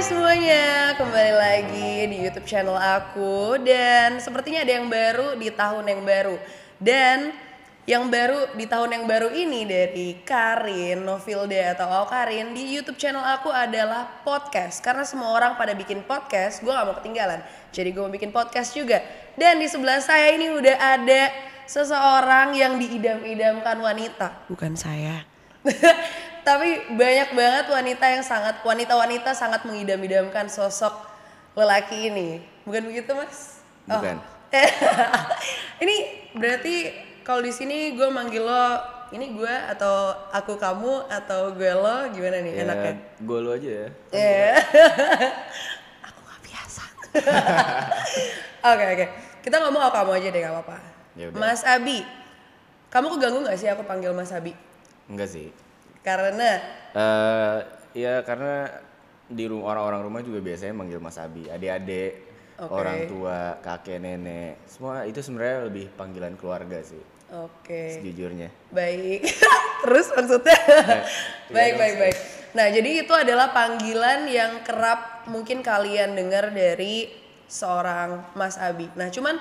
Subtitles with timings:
[0.00, 6.00] semuanya, kembali lagi di YouTube channel aku dan sepertinya ada yang baru di tahun yang
[6.08, 6.40] baru.
[6.80, 7.36] Dan
[7.84, 12.96] yang baru di tahun yang baru ini dari Karin Novilda atau Au Karin di YouTube
[12.96, 14.80] channel aku adalah podcast.
[14.80, 17.44] Karena semua orang pada bikin podcast, gue gak mau ketinggalan.
[17.68, 19.04] Jadi gue mau bikin podcast juga.
[19.36, 21.28] Dan di sebelah saya ini udah ada
[21.68, 24.48] seseorang yang diidam-idamkan wanita.
[24.48, 25.28] Bukan saya.
[26.40, 30.92] Tapi banyak banget wanita yang sangat wanita-wanita sangat mengidam-idamkan sosok
[31.54, 32.40] lelaki ini.
[32.64, 33.60] Bukan begitu, Mas?
[33.86, 33.98] Oh.
[33.98, 34.16] Bukan.
[35.84, 35.96] ini
[36.34, 36.90] berarti
[37.22, 38.66] kalau di sini gue manggil lo
[39.10, 42.94] ini gue atau aku kamu atau gue lo gimana nih Ya, enaknya?
[43.18, 43.86] gue lu aja ya.
[44.10, 44.50] Iya.
[46.06, 46.82] aku gak biasa.
[48.70, 49.06] Oke oke.
[49.40, 50.76] Kita ngomong aku kamu aja deh gak apa-apa.
[51.18, 51.38] Ya udah.
[51.42, 52.06] Mas Abi,
[52.90, 54.54] kamu keganggu gak sih aku panggil Mas Abi?
[55.10, 55.50] Enggak sih.
[56.00, 57.58] Karena Eh
[57.94, 58.66] ya karena
[59.30, 62.12] di rumah orang-orang rumah juga biasanya manggil Mas Abi, adik-adik,
[62.58, 62.74] Oke.
[62.74, 66.98] orang tua, kakek, nenek, semua itu sebenarnya lebih panggilan keluarga sih,
[67.30, 67.82] oke.
[67.94, 68.50] sejujurnya.
[68.74, 69.22] Baik.
[69.86, 70.58] Terus maksudnya?
[71.50, 72.16] Ya, baik, baik, baik.
[72.54, 77.10] Nah, jadi itu adalah panggilan yang kerap mungkin kalian dengar dari
[77.50, 78.86] seorang Mas Abi.
[78.94, 79.38] Nah, cuman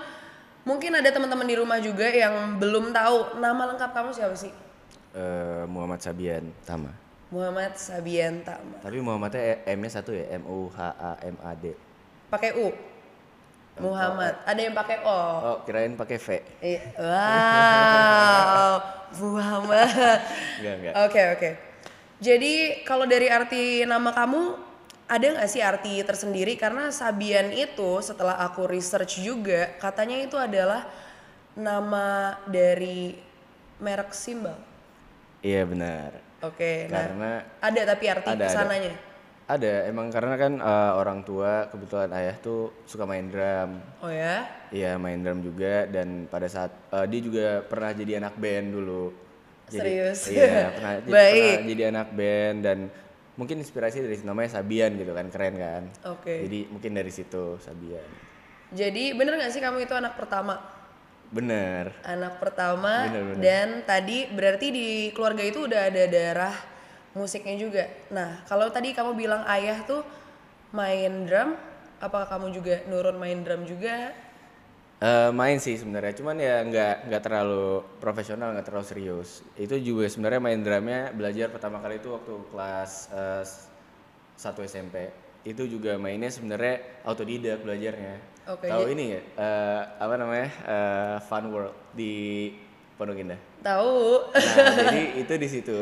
[0.66, 4.69] mungkin ada teman-teman di rumah juga yang belum tahu nama lengkap kamu siapa sih?
[5.09, 6.93] Eh, Muhammad Sabian Tama.
[7.33, 8.77] Muhammad Sabian Tama.
[8.81, 11.73] Tapi Muhammadnya E- M-nya satu ya, M U H A M A D.
[12.29, 12.69] Pakai U.
[13.80, 14.37] Muhammad.
[14.43, 15.19] Ada yang pakai O.
[15.39, 16.27] Oh, kirain pakai V.
[16.61, 16.81] Iya.
[16.99, 18.75] Wow.
[19.23, 20.19] Muhammad.
[20.61, 20.93] Enggak, enggak.
[21.09, 21.49] Oke oke.
[22.19, 24.41] Jadi kalau dari arti nama kamu
[25.09, 26.53] ada nggak sih arti tersendiri?
[26.59, 30.85] Karena Sabian itu setelah aku research juga katanya itu adalah
[31.57, 33.17] nama dari
[33.81, 34.69] merek simbol.
[35.40, 36.09] Iya benar.
[36.42, 36.88] Oke.
[36.88, 38.45] Nah Karena ada tapi arti Ada, ada.
[38.45, 38.94] ke sananya.
[39.50, 43.82] ada emang karena kan eh, orang tua kebetulan ayah tuh suka main drum.
[43.99, 44.45] Oh ya?
[44.70, 49.10] Iya main drum juga dan pada saat eh, dia juga pernah jadi anak band dulu.
[49.67, 50.30] Serius?
[50.30, 51.42] Iya pernah, jadi- Baik.
[51.55, 52.80] pernah jadi anak band dan
[53.36, 55.83] mungkin inspirasi dari namanya Sabian gitu kan keren kan.
[56.08, 56.45] Oke.
[56.45, 58.05] Jadi mungkin dari situ Sabian.
[58.70, 60.61] Jadi bener nggak sih kamu itu anak pertama?
[61.30, 61.94] Bener.
[62.02, 63.42] anak pertama Bener, bener.
[63.42, 66.56] dan tadi berarti di keluarga itu udah ada darah
[67.14, 67.86] musiknya juga.
[68.10, 70.02] Nah, kalau tadi kamu bilang ayah tuh
[70.73, 71.54] main drum,
[72.02, 74.10] apakah kamu juga nurun main drum juga?
[75.00, 79.30] Eh, main sih sebenarnya, cuman ya nggak nggak terlalu profesional, nggak terlalu serius.
[79.56, 83.70] Itu juga sebenarnya main drumnya belajar pertama kali itu waktu kelas eh, s-
[84.36, 85.08] satu SMP.
[85.48, 88.39] Itu juga mainnya sebenarnya autodidak belajarnya.
[88.49, 92.49] Oke, Tahu ini ya eh, apa namanya eh, Fun World di
[92.98, 93.37] Pondok Indah.
[93.61, 94.26] Tahu.
[94.33, 95.80] Nah jadi itu di situ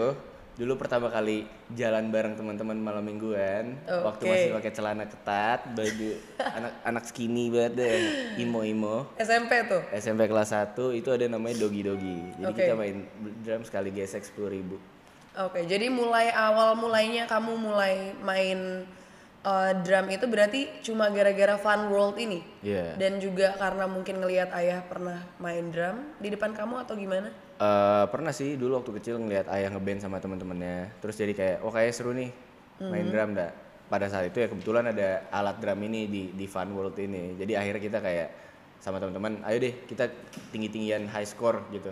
[0.57, 1.45] dulu pertama kali
[1.78, 4.33] jalan bareng teman-teman malam mingguan waktu Oke.
[4.33, 6.09] masih pakai celana ketat baju
[6.41, 7.94] anak anak skinny banget deh
[8.41, 9.85] imo imo SMP tuh.
[9.94, 12.57] SMP kelas 1 itu ada namanya dogi dogi jadi Oke.
[12.57, 13.05] kita main
[13.45, 14.81] drum sekali gesek sepuluh ribu
[15.38, 18.89] Oke, jadi mulai awal mulainya kamu mulai main
[19.47, 22.44] uh, drum itu berarti cuma gara-gara Fun World ini?
[22.59, 23.00] Iya.
[23.00, 27.31] Dan juga karena mungkin ngelihat ayah pernah main drum di depan kamu atau gimana?
[27.58, 31.74] Eh, pernah sih dulu waktu kecil ngeliat ayah ngeband sama teman-temannya terus jadi kayak oh
[31.74, 32.30] kayak seru nih
[32.78, 33.50] main drum dah
[33.90, 37.58] pada saat itu ya kebetulan ada alat drum ini di di Fun World ini jadi
[37.58, 38.29] akhirnya kita kayak
[38.78, 40.06] sama teman-teman ayo deh kita
[40.53, 41.90] tinggi tinggian high score gitu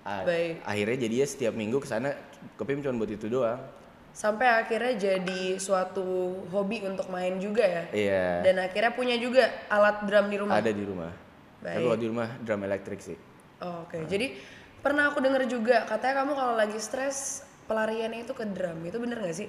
[0.00, 0.64] Baik.
[0.64, 2.16] akhirnya jadi ya setiap minggu ke sana
[2.56, 3.60] kepim cuma buat itu doang
[4.12, 7.84] sampai akhirnya jadi suatu hobi untuk main juga ya.
[7.90, 8.26] Iya.
[8.44, 10.60] Dan akhirnya punya juga alat drum di rumah.
[10.60, 11.12] Ada di rumah.
[11.62, 11.78] Baik.
[11.78, 13.18] tapi kalau di rumah drum elektrik sih.
[13.62, 14.04] Oh, oke.
[14.10, 14.34] Jadi
[14.82, 18.78] pernah aku denger juga katanya kamu kalau lagi stres pelariannya itu ke drum.
[18.84, 19.48] Itu bener gak sih?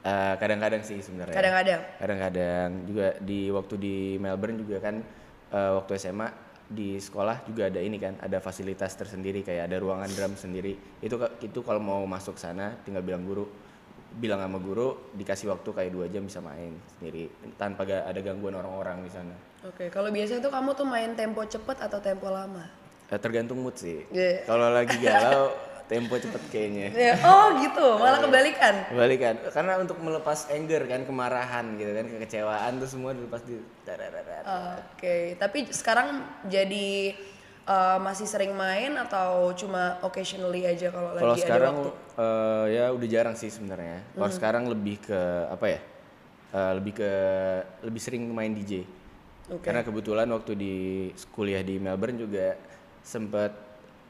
[0.00, 1.36] Eh, kadang-kadang sih sebenarnya.
[1.36, 1.80] Kadang-kadang?
[2.00, 2.68] Kadang-kadang.
[2.88, 5.00] Juga di waktu di Melbourne juga kan
[5.54, 6.28] eh, waktu SMA
[6.70, 10.78] di sekolah juga ada ini kan ada fasilitas tersendiri kayak ada ruangan drum sendiri.
[11.02, 13.50] Itu itu kalau mau masuk sana tinggal bilang guru
[14.10, 19.02] bilang sama guru dikasih waktu kayak dua jam bisa main sendiri tanpa ada gangguan orang-orang
[19.06, 19.34] di sana.
[19.66, 22.66] Oke kalau biasanya tuh kamu tuh main tempo cepet atau tempo lama?
[23.10, 24.06] Eh, tergantung mood sih.
[24.14, 24.46] Iya.
[24.46, 25.50] kalau lagi galau
[25.90, 31.74] tempo cepet kayaknya Ya, oh gitu malah kebalikan balikan karena untuk melepas anger kan kemarahan
[31.74, 33.58] gitu kan kekecewaan tuh semua dilepas di.
[34.94, 37.18] Oke, tapi sekarang jadi
[37.66, 41.90] eh, masih sering main atau cuma occasionally aja kalau lagi Kalau ada sekarang waktu?
[42.16, 43.98] eh, ya udah jarang sih sebenarnya.
[44.14, 45.20] Kalau sekarang lebih ke
[45.50, 45.80] apa ya?
[46.50, 47.12] Eh, lebih ke
[47.82, 48.86] lebih sering main DJ.
[49.50, 49.66] Oke.
[49.66, 50.74] Karena kebetulan waktu di
[51.34, 52.54] kuliah di Melbourne juga
[53.02, 53.50] sempet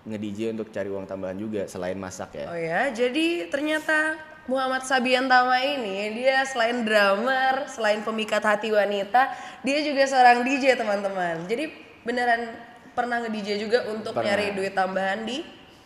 [0.05, 2.47] nge-DJ untuk cari uang tambahan juga selain masak ya.
[2.49, 4.17] Oh ya, jadi ternyata
[4.49, 9.31] Muhammad Sabian Tama ini dia selain drummer, selain pemikat hati wanita,
[9.61, 11.45] dia juga seorang DJ teman-teman.
[11.45, 11.71] Jadi
[12.03, 12.57] beneran
[12.97, 14.35] pernah nge-DJ juga untuk Pernah.
[14.35, 15.45] nyari duit tambahan di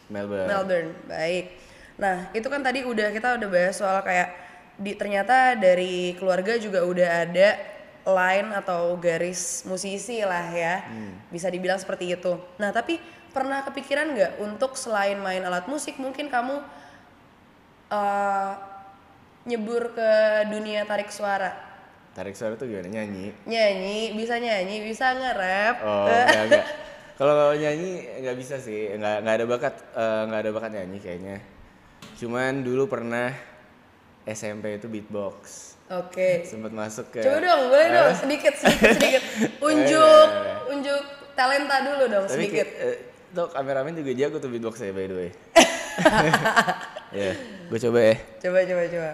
[0.08, 0.48] Melbourne.
[0.48, 0.90] Melbourne.
[1.10, 1.44] Baik.
[1.98, 4.30] Nah, itu kan tadi udah kita udah bahas soal kayak
[4.74, 7.48] di ternyata dari keluarga juga udah ada
[8.04, 10.86] line atau garis musisi lah ya.
[11.30, 12.38] Bisa dibilang seperti itu.
[12.58, 12.98] Nah, tapi
[13.34, 16.62] pernah kepikiran nggak untuk selain main alat musik mungkin kamu
[17.90, 18.52] eh,
[19.44, 20.10] nyebur ke
[20.48, 21.52] dunia tarik suara?
[22.14, 23.34] Tarik suara tuh gimana nyanyi?
[23.44, 25.76] Nyanyi, bisa nyanyi, bisa nge-rap.
[25.82, 26.66] Oh, enggak enggak.
[27.14, 31.36] Kalau nyanyi nggak bisa sih, nggak nggak ada bakat eh, nggak ada bakat nyanyi kayaknya.
[32.14, 33.34] Cuman dulu pernah
[34.24, 35.74] SMP itu beatbox.
[35.92, 36.48] Oke.
[36.48, 39.22] Sempet masuk ke Coba dong, boleh dong, sedikit, sedikit, sedikit.
[39.68, 40.28] Unjuk,
[40.72, 41.02] unjuk
[41.36, 42.66] talenta dulu dong, Tapi sedikit.
[42.72, 42.98] kayak, eh,
[43.34, 45.30] tuh kameramen juga jago tuh beatbox ya by the way.
[47.18, 47.30] ya,
[47.68, 48.14] gue coba ya.
[48.38, 49.10] Coba, coba, coba.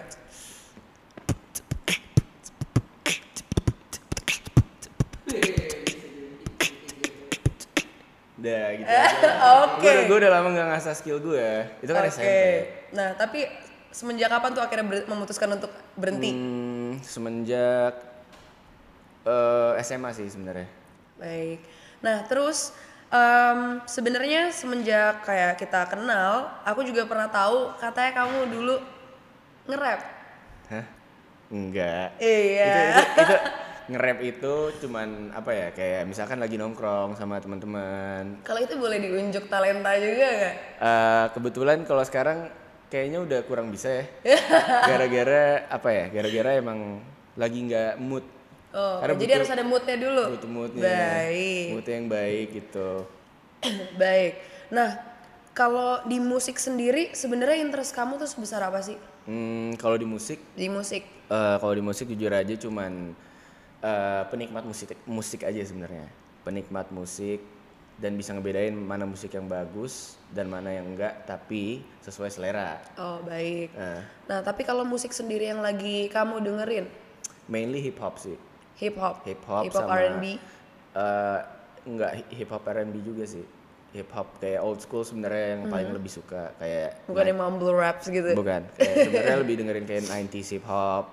[8.41, 9.29] Udah gitu aja.
[9.65, 9.91] Oke.
[10.09, 11.49] Gue udah, lama gak ngasah skill gue.
[11.81, 12.13] Itu kan Oke.
[12.13, 12.29] SMP.
[12.97, 13.45] Nah, tapi
[13.91, 16.31] semenjak kapan tuh akhirnya ber- memutuskan untuk berhenti?
[16.33, 17.93] Hmm, semenjak
[19.25, 20.65] eh, SMA sih sebenarnya.
[21.21, 21.59] Baik.
[22.01, 22.73] Nah, terus
[23.11, 28.75] em, sebenarnya semenjak kayak kita kenal, aku juga pernah tahu katanya kamu dulu
[29.67, 30.01] nge-rap.
[30.71, 30.85] Hah?
[31.51, 32.15] Enggak.
[32.23, 32.71] Iya.
[32.71, 33.35] itu, itu, itu
[33.91, 34.55] nge-rap itu
[34.87, 40.27] cuman apa ya kayak misalkan lagi nongkrong sama teman-teman Kalau itu boleh diunjuk talenta juga
[40.31, 40.55] nggak?
[40.79, 42.47] Eh, kebetulan kalau sekarang
[42.87, 44.05] kayaknya udah kurang bisa ya
[44.91, 46.99] gara-gara apa ya gara-gara emang
[47.39, 48.23] lagi nggak mood
[48.71, 50.23] Oh, Karena jadi butuh- harus ada moodnya dulu.
[50.31, 51.65] butuh moodnya Baik.
[51.71, 52.89] moodnya yang baik gitu
[53.97, 54.33] Baik.
[54.69, 54.89] Nah,
[55.51, 60.39] kalau di musik sendiri sebenarnya interest kamu tuh sebesar apa sih hmm, kalau di musik
[60.53, 61.03] di musik?
[61.27, 63.11] eh, kalau di musik jujur aja cuman
[63.81, 66.07] eh, penikmat musik musik aja sebenarnya
[66.41, 67.43] penikmat musik
[67.99, 73.19] dan bisa ngebedain mana musik yang bagus dan mana yang enggak tapi sesuai selera Oh,
[73.21, 73.69] baik.
[73.69, 76.87] Eh, Nah, tapi kalau musik sendiri yang lagi kamu dengerin,
[77.45, 78.39] mainly hip hop sih
[78.77, 80.25] hip hop, hip hop hip hop sama R&B.
[80.93, 81.39] eh,
[81.83, 83.45] enggak hip hop R&B juga sih.
[83.91, 88.07] Hip hop kayak old school sebenarnya yang paling lebih suka kayak Bukan yang mumble raps
[88.07, 88.31] gitu.
[88.31, 88.63] bukan.
[88.75, 91.05] Kayak sebenarnya lebih dengerin kayak 90s hip hop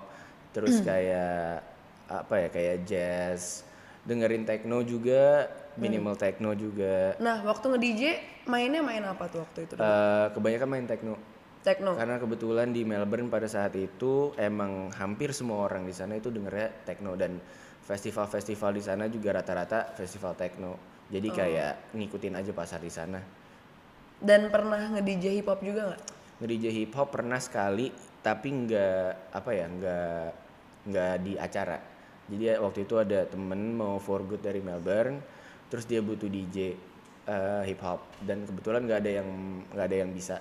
[0.49, 1.59] terus kayak
[2.07, 3.67] apa ya kayak jazz.
[4.01, 7.19] Dengerin techno juga minimal techno juga.
[7.19, 8.01] Nah, waktu nge-DJ
[8.47, 9.73] mainnya main apa tuh waktu itu?
[9.75, 11.13] Eh, kebanyakan main techno
[11.59, 11.91] Techno.
[11.99, 16.87] karena kebetulan di Melbourne pada saat itu emang hampir semua orang di sana itu dengernya
[16.87, 17.35] techno dan
[17.83, 23.17] festival-festival di sana juga rata-rata festival techno jadi kayak ngikutin aja pasar di sana.
[24.21, 26.03] Dan pernah nge-DJ hip hop juga nggak?
[26.39, 27.91] nge-DJ hip hop pernah sekali
[28.23, 30.27] tapi nggak apa ya nggak
[30.87, 31.77] nggak di acara.
[32.29, 35.19] Jadi waktu itu ada temen mau for good dari Melbourne
[35.67, 36.77] terus dia butuh DJ
[37.27, 39.29] eh, hip hop dan kebetulan nggak ada yang
[39.73, 40.39] nggak ada yang bisa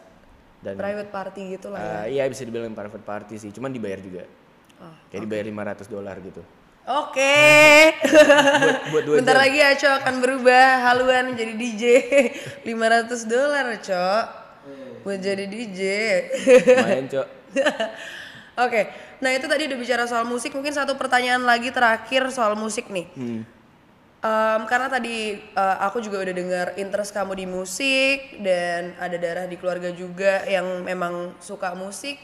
[0.59, 1.91] dan Private party gitu lah ya.
[2.03, 4.25] eh, iya bisa dibilang private party sih cuman dibayar juga
[4.79, 5.45] Oh, kayak dibayar
[5.75, 6.43] 500 dolar gitu
[6.89, 7.37] Oke.
[8.63, 11.85] buat buat dua Bentar jam lagi ya, Cok, akan berubah haluan jadi DJ.
[12.65, 12.73] 500
[13.29, 14.25] dolar, Cok.
[15.05, 15.81] Buat jadi DJ.
[16.81, 17.27] main cok
[18.65, 18.81] Oke,
[19.21, 20.51] nah itu tadi udah bicara soal musik.
[20.51, 23.07] Mungkin satu pertanyaan lagi terakhir soal musik nih.
[23.13, 23.43] Hmm.
[24.19, 29.47] Em, karena tadi eh, aku juga udah dengar interest kamu di musik dan ada darah
[29.47, 32.19] di keluarga juga yang memang suka musik.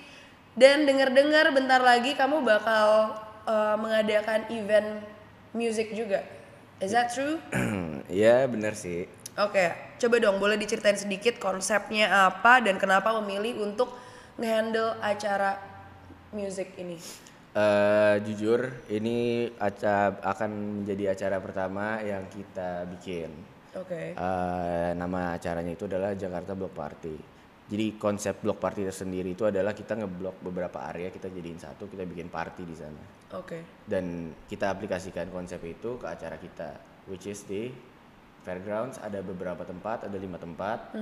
[0.54, 3.14] Dan dengar-dengar bentar lagi kamu bakal
[3.46, 5.02] eh, mengadakan event
[5.54, 6.26] musik juga.
[6.82, 7.38] Is that true?
[8.04, 13.90] Iya bener sih Oke, coba dong boleh diceritain sedikit konsepnya apa dan kenapa memilih untuk
[14.38, 15.58] ngehandle acara
[16.30, 16.94] musik ini.
[17.54, 23.30] Eh, jujur ini aca akan menjadi acara pertama yang kita bikin
[23.78, 24.14] Oke.
[24.14, 27.14] Eh, nama acaranya itu adalah Jakarta Block Party.
[27.64, 32.04] Jadi konsep block party tersendiri itu adalah kita ngeblok beberapa area, kita jadiin satu, kita
[32.04, 33.00] bikin party di sana.
[33.32, 33.64] Oke.
[33.88, 36.76] Dan kita aplikasikan konsep itu ke acara kita,
[37.08, 37.72] which is di
[38.44, 40.92] fairgrounds ada beberapa tempat, ada lima tempat.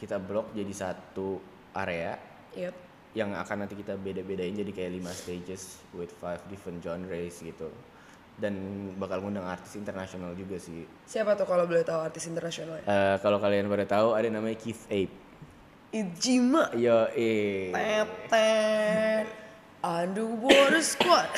[0.00, 1.36] Kita blok jadi satu
[1.76, 2.16] area
[2.56, 2.85] Yep.
[3.16, 7.72] Yang akan nanti kita beda-bedain jadi kayak lima stages with five different genres gitu.
[8.36, 8.52] Dan
[9.00, 10.84] bakal ngundang artis internasional juga sih.
[11.08, 12.84] Siapa tuh kalau boleh tahu artis internasional?
[12.84, 15.16] Eh, kalau kalian pada tahu ada namanya Keith Ape.
[15.96, 16.68] Ijima.
[16.76, 17.72] Yo eh.
[17.72, 19.26] Tetet.
[19.80, 21.32] Underwater Squad.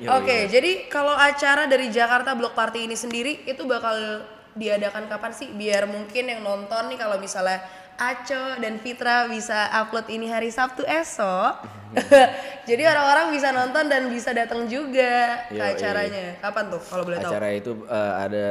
[0.00, 4.24] Yo, Oke, jadi kalau acara dari Jakarta Block Party ini sendiri itu bakal
[4.56, 7.64] diadakan kapan sih biar mungkin yang nonton nih kalau misalnya
[8.02, 11.62] Aco dan Fitra bisa upload ini hari Sabtu esok.
[12.68, 15.70] Jadi orang-orang bisa nonton dan bisa datang juga ke Yoi.
[15.76, 16.26] acaranya.
[16.42, 17.30] Kapan tuh kalau boleh tahu?
[17.30, 18.48] Acara itu eh, ada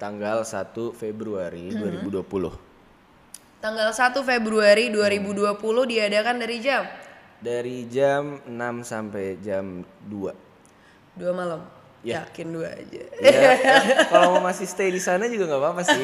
[0.00, 2.02] tanggal 1 Februari Mm-hmm.
[2.10, 3.62] 2020.
[3.62, 5.60] Tanggal 1 Februari 2020
[5.92, 6.82] diadakan dari jam
[7.40, 10.34] Dari jam 6 sampai jam 2.
[11.20, 11.79] 2 malam.
[12.00, 12.24] Ya.
[12.24, 13.02] Yakin dua aja.
[13.20, 13.52] Ya, ya,
[14.12, 16.00] kalau mau masih stay di sana juga nggak apa-apa sih.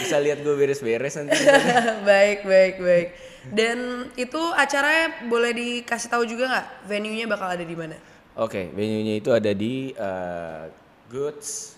[0.00, 1.36] Bisa lihat gue beres-beres nanti.
[2.08, 3.08] baik, baik, baik.
[3.52, 7.96] Dan itu acaranya boleh dikasih tahu juga nggak venue-nya bakal ada di mana?
[8.40, 10.64] Oke, venue-nya itu ada di eh,
[11.12, 11.76] Goods,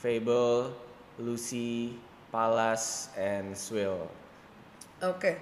[0.00, 0.72] Fable,
[1.20, 1.92] Lucy,
[2.32, 4.08] Palace, and Swill.
[5.04, 5.36] Oke.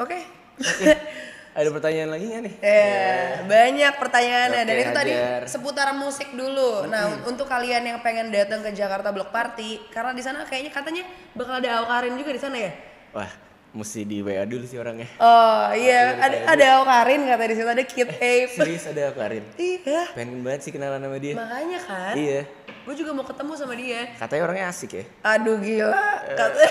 [0.00, 0.18] Oke.
[1.58, 2.54] Ada pertanyaan lagi nggak nih?
[2.60, 3.10] Ya,
[3.42, 5.42] banyak pertanyaannya dan Oke, itu tadi Hajar.
[5.50, 6.86] seputar musik dulu.
[6.86, 11.02] Nah, untuk kalian yang pengen datang ke Jakarta Block Party, karena di sana kayaknya katanya
[11.34, 12.70] bakal ada Awkarin juga di sana ya.
[13.10, 13.26] Wah,
[13.74, 15.10] mesti di WA dulu sih orangnya.
[15.18, 18.54] Oh iya, ada ada Awkarin kata di situ ada Kid Ape.
[18.62, 19.42] Serius ada Karin.
[19.58, 21.34] iya, Pengen banget sih kenalan sama dia.
[21.34, 22.14] makanya kan.
[22.14, 22.46] Iya.
[22.86, 24.14] Gue juga mau ketemu sama dia.
[24.14, 25.04] Katanya orangnya asik ya.
[25.26, 26.06] Aduh gila.
[26.38, 26.70] Kata-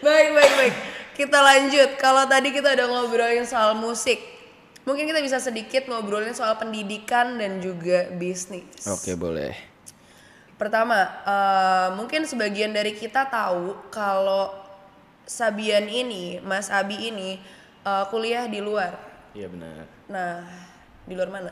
[0.00, 0.74] baik, baik, baik.
[1.16, 1.96] Kita lanjut.
[1.96, 4.20] Kalau tadi kita udah ngobrolin soal musik.
[4.84, 8.84] Mungkin kita bisa sedikit ngobrolin soal pendidikan dan juga bisnis.
[8.84, 9.56] Oke, boleh.
[10.60, 14.52] Pertama, eh, mungkin sebagian dari kita tahu kalau
[15.24, 17.40] Sabian ini, Mas Abi ini
[17.82, 18.92] eh, kuliah di luar.
[19.32, 19.88] Iya benar.
[20.12, 20.44] Nah,
[21.08, 21.50] di luar mana?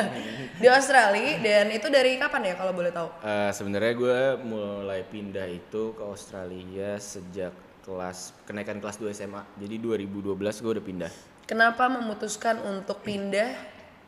[0.64, 3.08] di Australia dan itu dari kapan ya kalau boleh tahu?
[3.20, 7.52] Eh, sebenarnya gue mulai pindah itu ke Australia sejak
[7.84, 9.44] kelas kenaikan kelas 2 SMA.
[9.60, 11.12] Jadi 2012 gue udah pindah.
[11.44, 13.52] Kenapa memutuskan untuk pindah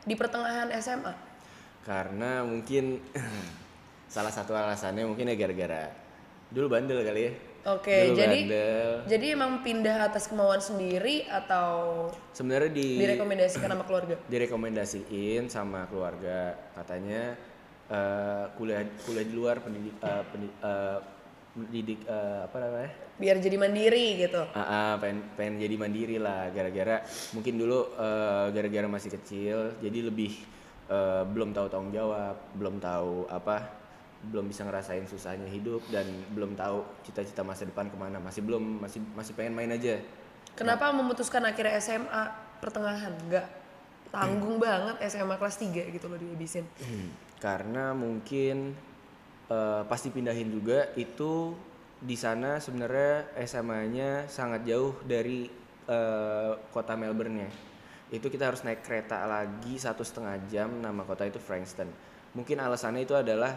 [0.01, 1.13] di pertengahan SMA?
[1.85, 2.97] Karena mungkin
[4.13, 5.93] salah satu alasannya mungkin ya gara-gara
[6.49, 7.33] dulu bandel kali ya.
[7.67, 8.91] Oke, Dulu jadi bandel.
[9.11, 14.15] jadi emang pindah atas kemauan sendiri atau Sebenarnya di direkomendasikan sama keluarga?
[14.33, 17.35] direkomendasiin sama keluarga katanya
[17.91, 20.97] eh, kuliah kuliah di luar pendidik eh, pendi- eh,
[21.57, 24.45] pendidik eh, apa namanya Biar jadi mandiri gitu.
[24.53, 27.01] Ah, ah, pengen pengen jadi mandiri lah gara-gara
[27.33, 30.37] mungkin dulu eh, gara-gara masih kecil jadi lebih
[30.85, 33.73] eh, belum tahu tanggung jawab belum tahu apa
[34.17, 38.81] belum bisa ngerasain susahnya hidup dan belum tahu cita-cita masa depan ke mana masih belum
[38.81, 39.97] masih masih pengen main aja
[40.57, 42.23] Kenapa memutuskan akhirnya SMA
[42.57, 43.13] pertengahan?
[43.29, 43.45] Nggak
[44.09, 46.65] tanggung banget SMA kelas 3 gitu loh dihabisin.
[46.81, 48.73] Hmm, karena mungkin
[49.47, 51.55] eh, pasti pindahin juga itu
[51.97, 55.49] di sana sebenarnya SMA-nya sangat jauh dari
[55.87, 57.49] eh, kota Melbourne-nya.
[58.07, 60.69] Itu kita harus naik kereta lagi satu setengah jam.
[60.79, 61.91] Nama kota itu Frankston.
[62.35, 63.55] Mungkin alasannya itu adalah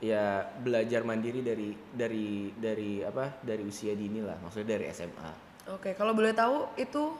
[0.00, 4.40] ya belajar mandiri dari dari dari apa dari usia dini lah.
[4.40, 5.30] Maksudnya dari SMA.
[5.76, 7.12] Oke, kalau boleh tahu itu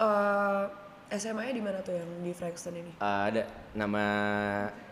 [0.00, 0.64] eh
[1.08, 2.92] SMA-nya di mana tuh yang di Frankston ini?
[3.00, 4.04] Eh, ada nama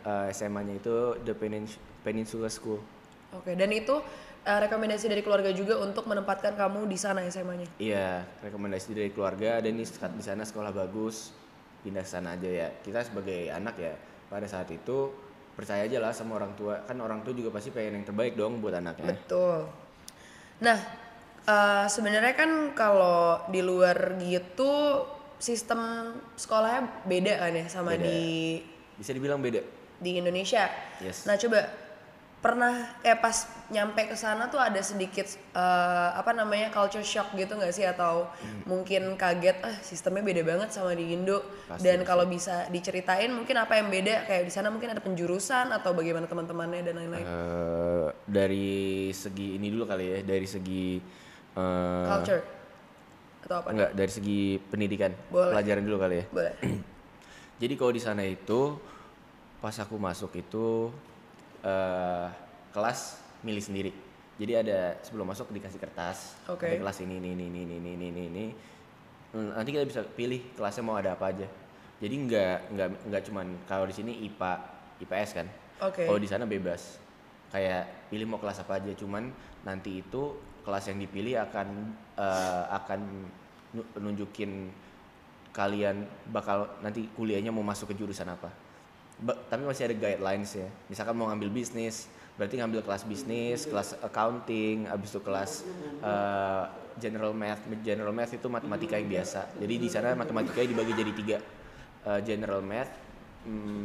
[0.04, 2.78] eh, SMA-nya itu The Penins- Peninsula School.
[3.34, 3.98] Oke, dan itu
[4.46, 7.66] eh, rekomendasi dari keluarga juga untuk menempatkan kamu di sana SMA-nya.
[7.82, 9.82] Iya, rekomendasi dari keluarga ada nih
[10.14, 11.34] di sana sekolah bagus,
[11.82, 12.68] pindah sana aja ya.
[12.78, 13.98] Kita sebagai anak ya,
[14.30, 15.10] pada saat itu
[15.58, 16.86] percaya aja lah sama orang tua.
[16.86, 19.18] Kan orang tua juga pasti pengen yang terbaik dong buat anaknya.
[19.18, 19.66] Betul.
[20.62, 20.78] Nah,
[21.42, 25.02] eh, sebenarnya kan kalau di luar gitu
[25.36, 28.08] sistem sekolahnya beda kan ya sama Beda.
[28.08, 28.20] di
[28.96, 29.60] Bisa dibilang beda.
[30.00, 30.68] di Indonesia.
[31.00, 31.24] Yes.
[31.28, 31.85] Nah, coba
[32.46, 33.36] pernah kayak pas
[33.74, 37.82] nyampe ke sana tuh ada sedikit eh, apa namanya culture shock gitu nggak sih?
[37.82, 38.30] Atau
[38.62, 41.42] mungkin kaget ah sistemnya beda banget sama di Indo.
[41.66, 44.30] Pasti, dan kalau bisa diceritain mungkin apa yang beda?
[44.30, 47.26] Kayak di sana mungkin ada penjurusan atau bagaimana teman-temannya dan lain-lain?
[47.26, 51.02] Eh, dari segi ini dulu kali ya, dari segi
[51.58, 52.42] eh, culture?
[53.42, 53.68] Atau apa?
[53.74, 55.50] Enggak dari segi pendidikan, Boleh.
[55.58, 56.24] pelajaran dulu kali ya.
[56.30, 56.54] boleh.
[57.66, 58.78] Jadi kalau di sana itu
[59.58, 60.94] pas aku masuk itu
[61.66, 62.26] eh
[62.70, 62.98] kelas
[63.42, 63.90] milih sendiri.
[64.36, 66.36] Jadi ada sebelum masuk dikasih kertas.
[66.46, 66.68] Oke.
[66.68, 68.44] Ada kelas ini ini ini ini ini ini ini.
[69.32, 71.48] Hmm, Nanti kita bisa pilih kelasnya mau ada apa aja.
[71.96, 74.52] Jadi nggak nggak nggak cuman kalau di sini IPA
[75.02, 75.46] IPS kan.
[75.82, 76.04] Oke.
[76.04, 77.00] Kalau di sana bebas.
[77.48, 78.92] Kayak pilih mau kelas apa aja.
[78.92, 79.32] Cuman
[79.64, 81.68] nanti itu kelas yang dipilih akan
[82.14, 83.00] eh, akan
[83.72, 84.68] nu- nunjukin
[85.50, 88.52] kalian bakal nanti kuliahnya mau masuk ke jurusan apa.
[89.16, 90.68] Tapi masih ada guidelines ya.
[90.92, 92.04] Misalkan mau ngambil bisnis,
[92.36, 95.64] berarti ngambil kelas bisnis, kelas accounting, habis itu kelas
[96.04, 96.64] eh,
[97.00, 97.64] general math.
[97.80, 99.56] General math itu matematika yang biasa.
[99.56, 101.38] Jadi di sana matematikanya dibagi jadi tiga.
[102.06, 102.92] Eh, general math,
[103.48, 103.84] mm,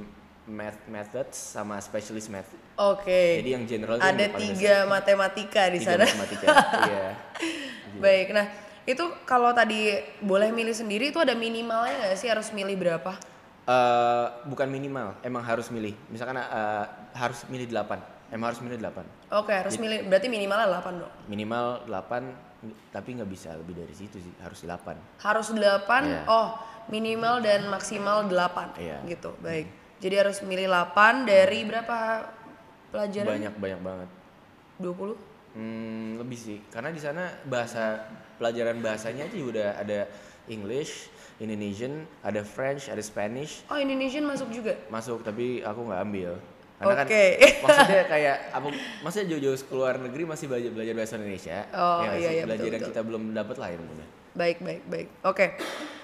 [0.51, 2.51] math methods sama specialist math.
[2.75, 3.39] Oke.
[3.39, 6.03] Jadi yang general yang ada paling tiga matematika di Tiga sana.
[6.03, 6.47] matematika.
[6.91, 7.07] Iya.
[8.03, 8.27] Baik.
[8.35, 8.45] Nah,
[8.83, 13.15] itu kalau tadi boleh milih sendiri itu ada minimalnya nggak sih harus milih berapa?
[13.61, 15.93] Eh, bukan minimal, emang harus milih.
[16.09, 18.33] Misalkan eh, harus milih 8.
[18.33, 19.05] Emang harus milih 8.
[19.37, 20.09] Oke, harus milih.
[20.09, 21.13] Berarti minimalnya 8 dong.
[21.29, 22.49] Minimal 8
[22.93, 25.21] tapi nggak bisa lebih dari situ sih, harus 8.
[25.21, 25.61] Harus 8.
[26.09, 26.21] Iya.
[26.25, 26.57] Oh,
[26.89, 28.81] minimal dan maksimal 8.
[28.81, 28.97] Iya.
[29.05, 29.29] Gitu.
[29.45, 29.69] Baik.
[30.01, 32.25] Jadi harus milih 8 dari berapa
[32.89, 33.29] pelajaran?
[33.29, 34.09] Banyak banyak banget.
[34.81, 35.13] 20?
[35.51, 38.07] Hmm, lebih sih, karena di sana bahasa
[38.39, 39.99] pelajaran bahasanya aja udah ada
[40.47, 44.77] English, Indonesian, ada French, ada Spanish Oh, Indonesian masuk juga.
[44.87, 46.31] masuk tapi aku nggak ambil.
[46.77, 47.25] Karena kan Oke.
[47.65, 48.67] maksudnya kayak apa
[49.01, 51.57] maksudnya jauh-jauh keluar negeri masih belajar belajar bahasa Indonesia.
[51.73, 52.91] Oh, nggak iya, iya, belajar betul, yang betul.
[52.93, 54.07] kita belum dapat lah ilmunya.
[54.31, 55.07] Baik, baik, baik.
[55.27, 55.45] Oke.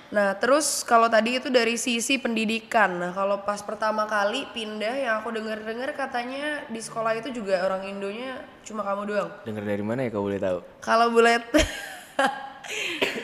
[0.08, 2.96] Nah, terus kalau tadi itu dari sisi pendidikan.
[2.96, 7.84] Nah, kalau pas pertama kali pindah yang aku dengar-dengar katanya di sekolah itu juga orang
[7.92, 9.30] Indonya cuma kamu doang.
[9.44, 10.64] Dengar dari mana ya kau boleh tahu?
[10.80, 11.44] Kalau boleh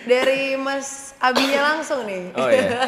[0.05, 2.23] dari Mas Abinya langsung nih.
[2.35, 2.69] Oh iya.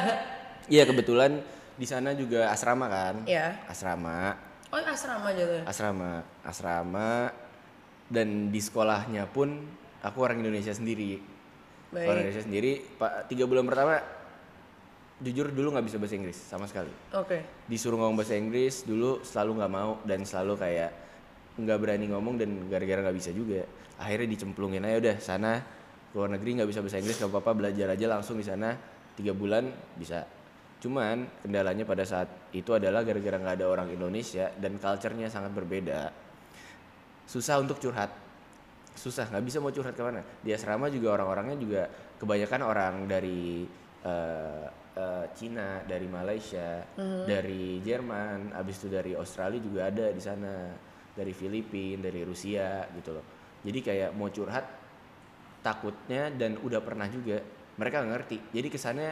[0.66, 1.46] Iya kebetulan
[1.78, 3.22] di sana juga asrama kan?
[3.30, 3.54] Iya.
[3.70, 4.34] Asrama,
[4.74, 5.62] Oh, asrama jatuhnya.
[5.64, 7.30] asrama, asrama
[8.10, 9.62] dan di sekolahnya pun
[10.02, 11.22] aku orang Indonesia sendiri.
[11.94, 12.10] Baik.
[12.10, 12.82] Orang Indonesia sendiri.
[12.98, 14.02] Pak tiga bulan pertama
[15.16, 16.92] jujur dulu nggak bisa bahasa Inggris sama sekali.
[17.14, 17.46] Oke.
[17.70, 20.92] Disuruh ngomong bahasa Inggris dulu selalu nggak mau dan selalu kayak
[21.56, 23.64] nggak berani ngomong dan gara-gara nggak bisa juga.
[23.96, 25.62] Akhirnya dicemplungin aja udah sana
[26.16, 28.72] luar negeri nggak bisa bahasa Inggris nggak apa-apa belajar aja langsung di sana
[29.20, 29.68] tiga bulan
[30.00, 30.24] bisa.
[30.80, 36.14] Cuman kendalanya pada saat itu adalah gara-gara nggak ada orang Indonesia dan culture-nya sangat berbeda.
[37.28, 38.16] Susah untuk curhat.
[38.96, 40.24] Susah nggak bisa mau curhat ke mana.
[40.40, 41.82] Di asrama juga orang-orangnya juga
[42.16, 43.68] kebanyakan orang dari
[44.08, 46.80] eh, eh, Cina, dari Malaysia,
[47.28, 50.72] dari Jerman, abis itu dari Australia juga ada di sana,
[51.12, 53.26] dari Filipina, dari Rusia gitu loh.
[53.66, 54.75] Jadi kayak mau curhat
[55.66, 57.42] takutnya dan udah pernah juga
[57.82, 58.38] mereka nggak ngerti.
[58.54, 59.10] Jadi kesannya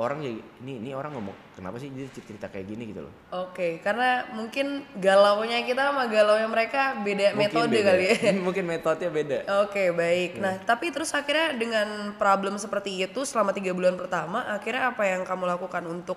[0.00, 0.32] orang ya
[0.64, 3.12] ini ini orang ngomong kenapa sih dia cerita kayak gini gitu loh.
[3.34, 7.88] Oke, karena mungkin galaunya kita sama galaunya mereka beda Mungkin metode beda.
[7.90, 8.16] kali ya.
[8.46, 9.38] Mungkin metodenya beda.
[9.66, 10.30] Oke baik.
[10.38, 10.40] Iya.
[10.40, 15.26] Nah tapi terus akhirnya dengan problem seperti itu selama tiga bulan pertama, akhirnya apa yang
[15.26, 16.16] kamu lakukan untuk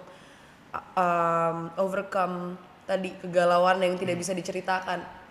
[0.71, 5.23] uh, um, overcome tadi kegalauan yang tidak bisa diceritakan?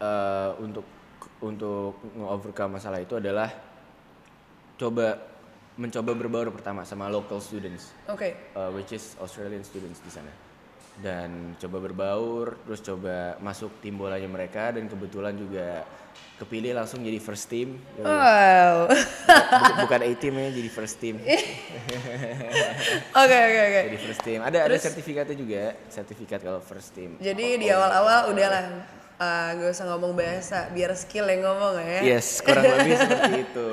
[0.00, 0.84] eh, untuk
[1.40, 3.48] untuk nge-overcome masalah itu adalah
[4.76, 5.16] coba
[5.74, 7.92] mencoba berbaur pertama sama local students.
[8.06, 8.52] Oke.
[8.52, 10.28] uh, which is Australian students di sana.
[11.00, 15.88] Dan coba berbaur terus coba masuk tim bolanya mereka dan kebetulan juga
[16.36, 17.80] kepilih langsung jadi first team.
[17.96, 18.76] Ya, Wow.
[18.84, 21.16] bu- bukan A team ya jadi first team.
[23.16, 23.80] Oke oke oke.
[23.88, 24.40] jadi first team.
[24.40, 27.16] Ada ada sertifikatnya juga sertifikat kalau first team.
[27.16, 28.64] Jadi di awal-awal udahlah
[29.20, 32.16] uh, gak usah ngomong bahasa, biar skill yang ngomong ya.
[32.16, 33.66] yes kurang lebih seperti itu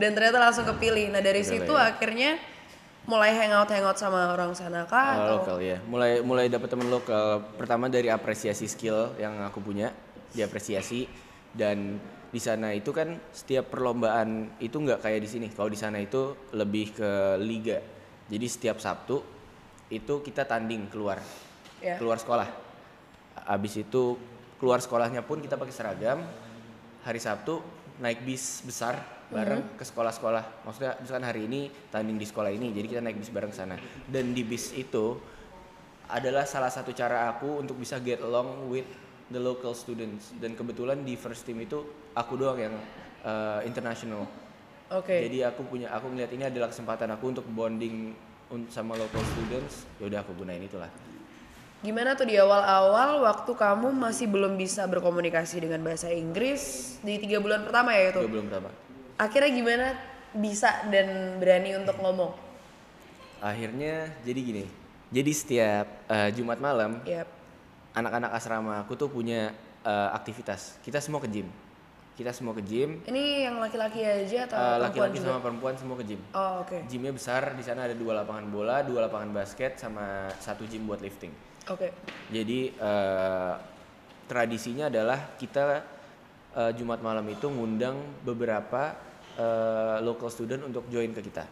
[0.00, 1.12] Dan ternyata langsung kepilih.
[1.12, 1.92] Nah dari Udah situ ya.
[1.92, 2.30] akhirnya
[3.04, 4.96] mulai hangout hangout sama orang sana kah?
[4.96, 5.36] Oh, atau?
[5.44, 5.78] lokal ya.
[5.84, 7.44] Mulai mulai dapat teman lokal.
[7.60, 9.92] Pertama dari apresiasi skill yang aku punya,
[10.32, 11.04] diapresiasi
[11.52, 12.00] dan
[12.32, 15.46] di sana itu kan setiap perlombaan itu nggak kayak di sini.
[15.52, 17.84] Kalau di sana itu lebih ke liga.
[18.32, 19.20] Jadi setiap Sabtu
[19.92, 21.20] itu kita tanding keluar.
[21.84, 22.00] Ya.
[22.00, 22.48] Keluar sekolah.
[23.44, 24.16] Abis itu
[24.62, 26.22] keluar sekolahnya pun kita pakai seragam.
[27.02, 27.58] Hari Sabtu
[27.98, 28.94] naik bis besar
[29.26, 30.62] bareng ke sekolah-sekolah.
[30.62, 33.74] Maksudnya misalkan hari ini tanding di sekolah ini, jadi kita naik bis bareng ke sana.
[34.06, 35.18] Dan di bis itu
[36.06, 38.86] adalah salah satu cara aku untuk bisa get along with
[39.34, 40.30] the local students.
[40.38, 41.82] Dan kebetulan di first team itu
[42.14, 42.74] aku doang yang
[43.26, 44.30] uh, international.
[44.94, 45.26] Oke.
[45.26, 48.14] Jadi aku punya aku ngeliat ini adalah kesempatan aku untuk bonding
[48.70, 49.90] sama local students.
[49.98, 50.92] Ya udah aku gunain itulah.
[51.82, 57.42] Gimana tuh di awal-awal waktu kamu masih belum bisa berkomunikasi dengan bahasa Inggris di tiga
[57.42, 58.22] bulan pertama ya itu?
[58.22, 58.70] Gue belum pertama.
[59.18, 59.86] Akhirnya gimana
[60.30, 62.38] bisa dan berani untuk ngomong?
[63.42, 64.64] Akhirnya jadi gini.
[65.10, 67.26] Jadi setiap uh, Jumat malam Yap.
[67.98, 69.50] anak-anak asrama aku tuh punya
[69.82, 70.78] uh, aktivitas.
[70.86, 71.50] Kita semua ke gym.
[72.14, 73.02] Kita semua ke gym.
[73.10, 75.26] Ini yang laki-laki aja atau Uh, perempuan Laki-laki juga?
[75.26, 76.20] sama perempuan semua ke gym.
[76.30, 76.78] Oh oke.
[76.86, 77.42] Gymnya besar.
[77.58, 81.50] Di sana ada dua lapangan bola, dua lapangan basket, sama satu gym buat lifting.
[81.70, 81.94] Oke.
[82.32, 83.54] Jadi eh,
[84.26, 85.62] tradisinya adalah kita
[86.58, 88.98] eh, Jumat malam itu ngundang beberapa
[89.38, 91.46] eh, local student untuk join ke kita.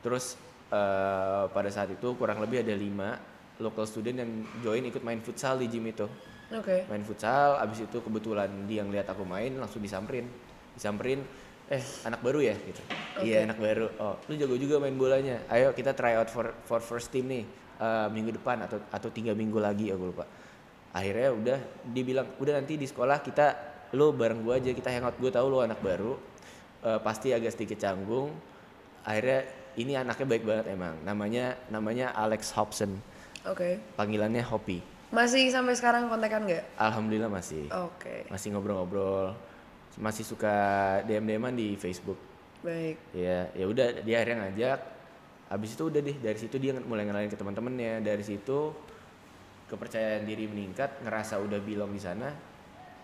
[0.00, 0.40] Terus
[0.72, 3.20] eh, pada saat itu kurang lebih ada lima
[3.60, 4.30] local student yang
[4.64, 6.08] join ikut main futsal di gym itu.
[6.52, 6.86] Oke.
[6.88, 10.28] Main futsal, abis itu kebetulan dia ngeliat aku main langsung disamperin,
[10.74, 11.20] disamperin.
[11.64, 12.82] Eh anak baru ya gitu.
[13.24, 13.88] Iya anak baru.
[13.96, 15.40] Oh lu jago juga main bolanya.
[15.48, 17.44] Ayo kita try out for for first team nih.
[17.78, 20.24] Eh, minggu depan atau atau tiga minggu lagi aku lupa
[20.94, 21.58] akhirnya udah
[21.90, 23.46] dia bilang udah nanti di sekolah kita
[23.94, 26.14] lu bareng gua aja kita hangout gue tahu lu anak baru
[26.82, 28.30] eh, pasti agak sedikit canggung
[29.02, 32.94] akhirnya ini anaknya baik banget emang namanya namanya Alex Hobson
[33.44, 33.76] Oke.
[33.98, 34.80] panggilannya Hopi
[35.14, 36.64] Masih sampai sekarang kontekan nggak?
[36.74, 38.26] alhamdulillah masih Oke.
[38.30, 39.34] masih ngobrol-ngobrol
[39.94, 40.54] masih suka
[41.06, 42.18] DM DMan di Facebook
[42.64, 42.96] Baik.
[43.12, 44.78] ya ya udah dia akhirnya ngajak
[45.46, 48.72] habis itu udah deh dari situ dia mulai ngenalin ke teman-temannya dari situ
[49.66, 52.28] kepercayaan diri meningkat ngerasa udah belong di sana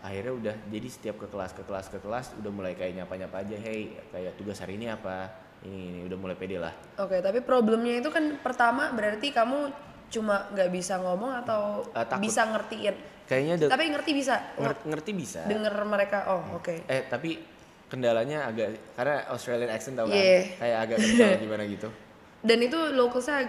[0.01, 3.37] akhirnya udah jadi setiap ke kelas ke kelas ke kelas udah mulai kayak nyapa nyapa
[3.39, 5.29] aja hey kayak tugas hari ini apa
[5.61, 9.69] ini, ini udah mulai pede lah Oke, tapi problemnya itu kan pertama berarti kamu
[10.09, 12.19] cuma nggak bisa ngomong atau takut.
[12.19, 12.97] bisa ngertiin.
[13.25, 14.35] kayaknya Tapi ngerti bisa.
[14.57, 16.27] ngerti, ngerti bisa Denger mereka.
[16.27, 16.83] Oh, oke.
[16.83, 17.39] eh tapi
[17.87, 20.43] kendalanya agak karena Australian accent tau kan Yeah.
[20.57, 21.89] kayak agak kental gimana gitu
[22.41, 23.49] Dan itu localsnya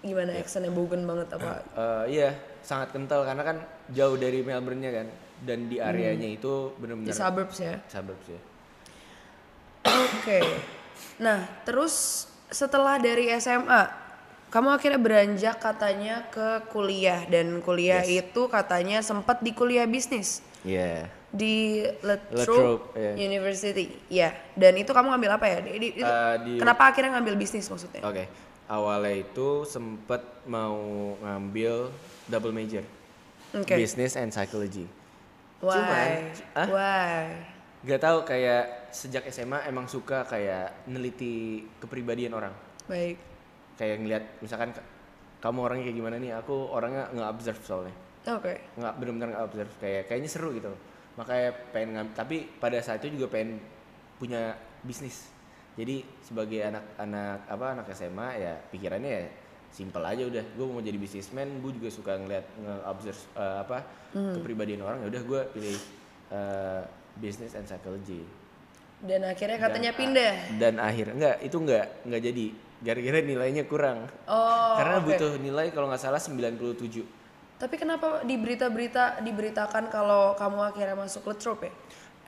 [0.00, 0.32] gimana?
[0.36, 1.60] Accentnya bogan banget apa?
[1.76, 2.30] Eh, iya
[2.64, 3.24] sangat kental.
[3.24, 3.56] Karena kan
[3.92, 5.08] jauh dari Melbourne-nya kan.
[5.40, 7.80] Dan di areanya itu Di benar-benar suburbs ya.
[7.88, 8.40] suburbs ya
[9.88, 10.44] Oke.
[11.16, 13.88] Nah, terus setelah dari SMA,
[14.52, 17.24] kamu akhirnya beranjak katanya ke kuliah.
[17.24, 20.44] Dan kuliah itu katanya sempat di kuliah bisnis.
[20.60, 21.08] Iya.
[21.30, 23.14] Di Latrobe, iya.
[23.16, 23.86] University.
[24.06, 25.58] Ya, dan itu kamu ngambil apa ya?
[25.60, 28.02] Di- di- Eh, di- kenapa akhirnya ngambil bisnis maksudnya?
[28.02, 28.26] Oke.
[28.66, 30.78] Awalnya itu sempet mau
[31.18, 31.90] ngambil
[32.26, 32.82] double major.
[33.52, 33.74] Oke.
[33.74, 34.86] Business and psychology.
[35.60, 35.74] Why?
[35.74, 36.10] Cuman,
[36.54, 36.66] ah?
[36.66, 37.22] Why?
[37.82, 42.54] Gak tahu kayak sejak SMA emang suka kayak neliti kepribadian orang.
[42.86, 43.18] Baik.
[43.74, 44.86] Kayak ngeliat misalkan ka-
[45.40, 47.94] kamu orangnya kayak gimana nih, aku orangnya nggak observe soalnya.
[48.28, 48.52] Oke.
[48.76, 50.68] nggak benar-benar nggak observe kayak kayaknya seru gitu
[51.20, 53.60] makanya pengen ngam- tapi pada saat itu juga pengen
[54.16, 55.28] punya bisnis.
[55.76, 59.22] Jadi sebagai anak-anak apa anak SMA ya pikirannya ya
[59.70, 60.44] simple aja udah.
[60.50, 63.78] Gue mau jadi bisnismen gue juga suka ngeliat nge-observe eh, apa
[64.10, 65.76] kepribadian orang ya udah gue pilih
[66.30, 66.82] eh,
[67.14, 68.24] business and psychology.
[69.00, 70.32] Dan akhirnya katanya Dan- pindah.
[70.56, 72.46] dan akhir enggak itu enggak enggak jadi.
[72.80, 74.08] Gara-gara nilainya kurang.
[74.24, 75.06] Oh, karena oke.
[75.06, 77.19] butuh nilai kalau nggak salah 97
[77.60, 81.72] Tapi kenapa di berita-berita diberitakan kalau kamu akhirnya masuk Latrobe ya?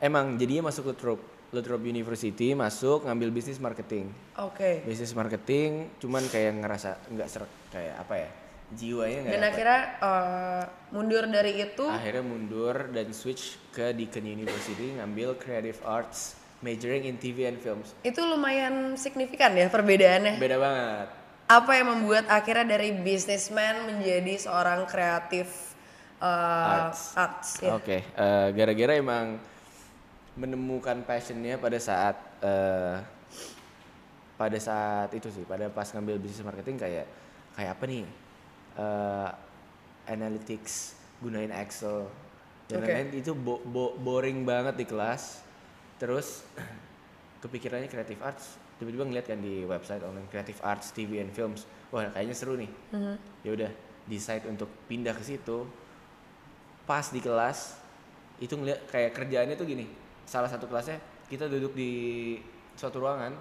[0.05, 1.25] Emang jadinya masuk Latrobe,
[1.57, 4.13] Latrobe University masuk ngambil bisnis marketing.
[4.37, 4.85] Oke.
[4.85, 8.29] Bisnis marketing cuman kayak ngerasa nggak serak kayak apa ya?
[8.77, 11.87] Jiwanya nggak Dan akhirnya eh, mundur dari itu.
[11.89, 17.97] Akhirnya mundur dan switch ke Deakin University ngambil Creative Arts majoring in TV and Films.
[18.05, 20.37] Itu lumayan signifikan ya perbedaannya.
[20.37, 21.22] Beda banget.
[21.53, 25.77] Apa yang membuat akhirnya dari businessman menjadi seorang kreatif
[26.17, 27.13] eh, Arts.
[27.13, 27.77] arts ya.
[27.77, 29.37] Oke, eh, gara-gara emang
[30.33, 32.97] menemukan passionnya pada saat eh,
[34.41, 37.07] pada saat itu sih, pada pas ngambil bisnis marketing kayak
[37.53, 38.05] kayak apa nih
[38.81, 39.29] eh,
[40.09, 42.09] analytics, gunain Excel
[42.67, 42.89] dan Oke.
[42.89, 45.45] lain-lain itu bo- bo- boring banget di kelas.
[46.01, 46.49] Terus
[47.45, 52.03] kepikirannya creative arts, tiba-tiba ngeliat kan di website online creative arts TV and films, wah
[52.11, 52.67] kayaknya seru nih.
[53.47, 53.71] Ya udah
[54.11, 55.63] decide untuk pindah ke situ.
[56.83, 57.79] Pas di kelas
[58.43, 59.87] itu ngeliat kayak kerjaannya tuh gini.
[60.27, 60.99] Salah satu kelasnya
[61.31, 62.35] kita duduk di
[62.75, 63.33] suatu ruangan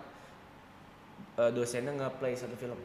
[1.41, 2.77] eh, dosennya nge-play satu film.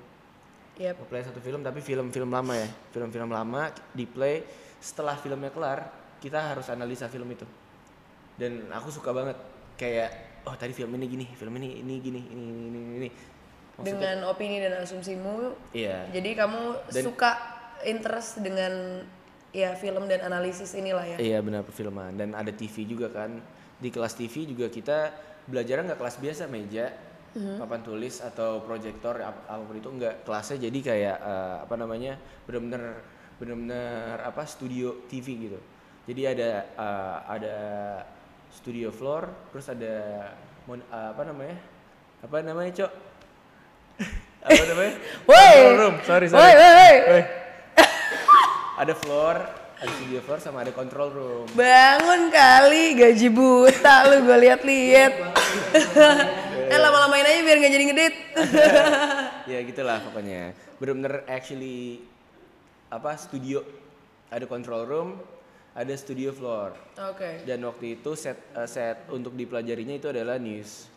[0.77, 0.97] Yep.
[1.01, 2.69] nge-play satu film tapi film-film lama ya.
[2.93, 4.45] Film-film lama di play.
[4.81, 5.93] Setelah filmnya kelar
[6.25, 7.45] kita harus analisa film itu.
[8.41, 9.37] Dan aku suka banget.
[9.77, 13.09] Kayak oh tadi film ini gini film ini ini gini ini ini ini, ini.
[13.77, 16.09] Maksudnya- Dengan opini dan asumsimu, iya.
[16.09, 17.31] jadi kamu Dan- suka
[17.85, 19.05] interest dengan
[19.53, 21.17] ya film dan analisis inilah ya.
[21.19, 22.17] Iya benar perfilman.
[22.17, 23.37] Dan ada TV juga kan.
[23.77, 25.13] Di kelas TV juga kita
[25.45, 26.89] belajar nggak kelas biasa meja
[27.37, 30.25] papan tulis atau proyektor ap- apa pun itu nggak.
[30.25, 32.17] Kelasnya jadi kayak eh, apa namanya
[32.49, 33.05] benar-benar
[33.37, 35.61] benar-benar apa studio TV gitu.
[36.09, 37.57] Jadi ada eh, ada
[38.57, 40.33] studio floor terus ada
[40.65, 41.57] mon- eh, apa namanya
[42.25, 42.93] apa namanya cok
[44.49, 44.93] apa namanya
[45.29, 45.57] Woi!
[45.77, 47.23] Room sorry sorry Woi, woi, woi.
[48.77, 49.41] Ada floor,
[49.81, 51.47] ada studio floor sama ada control room.
[51.57, 55.13] Bangun kali gaji buta lu gue lihat-lihat.
[56.77, 58.15] eh lama-lamain aja biar nggak jadi ngedit.
[59.57, 60.53] ya gitulah pokoknya.
[60.77, 62.05] Bener-bener actually
[62.93, 63.65] apa studio
[64.29, 65.09] ada control room,
[65.77, 66.73] ada studio floor.
[67.13, 67.45] Oke.
[67.45, 70.89] Dan waktu itu set eh, set untuk dipelajarinya itu adalah news.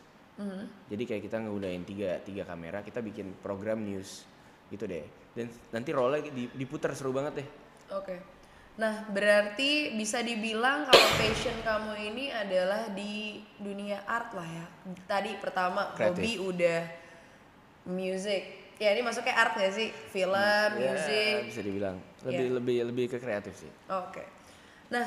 [0.88, 4.24] Jadi kayak kita nggunain tiga tiga kamera, kita bikin program news
[4.72, 5.04] gitu deh.
[5.36, 6.24] Dan nanti role
[6.56, 7.48] diputar seru banget deh.
[7.92, 8.15] Oke.
[8.80, 14.65] Nah, berarti bisa dibilang kalau passion kamu ini adalah di dunia art lah ya.
[15.04, 16.15] Tadi pertama Kreatif.
[16.15, 16.80] hobi udah
[17.86, 18.44] music,
[18.80, 19.92] Ya ini masuknya art gak sih?
[19.92, 20.32] Film,
[20.80, 21.52] Ya, musik.
[21.52, 22.56] bisa dibilang lebih Iya.
[22.56, 23.72] lebih lebih ke kreatif sih.
[23.92, 24.24] Oke.
[24.89, 25.06] Nah,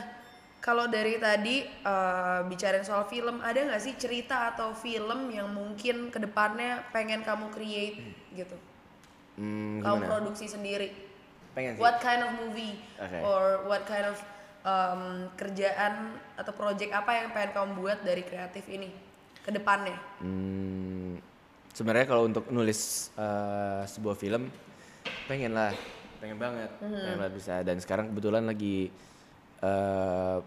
[0.62, 6.10] kalau dari tadi eh, bicarain soal film, ada nggak sih cerita atau film yang mungkin
[6.14, 7.98] ke depannya pengen kamu create
[8.34, 8.54] gitu?
[9.36, 10.94] Hmm, Kamu produksi sendiri.
[11.52, 11.80] Pengen sih.
[11.82, 13.18] What kind of movie Oke.
[13.26, 14.16] or what kind of
[14.62, 18.88] um, kerjaan atau project apa yang pengen kamu buat dari kreatif ini
[19.42, 19.98] ke depannya?
[20.22, 21.18] Hmm,
[21.74, 24.46] sebenarnya kalau untuk nulis eh, sebuah film
[25.26, 25.74] pengen lah,
[26.22, 27.54] pengen banget, pengen banget bisa.
[27.66, 28.88] Dan sekarang kebetulan lagi
[29.62, 30.38] eh,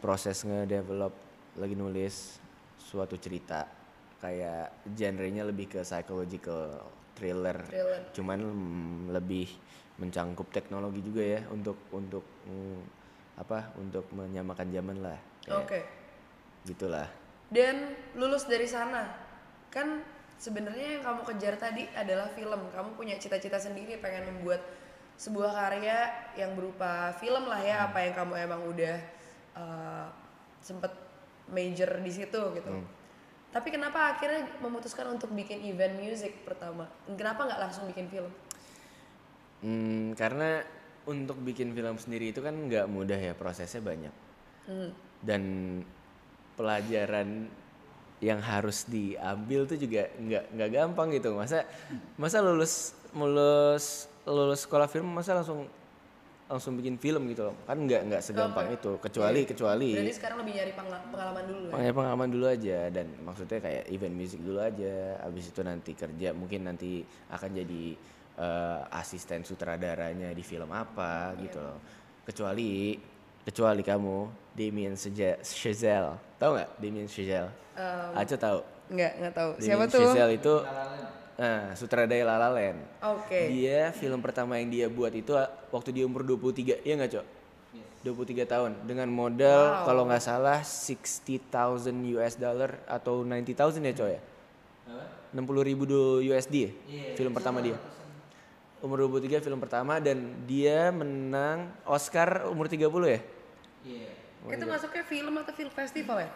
[0.00, 1.12] proses nge-develop,
[1.60, 2.40] lagi nulis
[2.80, 3.64] suatu cerita
[4.24, 6.80] kayak genrenya lebih ke psychological
[7.12, 7.60] thriller.
[7.68, 8.00] Thriller.
[8.16, 9.48] Cuman mm, lebih
[10.00, 12.80] mencangkup teknologi juga ya untuk untuk mm,
[13.38, 13.76] apa?
[13.76, 15.18] Untuk menyamakan zaman lah.
[15.52, 15.68] Oke.
[15.68, 15.86] Kayak
[16.64, 17.08] Gitulah.
[17.52, 19.04] Dan lulus dari sana,
[19.68, 20.00] kan
[20.40, 22.72] sebenarnya yang kamu kejar tadi adalah film.
[22.72, 24.64] Kamu punya cita-cita sendiri pengen membuat
[25.14, 28.96] sebuah karya yang berupa film lah ya, apa yang kamu emang udah
[29.54, 30.06] uh,
[30.58, 30.90] sempet
[31.50, 32.70] major di situ gitu.
[33.54, 36.90] Tapi kenapa akhirnya memutuskan untuk bikin event music pertama?
[37.14, 38.32] Kenapa nggak langsung bikin film?
[39.62, 40.66] Hmm, karena
[41.04, 44.14] untuk bikin film sendiri itu kan nggak mudah ya prosesnya banyak
[45.24, 45.42] dan
[46.56, 47.48] pelajaran
[48.24, 51.68] yang harus diambil tuh juga nggak nggak gampang gitu masa
[52.16, 55.68] masa lulus lulus lulus sekolah film masa langsung
[56.44, 57.56] langsung bikin film gitu loh.
[57.64, 59.00] Kan nggak nggak segampang itu.
[59.00, 61.92] Kecuali kecuali Berarti sekarang lebih nyari pengalaman dulu ya?
[61.92, 62.78] Pengalaman dulu aja.
[62.92, 65.18] Dan maksudnya kayak event musik dulu aja.
[65.24, 67.00] Habis itu nanti kerja mungkin nanti
[67.32, 67.84] akan jadi
[68.36, 71.80] eh, asisten sutradaranya di film apa gitu loh.
[72.28, 72.96] Kecuali
[73.44, 74.16] kecuali kamu
[74.52, 76.36] Damien Chazelle.
[76.36, 77.50] Tahu nggak Damien Chazelle?
[78.14, 79.50] Aco tahu Nggak, nggak tahu.
[79.64, 80.00] Siapa Damien tuh?
[80.12, 80.54] Chazelle itu
[81.38, 82.80] nah, sutradara La La Land.
[83.18, 83.50] Oke.
[83.50, 85.34] dia film pertama yang dia buat itu
[85.74, 87.26] waktu dia umur 23 iya nggak cok?
[88.04, 91.88] 23 tahun dengan modal kalau nggak salah 60.000
[92.20, 94.20] US dollar atau 90.000 ya cok ya?
[95.34, 95.82] 60 ribu
[96.22, 96.70] USD ya
[97.18, 97.74] film pertama dia.
[98.84, 103.20] umur 23 film pertama dan dia menang Oscar umur 30 ya?
[104.44, 106.30] Itu masuknya film atau film festival ya?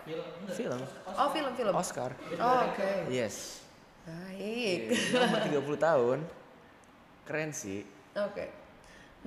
[0.57, 1.73] film Oh film film.
[1.77, 2.17] Oscar.
[2.41, 3.13] Oh, Oke.
[3.13, 3.68] yes
[4.09, 4.79] Baik.
[4.89, 6.19] Dia umur 30 tahun
[7.29, 7.85] keren sih
[8.17, 8.49] Oke.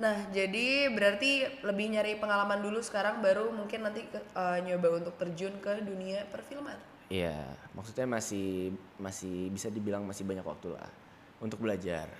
[0.02, 5.14] Nah jadi berarti lebih nyari pengalaman dulu sekarang baru mungkin nanti ke- eh, nyoba untuk
[5.14, 6.74] terjun ke dunia perfilman.
[7.06, 7.44] Iya,
[7.76, 10.90] maksudnya masih masih bisa dibilang masih banyak waktu lah
[11.38, 12.10] untuk belajar.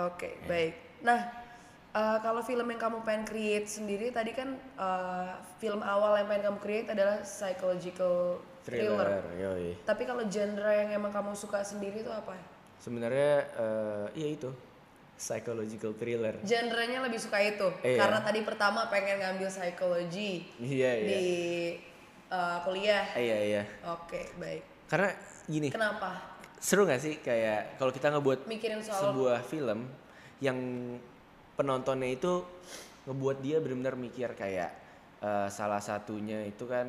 [0.00, 1.04] Oke baik.
[1.04, 1.43] Nah
[1.94, 6.52] eh, kalau film yang kamu pengen create sendiri tadi kan eh, film awal yang pengen
[6.52, 9.22] kamu create adalah psychological thriller.
[9.36, 9.76] yoi.
[9.82, 12.34] Tapi kalau genre yang emang kamu suka sendiri itu apa?
[12.80, 14.50] Sebenarnya eh iya itu
[15.14, 16.34] psychological thriller.
[16.42, 18.02] Genrenya lebih suka itu Iya.
[18.02, 21.06] karena tadi pertama pengen ngambil psikologi Iya iya.
[21.06, 21.24] di
[22.28, 23.06] uh, kuliah.
[23.14, 23.62] Iya iya.
[23.86, 24.62] Oke baik.
[24.90, 25.08] Karena
[25.46, 26.34] gini, Kenapa?
[26.60, 29.84] seru nggak sih kayak kalau kita ngebuat Mikirin soal sebuah film
[30.40, 30.56] yang
[31.54, 32.42] penontonnya itu
[33.04, 34.70] ngebuat dia benar-benar mikir kayak
[35.18, 36.86] eh, salah satunya itu kan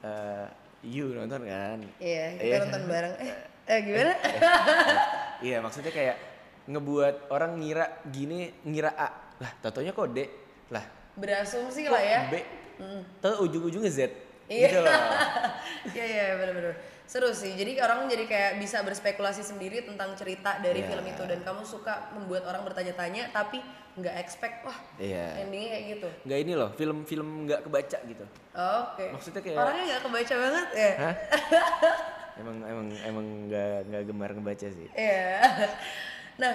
[0.00, 0.46] eh
[0.82, 1.80] you nonton kan?
[1.96, 2.56] Iya kita Iya.
[2.62, 3.14] nonton bareng.
[3.16, 3.32] Eh,
[3.66, 4.14] eh gimana?
[5.40, 6.16] Iya maksudnya kayak
[6.64, 10.24] ngebuat orang ngira gini ngira A lah tatonya kode
[10.70, 12.20] lah Berasumsi lah ya.
[12.28, 12.34] B
[13.20, 14.00] tahu ujung-ujungnya Z
[14.44, 14.68] Iya.
[14.68, 14.92] gitu loh
[15.94, 16.74] Iya iya benar-benar.
[17.04, 17.52] Seru sih.
[17.52, 20.88] Jadi orang jadi kayak bisa berspekulasi sendiri tentang cerita dari Iya.
[20.88, 23.60] film itu dan kamu suka membuat orang bertanya-tanya tapi
[23.94, 26.08] nggak expect wah iya endingnya kayak gitu.
[26.24, 29.04] nggak ini loh film-film nggak kebaca gitu Oke.
[29.08, 30.92] Maksudnya kayak- orangnya nggak kebaca banget ya.
[30.98, 31.14] Hah?
[32.42, 35.38] emang emang emang nggak nggak gemar ngebaca sih Iya.
[36.42, 36.54] Nah,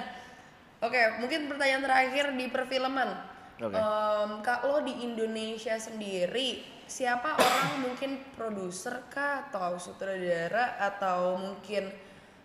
[0.81, 3.09] oke, mungkin pertanyaan terakhir di perfilman.
[3.57, 3.71] Oke.
[3.71, 11.85] Em, kalau di Indonesia sendiri, siapa orang mungkin produser kah atau sutradara atau mungkin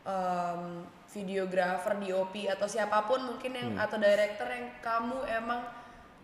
[0.04, 0.62] em,
[1.08, 5.64] videografer, DOP atau siapa pun mungkin yang atau director yang kamu emang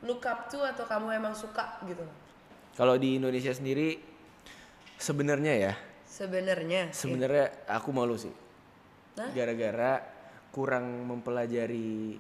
[0.05, 2.05] look up to atau kamu emang suka gitu.
[2.77, 3.97] kalau di Indonesia sendiri
[5.01, 6.91] sebenarnya ya Sebenarnya.
[6.93, 8.35] sebenarnya aku malu sih
[9.17, 9.31] Hah?
[9.33, 10.03] gara-gara
[10.51, 12.19] kurang mempelajari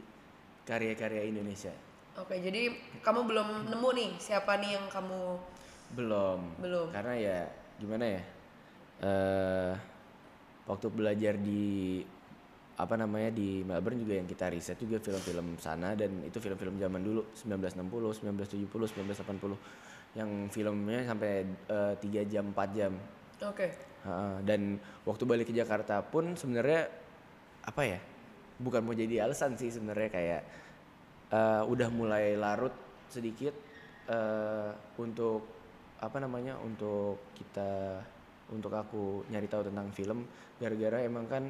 [0.64, 1.72] karya-karya Indonesia
[2.18, 2.68] Oke, jadi
[3.00, 5.40] kamu belum nemu nih siapa nih yang kamu
[5.94, 6.87] belum Belum.
[6.94, 7.38] karena ya
[7.81, 8.22] gimana ya
[9.00, 9.72] eh
[10.68, 11.98] waktu belajar di
[12.81, 17.00] apa namanya di Melbourne juga yang kita riset juga film-film sana dan itu film-film zaman
[17.03, 21.44] dulu 1960 1970 1980 yang filmnya sampai
[22.00, 22.92] tiga jam 4 jam
[23.40, 23.72] Oke.
[24.05, 24.76] Ha, dan
[25.09, 26.88] waktu balik ke Jakarta pun sebenarnya
[27.64, 28.00] apa ya
[28.61, 30.42] bukan mau jadi alasan sih sebenarnya kayak
[31.33, 32.72] eh, udah mulai larut
[33.09, 33.53] sedikit
[34.09, 35.59] eh, untuk
[36.00, 38.00] apa namanya untuk kita
[38.50, 40.24] untuk aku nyari tahu tentang film
[40.56, 41.44] gara-gara emang kan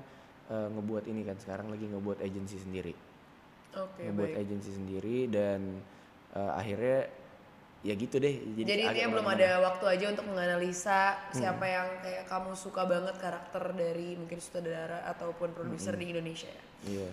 [0.51, 2.95] eh, ngebuat ini kan sekarang lagi ngebuat agensi sendiri
[3.79, 4.43] Oke, ngebuat baik.
[4.43, 5.79] agensi sendiri dan
[6.35, 7.07] eh, akhirnya
[7.81, 12.29] ya gitu deh jadi, Jadi intinya belum ada waktu aja untuk menganalisa siapa yang kayak
[12.29, 16.65] kamu suka banget karakter dari mungkin sutradara ataupun produser di Indonesia ya.
[16.85, 17.11] iya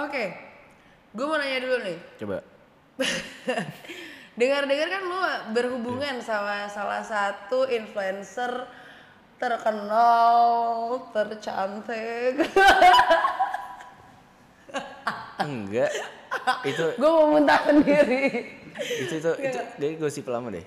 [0.00, 0.24] Oke,
[1.12, 1.98] gue mau nanya dulu nih.
[2.24, 2.36] coba
[4.38, 5.18] Dengar-dengar kan lu
[5.50, 8.70] berhubungan sama salah satu influencer
[9.42, 12.46] terkenal, tercantik.
[15.38, 15.90] enggak
[16.66, 18.52] itu gue mau muntah sendiri.
[18.78, 20.66] itu itu itu dia gosip lama deh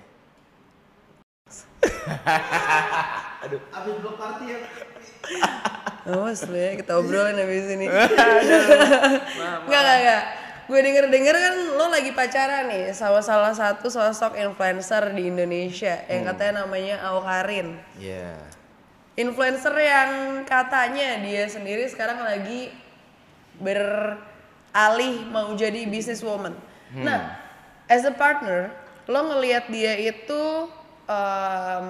[3.42, 4.58] Abis blok party ya.
[6.06, 7.90] Awas lu ya, kita obrolin habis ini.
[7.90, 10.22] Enggak, enggak, enggak.
[10.72, 16.24] Gue denger-denger kan lo lagi pacaran nih sama salah satu sosok influencer di Indonesia yang
[16.24, 17.76] katanya namanya Awkarin.
[18.00, 18.40] Iya.
[19.20, 22.72] Influencer yang katanya dia sendiri sekarang lagi
[23.60, 26.56] beralih mau jadi businesswoman.
[26.96, 27.36] Nah,
[27.84, 28.72] as a partner,
[29.12, 30.72] lo ngelihat dia itu
[31.04, 31.84] um,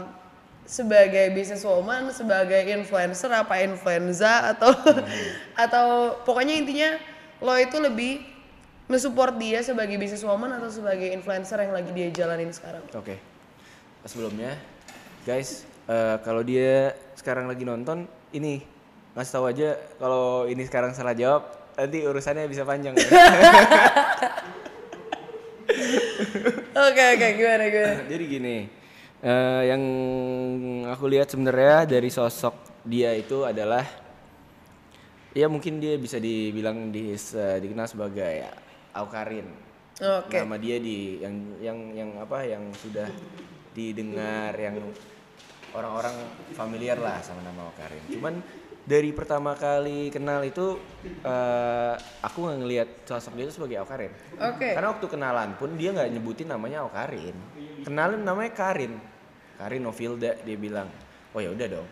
[0.66, 4.74] sebagai businesswoman, sebagai influencer apa influenza atau
[5.70, 6.98] atau pokoknya intinya
[7.38, 8.31] lo itu lebih
[8.90, 12.82] mensupport dia sebagai businesswoman atau sebagai influencer yang lagi dia jalanin sekarang.
[12.92, 13.18] Oke.
[14.02, 14.58] Sebelumnya,
[15.22, 18.62] guys, eh, kalau dia sekarang lagi nonton, ini
[19.14, 21.46] ngasih tahu aja kalau ini sekarang salah jawab,
[21.78, 22.96] nanti urusannya bisa panjang.
[26.72, 28.02] Oke oke gimana gimana?
[28.08, 28.56] Jadi gini,
[29.22, 29.82] eh, yang
[30.88, 33.84] aku lihat sebenarnya dari sosok dia itu adalah,
[35.32, 38.50] ya mungkin dia bisa dibilang di, se- dikenal sebagai ya,
[38.92, 39.48] Awkarin.
[40.00, 40.36] Oke.
[40.40, 43.08] Nama dia di yang yang yang apa yang sudah
[43.72, 44.76] didengar yang
[45.72, 46.16] orang-orang
[46.52, 48.04] familiar lah sama nama Awkarin.
[48.12, 48.34] Cuman
[48.82, 50.80] dari pertama kali kenal itu
[51.22, 54.12] eh, aku nggak ngelihat sosok dia itu sebagai Awkarin.
[54.36, 54.74] Oke.
[54.74, 57.36] Karena waktu kenalan pun dia nggak nyebutin namanya Awkarin.
[57.84, 58.96] Kenalin namanya Karin.
[59.56, 60.88] Karin Novilda dia bilang.
[61.32, 61.88] Oh ya udah dong.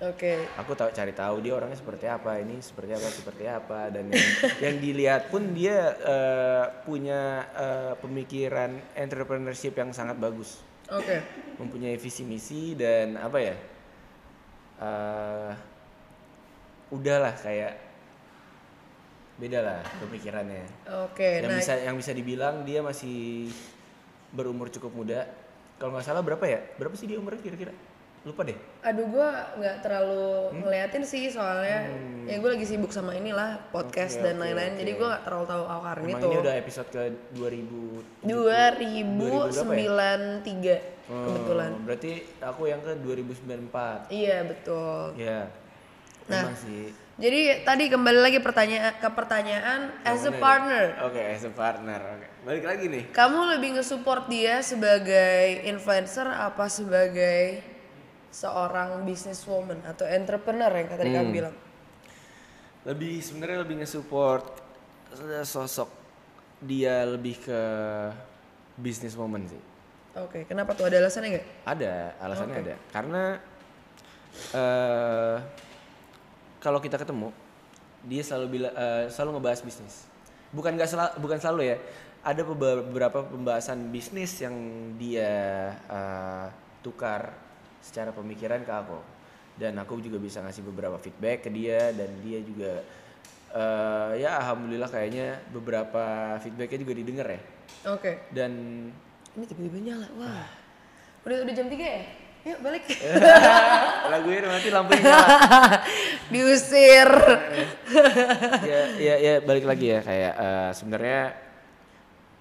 [0.00, 0.48] Oke.
[0.56, 4.28] Aku tahu cari tahu dia orangnya seperti apa, ini seperti apa, seperti apa dan yang,
[4.64, 10.64] yang dilihat pun dia eh, punya eh, pemikiran entrepreneurship yang sangat bagus.
[10.88, 11.20] Oke.
[11.60, 13.56] Mempunyai visi misi dan apa ya?
[14.80, 15.52] eh
[16.90, 17.76] udahlah kayak
[19.36, 20.64] beda lah pemikirannya
[21.04, 21.44] Oke.
[21.44, 23.48] yang Nah, bisa yang bisa dibilang dia masih
[24.32, 25.28] berumur cukup muda
[25.80, 27.72] kalau nggak salah berapa ya berapa sih dia umurnya kira-kira
[28.22, 30.60] lupa deh aduh gue nggak terlalu Hmm?
[30.60, 31.88] ngeliatin sih soalnya
[32.22, 34.74] ya gue lagi sibuk sama inilah podcast Oke, dan lain-lain.
[34.74, 34.94] Jadi oke.
[34.94, 36.26] gue nggak terlalu tahu Awkarin Emang itu.
[36.26, 37.00] ini udah episode ke
[37.32, 41.70] 2000 2093 kebetulan.
[41.70, 45.12] Oh, berarti aku yang ke 2094 Iya betul.
[45.16, 45.40] ya
[46.26, 46.50] Nah.
[46.54, 50.94] sih Jadi tadi kembali lagi pertanyaan ke pertanyaan as a partner.
[51.02, 56.66] oke as a partner oke balik lagi nih Kamu lebih nge-support dia sebagai influencer apa
[56.66, 57.60] sebagai
[58.30, 61.16] seorang businesswoman atau entrepreneur yang tadi Hmm.
[61.18, 61.56] kamu bilang?
[62.80, 64.56] lebih sebenarnya lebih nge-support
[65.44, 65.90] sosok
[66.64, 67.60] dia lebih ke
[68.74, 69.60] businesswoman sih
[70.10, 71.46] Oke, kenapa tuh ada alasannya nggak?
[71.70, 72.62] Ada, alasannya Oke.
[72.66, 72.74] ada.
[72.90, 73.22] Karena
[74.50, 75.36] eh
[76.58, 77.30] kalau kita ketemu,
[78.04, 80.10] dia selalu bila, eh, selalu ngebahas bisnis.
[80.50, 81.76] Bukan nggak selalu, bukan selalu ya.
[82.26, 84.54] Ada beberapa pembahasan bisnis yang
[84.98, 85.30] dia
[85.78, 86.46] eh,
[86.82, 87.30] tukar
[87.80, 89.00] secara pemikiran ke aku.
[89.60, 92.80] Dan aku juga bisa ngasih beberapa feedback ke dia dan dia juga
[93.52, 97.40] eh, ya alhamdulillah kayaknya beberapa feedbacknya juga didengar ya.
[97.92, 98.30] Oke.
[98.32, 98.52] Dan
[99.30, 100.06] Ini tiba-tiba nyala.
[100.18, 100.48] Wah.
[101.22, 102.02] Udah udah jam 3 ya?
[102.40, 102.84] Yuk balik.
[104.12, 105.36] lagunya udah mati lampunya nyala.
[106.32, 107.10] Diusir.
[108.70, 111.20] ya, ya, ya balik lagi ya kayak eh, sebenarnya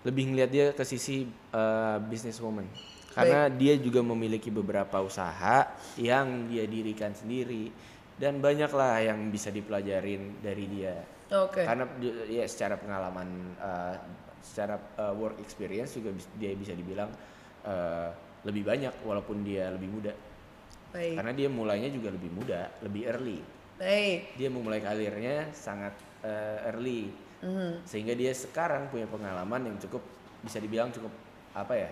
[0.08, 2.64] lebih ngeliat dia ke sisi eh, businesswoman
[3.20, 7.68] karena dia juga memiliki beberapa usaha yang dia dirikan sendiri
[8.16, 10.96] dan banyak lah yang bisa dipelajarin dari dia
[11.30, 11.64] Oke.
[11.64, 11.86] karena
[12.26, 13.96] ya secara pengalaman eh,
[14.40, 17.12] secara eh, work experience juga bis- dia bisa dibilang
[17.64, 18.10] eh,
[18.44, 20.14] lebih banyak walaupun dia lebih muda
[20.90, 21.22] Baik.
[21.22, 23.40] karena dia mulainya juga lebih muda lebih early
[23.78, 24.36] Baik.
[24.36, 25.94] dia memulai karirnya sangat
[26.24, 27.88] eh, early Mhm.
[27.88, 30.04] sehingga dia sekarang punya pengalaman yang cukup
[30.44, 31.08] bisa dibilang cukup
[31.56, 31.88] apa ya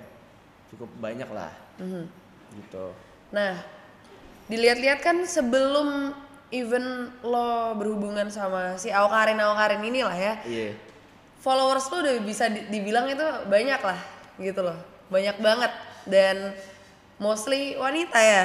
[0.69, 2.03] cukup banyak lah Mhm.
[2.57, 2.91] gitu
[3.27, 3.59] Nah,
[4.45, 6.15] dilihat-lihat kan sebelum
[6.49, 6.83] even
[7.21, 10.71] lo berhubungan sama si Awkarin Awkarin inilah ya Iya.
[11.37, 13.99] followers lo udah bisa di- dibilang itu banyak lah
[14.37, 15.71] gitu loh banyak banget
[16.05, 16.55] dan
[17.17, 18.43] mostly wanita ya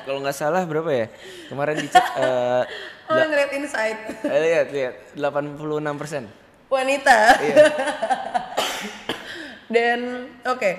[0.00, 1.06] Kalau nggak salah berapa ya?
[1.46, 2.62] Kemarin dicek eh
[3.10, 5.58] oh ngeliat insight eh, lihat lihat 86
[5.96, 6.24] persen.
[6.68, 7.66] wanita Iya.
[9.70, 10.72] Dan oke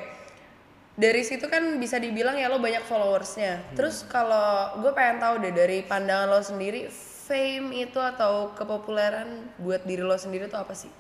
[0.94, 3.76] dari situ kan bisa dibilang ya lo banyak followersnya Hmm.
[3.80, 6.92] terus kalau gue pengen tahu deh dari pandangan lo sendiri
[7.26, 10.92] fame itu atau kepopuleran buat diri lo sendiri tuh apa sih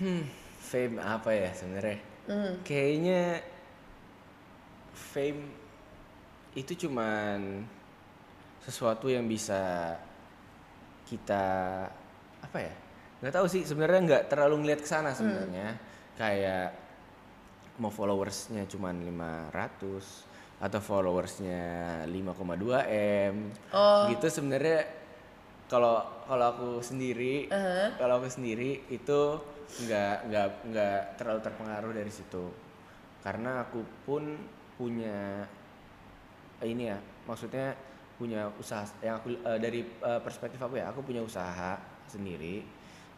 [0.00, 0.24] Hmm,
[0.64, 2.00] fame apa ya sebenarnya?
[2.24, 2.56] Hmm.
[2.64, 3.44] Kayaknya
[4.96, 5.44] fame
[6.56, 7.68] itu cuman
[8.64, 9.92] sesuatu yang bisa
[11.04, 11.44] kita
[12.40, 12.72] apa ya?
[13.20, 15.76] Nggak tahu sih sebenarnya nggak terlalu ngeliat ke sana sebenarnya.
[16.20, 16.76] Kayak
[17.80, 21.60] mau followersnya cuman 500 atau followersnya
[22.04, 22.76] 5,2
[23.32, 24.04] m Oh.
[24.12, 24.84] gitu sebenarnya
[25.64, 27.96] kalau kalau aku sendiri Uh-huh.
[27.96, 29.20] kalau aku sendiri itu
[29.80, 32.52] nggak nggak nggak terlalu terpengaruh dari situ
[33.24, 34.36] karena aku pun
[34.76, 35.48] punya
[36.60, 37.72] ini ya maksudnya
[38.20, 42.60] punya usaha yang aku eh, dari eh, perspektif aku ya aku punya usaha sendiri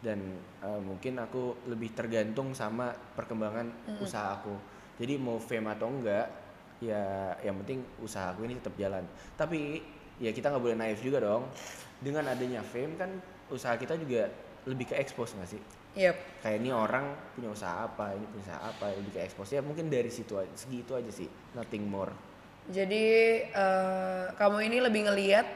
[0.03, 0.19] dan
[0.61, 4.53] eh, mungkin aku lebih tergantung sama perkembangan usaha aku.
[4.99, 6.27] Jadi mau fame atau enggak
[6.83, 9.07] ya yang penting usaha aku ini tetap jalan.
[9.39, 9.79] Tapi
[10.19, 11.47] ya kita nggak boleh naif juga dong.
[12.03, 13.11] Dengan adanya fame kan
[13.49, 14.27] usaha kita juga
[14.67, 15.63] lebih ke expose nggak sih?
[15.93, 16.41] Yep.
[16.41, 17.05] kayak ini orang
[17.37, 19.55] punya usaha apa ini punya usaha apa lebih ke expose.
[19.55, 21.29] Ya mungkin dari situ aja segitu aja sih.
[21.55, 22.11] Nothing more.
[22.73, 23.05] Jadi
[23.45, 25.47] eh, kamu ini lebih ngeliat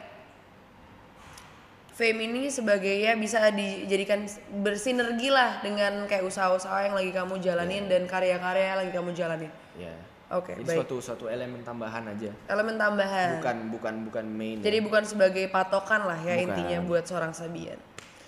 [1.97, 7.89] fame ini sebagai ya bisa dijadikan bersinergi lah dengan kayak usaha-usaha yang lagi kamu jalanin
[7.89, 9.49] dan karya-karya yang lagi kamu jalanin.
[9.75, 10.79] ya Oke, jadi baik.
[10.83, 13.39] suatu suatu elemen tambahan aja Elemen tambahan.
[13.39, 14.85] bukan bukan bukan main Jadi ya.
[14.85, 16.45] bukan sebagai patokan lah ya Bukan.
[16.45, 17.79] intinya buat seorang Sabian.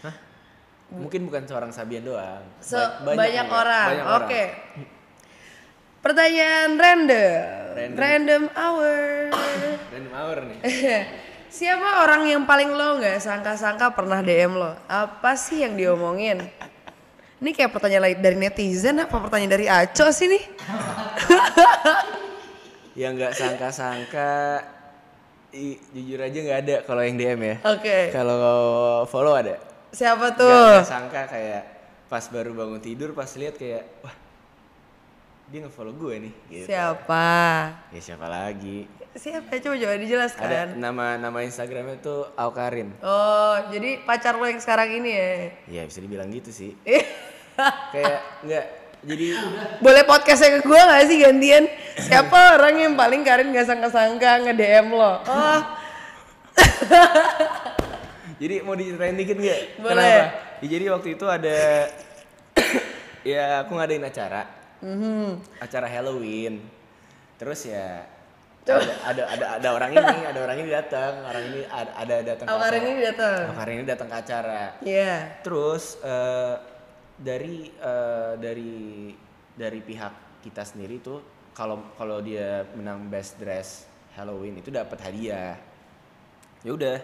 [0.01, 0.15] Hah?
[0.89, 3.59] mungkin bukan seorang Sabian doang So, Ba- banyak, juga.
[3.59, 3.89] orang.
[3.91, 4.43] Banyak Oke.
[5.99, 7.43] Pertanyaan random.
[7.75, 7.99] Random.
[7.99, 8.99] Random hour.
[9.93, 10.59] random hour nih
[11.59, 14.79] Siapa orang yang paling lo nggak sangka-sangka pernah DM lo?
[14.87, 16.39] Apa sih yang diomongin?
[17.39, 20.45] Ini kayak pertanyaan dari netizen apa pertanyaan dari Aco sih nih?
[23.01, 24.63] yang nggak sangka-sangka
[25.51, 28.11] i- jujur aja nggak ada kalau yang DM ya Oke.
[28.11, 28.43] kalau
[29.07, 29.55] follow ada
[29.91, 30.51] Siapa tuh?
[30.51, 31.63] nggak sangka kayak
[32.07, 34.15] pas baru bangun tidur pas lihat kayak wah
[35.47, 36.67] dia nge-follow gue nih gitu.
[36.69, 37.27] Siapa?
[37.89, 39.51] ya siapa lagi Siapa?
[39.59, 40.47] Coba coba dijelaskan.
[40.47, 45.31] ada nama nama Instagramnya tuh Aukarin Oh, jadi pacar lo yang sekarang ini ya?
[45.67, 46.79] ya bisa dibilang gitu sih
[47.95, 48.67] kayak nggak
[49.03, 49.27] jadi
[49.83, 51.65] Boleh podcastnya ke gue gak sih gantian?
[51.99, 55.23] Siapa orang yang paling Karin gak sangka-sangka nge-DM lo?
[55.23, 55.61] Oh,
[58.43, 59.95] jadi mau diceritain dikit nggak Boleh.
[59.95, 61.59] kenapa Ya, jadi waktu itu ada
[63.35, 64.43] ya aku ngadain acara
[64.83, 65.39] mhm.
[65.63, 66.63] acara Halloween
[67.39, 68.03] terus ya
[68.77, 72.47] ada, ada ada ada orang ini ada orang ini datang orang ini ada ada datang
[72.49, 73.41] Oh, ini datang.
[73.49, 74.63] Oh, Karin ini datang ke acara.
[74.85, 75.41] Iya.
[75.41, 76.55] terus eh,
[77.19, 78.75] dari eh, dari
[79.59, 85.59] dari pihak kita sendiri tuh kalau kalau dia menang best dress Halloween itu dapat hadiah.
[86.63, 86.99] Ya udah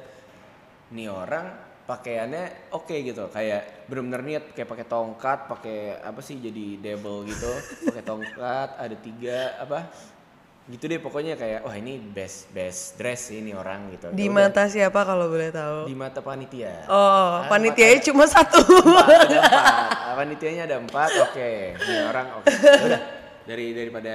[0.95, 1.51] nih orang
[1.87, 3.27] pakaiannya oke gitu.
[3.31, 7.51] Kayak bener-bener niat kayak pakai tongkat pakai apa sih jadi devil gitu.
[7.91, 9.91] Pakai tongkat ada tiga apa
[10.67, 14.33] gitu deh pokoknya kayak wah ini best best dress sih ini orang gitu Di Ya
[14.33, 14.49] udah.
[14.49, 15.85] mata siapa kalau boleh tahu?
[15.85, 16.97] di mata panitia Oh,
[17.39, 18.65] Ah, panitianya cuma satu.
[18.65, 19.89] empat, ada empat.
[19.93, 21.51] Ah, Panitianya ada empat, oke.
[21.75, 22.49] Ini orang oke.
[22.81, 23.01] Udah
[23.45, 24.13] dari daripada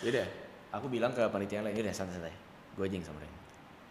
[0.00, 0.26] yaudah,
[0.70, 2.32] aku bilang ke panitia yang lain, yaudah santai-santai.
[2.72, 3.32] Gue aja yang samperin.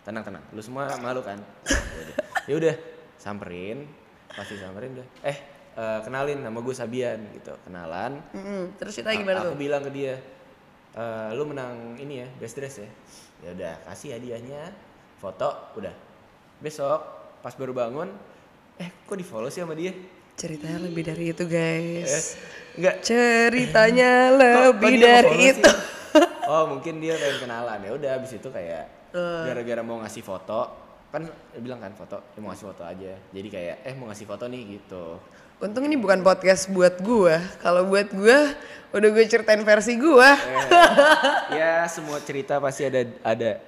[0.01, 0.43] Tenang tenang.
[0.49, 1.37] Lu semua malu kan?
[1.67, 2.15] Yaudah.
[2.47, 2.75] Yaudah,
[3.15, 3.85] samperin.
[4.27, 5.07] Pasti samperin udah.
[5.21, 5.37] Eh,
[5.75, 7.53] eh, kenalin nama gue Sabian gitu.
[7.61, 8.17] Kenalan.
[8.33, 8.73] Mm-mm.
[8.77, 9.59] Terus kita gimana aku tuh?
[9.59, 10.17] bilang ke dia,
[10.91, 12.89] "Eh, lu menang ini ya, best dress ya.
[13.39, 14.73] Ya udah, kasih hadiahnya,
[15.15, 15.93] foto, udah.
[16.59, 16.99] Besok
[17.39, 18.09] pas baru bangun,
[18.75, 19.93] eh kok di follow sih sama dia?
[20.33, 22.35] Ceritanya lebih dari itu, Eh, guys.
[22.73, 22.95] enggak.
[23.01, 25.71] Ceritanya Kok- kok lebih dia dari itu.
[25.71, 25.97] sih?
[26.49, 29.43] oh mungkin dia pengen kenalan ya udah abis itu kayak Eh.
[29.45, 30.61] gara-gara mau ngasih foto
[31.09, 31.21] kan
[31.55, 34.61] bilang kan foto ya mau ngasih foto aja jadi kayak eh mau ngasih foto nih
[34.71, 35.17] gitu
[35.59, 37.35] Untung ini bukan podcast buat gua.
[37.59, 38.55] Kalau buat gua,
[38.95, 40.31] udah gue ceritain versi gua.
[40.39, 43.59] Eh, ya semua cerita pasti ada ada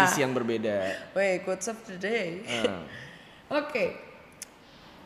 [0.00, 0.80] sisi yang berbeda
[1.16, 2.40] Wait, quotes of the day.
[2.48, 2.88] Hmm.
[3.52, 4.00] Oke.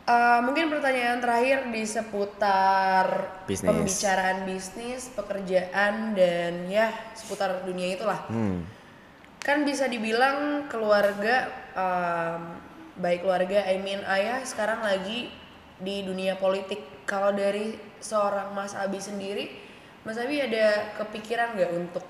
[0.05, 3.05] Eh, mungkin pertanyaan terakhir di seputar
[3.43, 3.67] Bisnis.
[3.67, 8.23] pembicaraan bisnis, pekerjaan dan ya seputar dunia itulah.
[8.31, 8.63] Hmm.
[9.37, 11.45] kan bisa dibilang keluarga
[11.77, 12.41] em,
[12.97, 15.29] baik keluarga I mean ayah sekarang lagi
[15.79, 17.05] di dunia politik.
[17.05, 19.45] Kalau dari seorang Mas Abi sendiri
[20.05, 22.05] Mas Abi ada kepikiran nggak untuk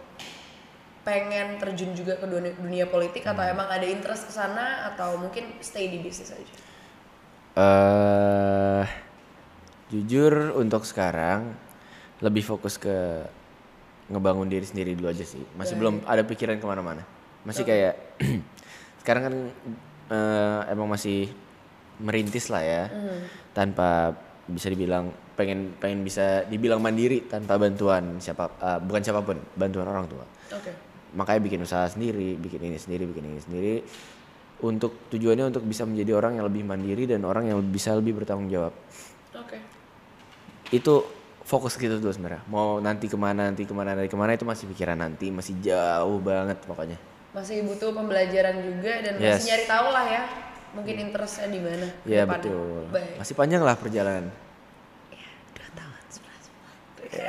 [1.07, 3.24] pengen terjun juga ke dunia, dunia politik?
[3.24, 4.91] Atau emang ada interest ke sana?
[4.91, 6.55] Atau mungkin stay di bisnis aja?
[7.55, 8.84] Eh
[9.95, 11.55] jujur untuk sekarang
[12.20, 13.24] lebih fokus ke
[14.11, 15.39] ngebangun diri sendiri dulu aja sih.
[15.55, 17.07] Masih belum ada pikiran ke mana-mana.
[17.47, 17.95] Masih kayak
[19.01, 19.36] sekarang kan
[20.11, 21.32] eh, emang masih
[21.95, 22.84] merintis lah ya,
[23.56, 24.12] tanpa
[24.45, 29.88] bisa dibilang pengen pengen bisa dibilang mandiri tanpa bantuan siapa eh, bukan siapa pun bantuan
[29.88, 30.28] orang tua.
[30.51, 30.72] oke
[31.16, 33.76] Makanya bikin usaha sendiri, bikin ini sendiri, bikin ini sendiri.
[34.60, 38.47] Untuk tujuannya untuk bisa menjadi orang yang lebih mandiri dan orang yang bisa lebih bertanggung
[38.47, 38.72] jawab
[39.36, 39.58] oke
[40.72, 40.93] itu
[41.43, 44.47] fokus gitu dulu sebenarnya mau nanti ke mana nanti ke mana nanti ke mana itu
[44.47, 46.97] masih pikiran nanti masih jauh banget pokoknya
[47.36, 49.43] masih butuh pembelajaran juga dan Yes.
[49.43, 50.22] masih nyari tahu lah ya
[50.76, 51.88] mungkin interestnya di mana?
[52.03, 52.51] Ya depannya.
[52.51, 52.91] betul.
[52.91, 53.15] Baik.
[53.23, 54.28] Masih panjang lah perjalanan.
[55.55, 56.43] Dua tahun sebelas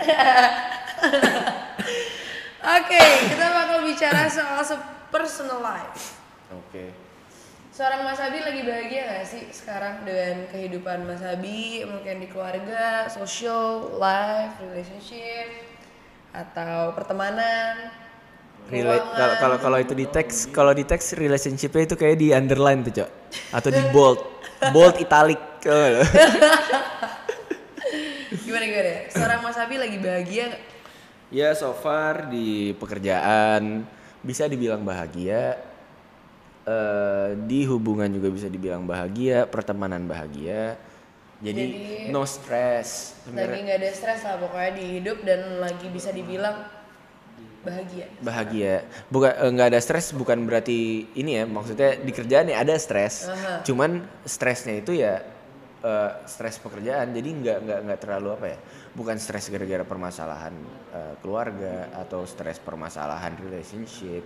[2.76, 4.58] oke kita bakal bicara soal
[5.14, 6.18] personal life.
[6.50, 7.06] Oke.
[7.76, 11.84] Seorang Mas Abi lagi bahagia gak sih sekarang dengan kehidupan Mas Abi?
[11.84, 15.76] Mungkin di keluarga social life relationship
[16.32, 17.92] atau pertemanan?
[18.66, 18.98] Kalau
[19.38, 23.10] kalau kalau itu di teks kalau di teks relationshipnya itu kayak di underline tuh cok.
[23.54, 24.18] Atau di bold.
[24.74, 25.38] Bold italic.
[25.62, 26.02] Kalau-
[28.46, 28.92] gimana gimana?
[29.10, 30.46] Seorang Mas Abi lagi bahagia
[31.26, 33.86] ya so far di pekerjaan
[34.22, 35.58] bisa dibilang bahagia.
[36.66, 40.74] Eh di hubungan juga bisa dibilang bahagia pertemanan bahagia.
[41.36, 43.14] Jadi, Jadi- no stress.
[43.22, 46.56] Sebenarnya lagi nggak ada stres lah pokoknya di hidup dan lagi bisa dibilang
[47.66, 48.06] bahagia.
[48.22, 48.74] Bahagia.
[49.10, 53.26] Bukan eh, nggak ada stres bukan berarti ini ya maksudnya di kerjaan ya ada stres.
[53.26, 53.66] Aha.
[53.66, 55.20] cuman stresnya itu ya
[55.82, 57.10] eh, stres pekerjaan.
[57.10, 58.58] Jadi nggak nggak nggak terlalu apa ya
[58.94, 60.54] bukan stres gara-gara permasalahan
[60.94, 64.22] eh, keluarga atau stres permasalahan relationship.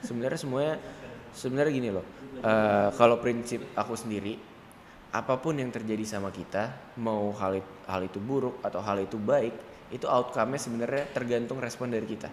[0.00, 0.74] Sebenarnya semuanya
[1.34, 2.06] sebenarnya gini loh
[2.40, 4.38] eh, kalau prinsip aku sendiri
[5.14, 9.73] apa pun yang terjadi sama kita mau hal hal itu buruk atau hal itu baik
[9.92, 12.30] itu outcome-nya sebenarnya tergantung respon dari kita.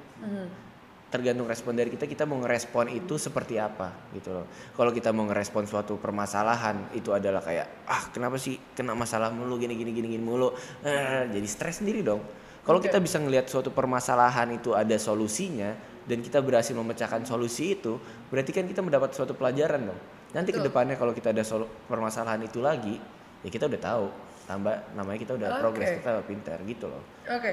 [1.11, 4.47] Tergantung respon dari kita kita mau ngerespon itu seperti apa gitu loh.
[4.71, 9.59] Kalau kita mau ngerespon suatu permasalahan itu adalah kayak ah kenapa sih kena masalah mulu
[9.59, 10.55] gini gini gini gini mulu?
[10.87, 12.23] Eh, jadi stres sendiri dong.
[12.63, 15.75] Kalau kita bisa ngelihat suatu permasalahan itu ada solusinya
[16.07, 17.99] dan kita berhasil memecahkan solusi itu
[18.31, 19.99] berarti kan kita mendapat suatu pelajaran dong.
[20.31, 21.43] Nanti ke depannya kalau kita ada
[21.91, 22.95] permasalahan itu lagi
[23.41, 24.05] ya kita udah tahu
[24.51, 25.59] tambah namanya kita udah Oke.
[25.63, 27.51] progres kita pintar gitu loh oke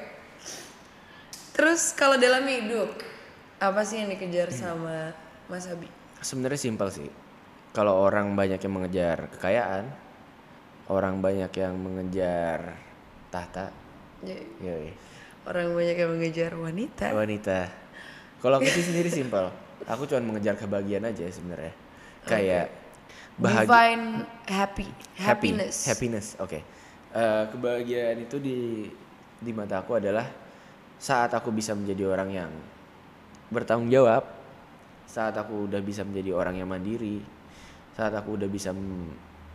[1.54, 2.90] terus kalau dalam hidup
[3.58, 5.14] apa sih yang dikejar sama
[5.50, 7.08] Mas Abi Sebenarnya simpel sih.
[7.70, 9.86] Kalau orang banyak yang mengejar kekayaan,
[10.90, 12.74] orang banyak yang mengejar
[13.30, 13.70] tahta,
[14.24, 14.90] Jadi, yoi,
[15.46, 17.70] orang banyak yang mengejar wanita wanita.
[18.42, 19.52] Kalau aku sih sendiri simpel.
[19.86, 21.70] Aku cuma mengejar kebahagiaan aja sebenarnya.
[22.26, 22.74] Kayak
[23.38, 24.04] bahagia, divine
[24.50, 26.26] happy happy, happiness happiness.
[26.42, 26.66] Oke.
[27.08, 28.84] Eh, kebahagiaan itu di
[29.40, 30.28] di mata aku adalah
[31.00, 32.52] saat aku bisa menjadi orang yang
[33.48, 34.28] bertanggung jawab,
[35.08, 37.24] saat aku udah bisa menjadi orang yang mandiri,
[37.96, 38.76] saat aku udah bisa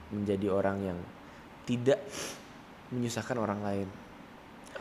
[0.10, 1.00] menjadi orang yang
[1.70, 2.02] tidak
[2.90, 3.88] menyusahkan orang lain.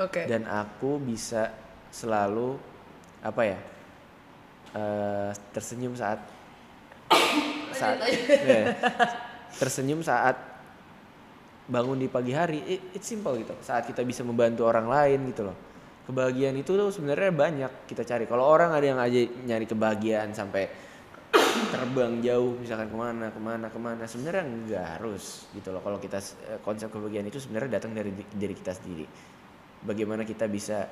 [0.00, 0.24] Oke.
[0.24, 1.52] Dan aku bisa
[1.92, 2.56] selalu
[3.20, 3.58] apa ya
[4.72, 6.24] eh, tersenyum saat
[7.76, 8.72] saat ya,
[9.60, 10.51] tersenyum saat
[11.72, 13.56] bangun di pagi hari It- it's simple gitu.
[13.64, 15.56] Saat kita bisa membantu orang lain gitu loh.
[16.04, 18.28] Kebahagiaan itu tuh sebenarnya banyak kita cari.
[18.28, 19.16] Kalau orang ada yang aja
[19.48, 20.68] nyari kebahagiaan sampai
[21.72, 25.80] terbang jauh misalkan ke mana ke mana ke mana sebenarnya nggak harus gitu loh.
[25.80, 26.20] Kalau kita
[26.52, 29.08] eh, konsep kebahagiaan itu sebenarnya datang dari diri kita sendiri.
[29.82, 30.84] Bagaimana kita bisa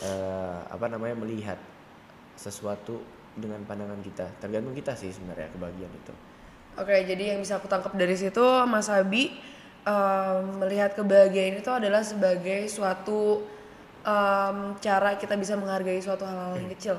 [0.00, 1.60] eh, apa namanya melihat
[2.38, 3.02] sesuatu
[3.36, 4.26] dengan pandangan kita.
[4.40, 6.14] Tergantung kita sih sebenarnya kebahagiaan itu.
[6.72, 9.36] Oke, jadi yang bisa aku tangkap dari situ Mas Abi
[9.82, 13.42] em, melihat kebahagiaan itu adalah sebagai suatu
[14.00, 16.96] em, cara kita bisa menghargai suatu hal-hal yang kecil.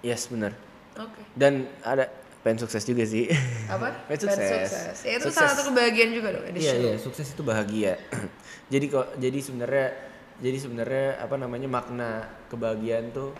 [0.00, 0.52] yes benar
[0.94, 1.20] Oke.
[1.32, 2.08] dan ada
[2.40, 3.26] pengen sukses juga sih
[3.66, 3.90] Apa?
[4.08, 5.34] pengen Pengen sukses Ya, itu Sukses.
[5.34, 6.44] salah satu kebahagiaan juga dong.
[6.48, 7.98] Iya iya sukses itu bahagia.
[8.72, 9.88] jadi kok jadi sebenarnya
[10.36, 12.10] jadi sebenarnya apa namanya makna
[12.46, 13.32] kebahagiaan tuh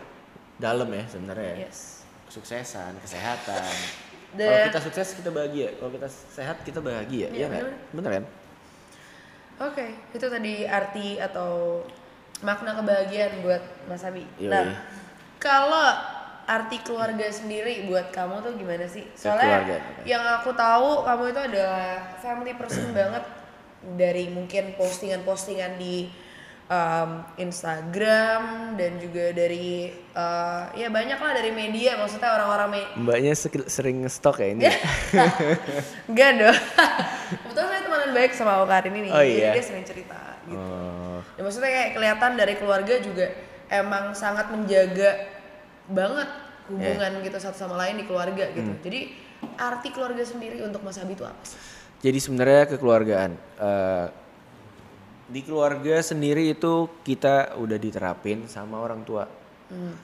[0.57, 1.53] dalam ya sebenarnya.
[1.55, 1.65] ya.
[1.65, 2.03] Yes.
[2.27, 3.71] Kesuksesan, kesehatan.
[4.33, 7.63] Dan- Kalau kita sukses kita bahagia, kalau kita sehat kita bahagia, Iya, iya nggak?
[7.93, 8.23] Bener kan?
[9.57, 11.81] Oke, itu tadi arti atau
[12.45, 14.21] makna kebahagiaan buat Mas Abi.
[14.37, 14.53] Yoi.
[14.53, 14.69] Nah,
[15.41, 15.87] kalau
[16.45, 19.03] arti keluarga sendiri buat kamu tuh gimana sih?
[19.09, 19.77] keluarga, Soalnya oke.
[20.05, 21.89] yang aku tahu kamu itu adalah
[22.21, 23.25] family person banget
[23.97, 26.07] dari mungkin postingan-postingan di
[26.69, 33.33] um, Instagram dan juga dari uh, ya banyak lah dari media maksudnya orang-orang me- Mbaknya
[33.67, 34.63] sering stok ya ini.
[36.09, 36.57] Enggak dong.
[37.57, 37.66] Temenan
[38.17, 39.09] baik sama Karin ini.
[39.09, 39.53] Oh, iya?
[39.53, 40.57] Jadi dia sering cerita gitu.
[40.57, 43.25] Oh, Ya, maksudnya kayak kelihatan dari keluarga juga
[43.69, 45.29] emang sangat menjaga
[45.85, 46.29] banget
[46.67, 48.73] hubungan gitu satu sama lain di keluarga gitu.
[48.81, 48.99] Jadi
[49.55, 51.59] arti keluarga sendiri untuk Mas Abi itu apa sih?
[52.01, 54.07] Jadi sebenarnya kekeluargaan eh,
[55.27, 59.27] di keluarga sendiri itu kita udah diterapin sama orang tua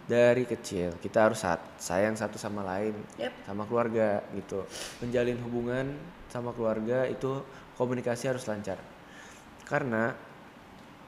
[0.03, 3.32] dari kecil kita harus saat- sayang satu sama lain Yep.
[3.47, 4.68] sama keluarga gitu
[4.99, 5.95] menjalin hubungan
[6.28, 7.39] sama keluarga itu
[7.78, 8.78] komunikasi harus lancar.
[9.65, 10.13] Karena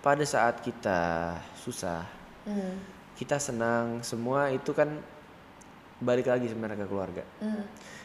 [0.02, 2.06] pada saat kita susah
[2.46, 2.78] Hmm.
[3.18, 5.02] kita senang semua itu kan
[5.98, 7.24] balik lagi sebenarnya ke keluarga.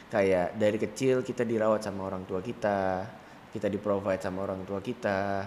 [0.09, 3.05] Kayak dari kecil kita dirawat sama orang tua kita
[3.53, 5.45] kita di provide sama orang tua kita.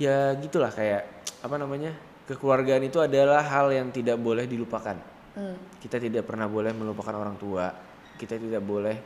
[0.00, 1.04] Ya gitulah kayak
[1.44, 1.92] apa namanya
[2.24, 4.96] kekeluargaan itu adalah hal yang tidak boleh dilupakan.
[5.30, 5.54] Hmm.
[5.78, 7.70] kita tidak pernah boleh melupakan orang tua
[8.18, 8.98] kita tidak boleh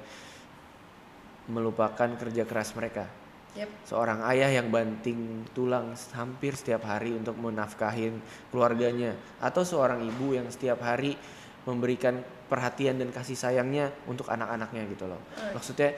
[1.51, 3.07] melupakan kerja keras mereka
[3.55, 3.87] Yep.
[3.87, 8.19] seorang ayah yang banting tulang hampir setiap hari untuk menafkahin
[8.51, 11.15] keluarganya atau seorang ibu yang setiap hari
[11.63, 12.19] memberikan
[12.51, 15.23] perhatian dan kasih sayangnya untuk anak-anaknya gitu loh.
[15.55, 15.95] Maksudnya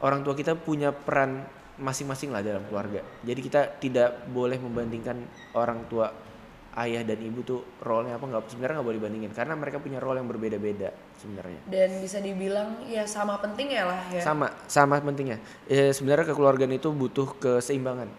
[0.00, 1.44] orang tua kita punya peran
[1.76, 3.04] masing-masing lah dalam keluarga.
[3.20, 5.20] Jadi kita tidak boleh membandingkan
[5.52, 6.08] orang tua
[6.74, 9.30] ayah dan ibu tuh role-nya apa nggak sebenarnya nggak boleh dibandingin.
[9.30, 10.90] Karena mereka punya role yang berbeda-beda
[11.22, 11.60] sebenarnya.
[11.70, 14.22] Dan bisa dibilang ya sama pentingnya lah ya.
[14.22, 15.38] sama sama pentingnya.
[15.70, 18.10] Eh, sebenarnya kekeluargaan itu butuh keseimbangan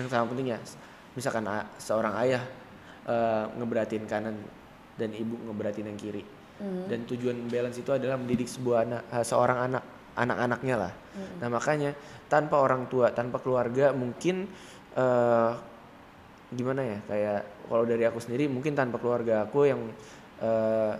[0.00, 0.58] yang sama pentingnya.
[1.12, 2.42] Misalkan a- seorang ayah
[3.04, 4.36] eh, ngeberatin kanan
[4.96, 6.24] dan ibu ngeberatin yang kiri.
[6.58, 9.84] Dan tujuan balance itu adalah mendidik sebuah anak eh, seorang anak
[10.18, 10.92] anak-anaknya lah.
[11.38, 11.94] Nah makanya
[12.26, 14.50] tanpa orang tua tanpa keluarga mungkin
[14.98, 15.52] eh,
[16.48, 19.80] gimana ya kayak kalau dari aku sendiri mungkin tanpa keluarga aku yang
[20.40, 20.94] eh,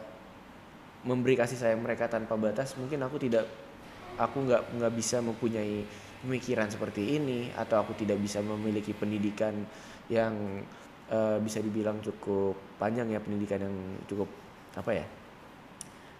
[1.03, 3.49] memberi kasih sayang mereka tanpa batas mungkin aku tidak
[4.19, 5.87] aku nggak nggak bisa mempunyai
[6.21, 9.55] pemikiran seperti ini atau aku tidak bisa memiliki pendidikan
[10.11, 10.35] yang
[11.09, 14.29] eh, bisa dibilang cukup panjang ya pendidikan yang cukup
[14.75, 15.07] apa ya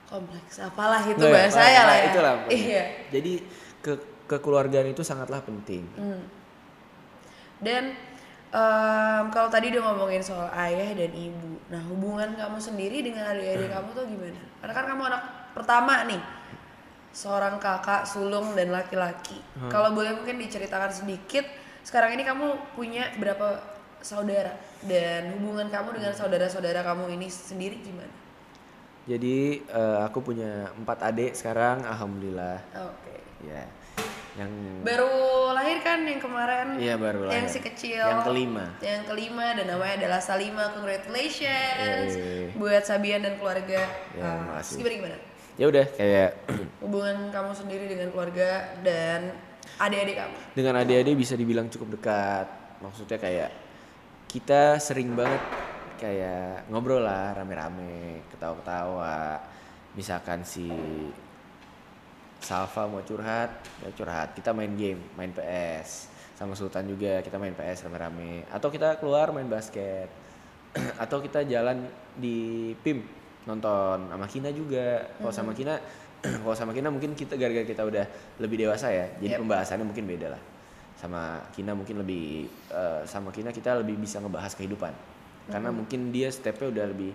[0.09, 0.57] Kompleks.
[0.65, 2.07] Apalah itu Nggak ya, bahasa saya lah ya.
[2.09, 2.33] itulah.
[2.49, 2.83] Iya.
[3.13, 3.33] jadi
[3.85, 3.93] ke
[4.25, 6.25] kekeluargaan itu sangatlah penting Hmm.
[7.59, 7.93] Dan
[8.49, 11.61] em, kalau tadi udah ngomongin soal ayah dan ibu.
[11.69, 14.41] Nah, hubungan kamu sendiri dengan adik-adik kamu tuh gimana?
[14.61, 15.23] Karena kan kamu anak
[15.53, 16.23] pertama nih.
[17.13, 19.41] Seorang kakak sulung dan laki-laki.
[19.73, 21.43] Kalau boleh mungkin diceritakan sedikit,
[21.83, 23.59] sekarang ini kamu punya berapa
[24.05, 24.55] saudara
[24.87, 28.29] dan hubungan kamu dengan saudara-saudara kamu ini sendiri gimana?
[29.09, 33.17] jadi eh, aku punya empat adik sekarang alhamdulillah Oke.
[33.49, 33.65] ya
[34.39, 35.11] yang Baru
[35.51, 36.79] lahir kan yang kemarin?
[36.79, 37.51] Iya, baru Yang lahir.
[37.51, 38.05] si kecil.
[38.05, 38.65] Yang kelima.
[38.79, 40.65] Yang kelima dan namanya adalah Salima.
[40.73, 42.55] Congratulations Yeay.
[42.55, 43.83] buat Sabian dan keluarga.
[44.13, 44.79] Ya, Ah, makasih.
[44.79, 45.19] gimana gimana?
[45.55, 46.31] ya udah kayak
[46.79, 49.35] Hubungan kamu sendiri dengan keluarga dan
[49.77, 50.37] adik-adik kamu.
[50.55, 52.47] dengan adik-adik bisa dibilang cukup dekat
[52.79, 53.51] maksudnya kayak
[54.27, 55.43] kita sering banget
[55.99, 59.43] kayak ngobrol lah rame-rame ketawa-ketawa
[59.93, 60.71] misalkan si
[62.39, 63.51] Salva mau curhat
[63.83, 64.35] ya curhat.
[64.35, 66.09] Kita main game main PS
[66.39, 68.47] sama Sultan juga kita main PS rame-rame.
[68.51, 70.07] Atau kita keluar main basket.
[71.03, 73.03] Atau kita jalan di PIM
[73.45, 75.03] nonton sama Kina juga.
[75.19, 75.75] Kalau sama Kina
[76.43, 78.05] kalau sama Kina mungkin kita gara-gara kita udah
[78.43, 79.43] lebih dewasa ya jadi Yep.
[79.43, 80.43] pembahasannya mungkin beda lah.
[80.99, 84.95] Sama Kina mungkin lebih eh, sama Kina kita lebih bisa ngebahas kehidupan.
[85.49, 87.11] Karena mungkin dia stepnya udah lebih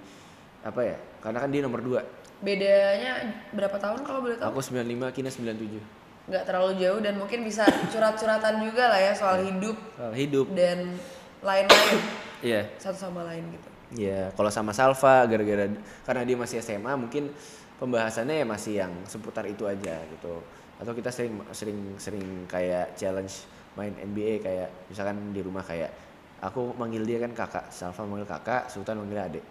[0.63, 2.01] apa ya karena kan dia nomor dua
[2.43, 3.23] Bedanya
[3.55, 4.51] berapa tahun kalau boleh tahu?
[4.51, 9.43] aku 95 Kina 97 Nggak terlalu jauh dan mungkin bisa curhat-curhatan juga lah ya soal
[9.43, 10.95] hidup soal hidup dan
[11.43, 11.99] lain-lain
[12.43, 13.73] iya satu sama lain gitu.
[13.93, 15.69] Iya, kalau sama Salva gara-gara
[16.01, 17.29] karena dia masih SMA mungkin
[17.77, 20.41] pembahasannya ya masih yang seputar itu aja gitu.
[20.81, 23.45] Atau kita sering sering sering kayak challenge
[23.77, 25.93] main NBA kayak misalkan di rumah kayak
[26.41, 29.45] aku manggil dia kan kakak, Salva manggil kakak, Sultan manggil adik.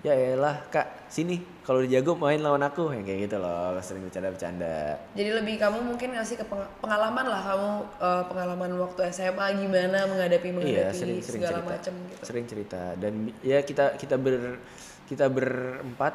[0.00, 4.06] Ya elah kak, sini kalau udah jago main lawan aku yang kayak gitu loh, sering
[4.06, 4.94] bercanda-bercanda.
[5.12, 10.06] Jadi lebih kamu mungkin ngasih ke peng- pengalaman lah kamu eh, pengalaman waktu SMA gimana
[10.06, 12.22] menghadapi menghadapi Iya, sering sering segala macam gitu.
[12.22, 13.12] Sering cerita dan
[13.42, 14.62] ya kita kita ber
[15.06, 16.14] kita berempat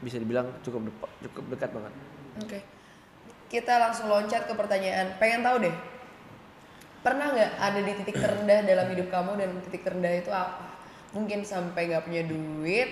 [0.00, 1.92] bisa dibilang cukup depa- cukup dekat banget.
[2.40, 2.58] Oke.
[3.46, 5.14] Kita langsung loncat ke pertanyaan.
[5.16, 5.74] Pengen tahu deh.
[7.04, 10.73] Pernah nggak ada di titik terendah dalam hidup kamu dan titik terendah itu apa?
[11.14, 12.90] Mungkin sampai nggak punya duit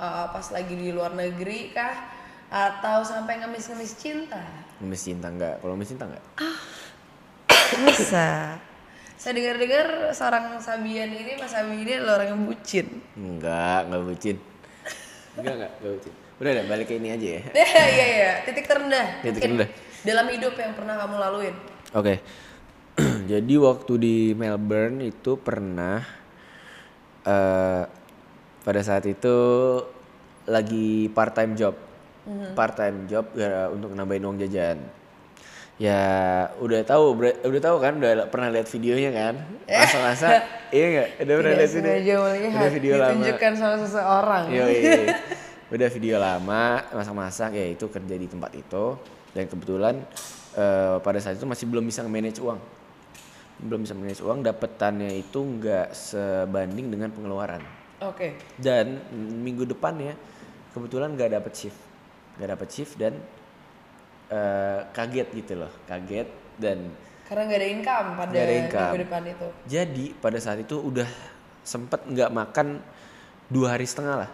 [0.00, 1.94] uh, pas lagi di luar negeri kah
[2.50, 4.40] atau sampai ngemis-ngemis cinta
[4.82, 5.60] Ngemis cinta enggak?
[5.60, 6.24] Kalau ngemis cinta enggak?
[7.86, 8.58] bisa
[9.14, 14.36] saya dengar-dengar seorang Sabian ini Mas Sabi ini adalah orang yang bucin Enggak, enggak bucin.
[15.36, 16.12] Enggak, enggak, enggak bucin.
[16.40, 17.42] Udah deh, balik ke ini aja ya.
[17.60, 19.68] iya iya iya titik terendah Titik Mungkin terendah.
[20.08, 21.54] dalam hidup yang pernah kamu laluin
[21.92, 22.14] Oke.
[23.30, 26.00] Jadi waktu di Melbourne itu pernah
[27.26, 27.82] eh
[28.60, 29.36] pada saat itu
[30.48, 31.74] lagi part time job.
[32.54, 34.78] Part time job ya, untuk nambahin uang jajan.
[35.80, 36.04] Ya
[36.60, 39.34] udah tahu udah tahu kan udah pernah lihat videonya kan?
[39.64, 40.44] Masa-masa
[40.76, 41.08] iya enggak?
[41.24, 42.18] Udah pernah lihat video?
[42.28, 43.08] Udah video lama.
[43.16, 44.64] ditunjukkan sama seseorang Iya,
[45.74, 46.62] Udah video lama
[46.92, 48.84] masak-masak ya itu kerja di tempat itu
[49.32, 49.94] dan kebetulan
[50.52, 52.60] eh, pada saat itu masih belum bisa manage uang.
[53.60, 57.60] Belum bisa manage uang, dapetannya itu nggak sebanding dengan pengeluaran.
[58.00, 59.00] oke Dan
[59.44, 60.16] minggu depannya
[60.72, 61.80] kebetulan nggak dapet shift.
[62.40, 63.20] Nggak dapet shift dan
[64.32, 66.88] eh, kaget gitu loh, kaget dan
[67.30, 68.80] karena nggak ada income pada ada income.
[68.90, 71.06] minggu depan itu jadi pada saat itu udah
[71.62, 72.82] sempet nggak makan
[73.46, 74.30] dua hari setengah lah.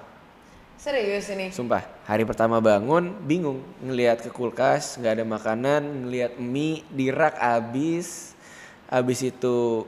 [0.77, 6.85] serius ini Sumpah, hari pertama bangun bingung ngelihat ke kulkas nggak ada makanan, ngelihat mie
[6.93, 8.36] di rak abis,
[8.91, 9.87] abis itu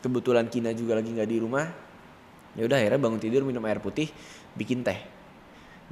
[0.00, 1.66] kebetulan Kina juga lagi nggak di rumah.
[2.56, 4.10] Ya udah akhirnya bangun tidur minum air putih,
[4.58, 4.98] bikin teh,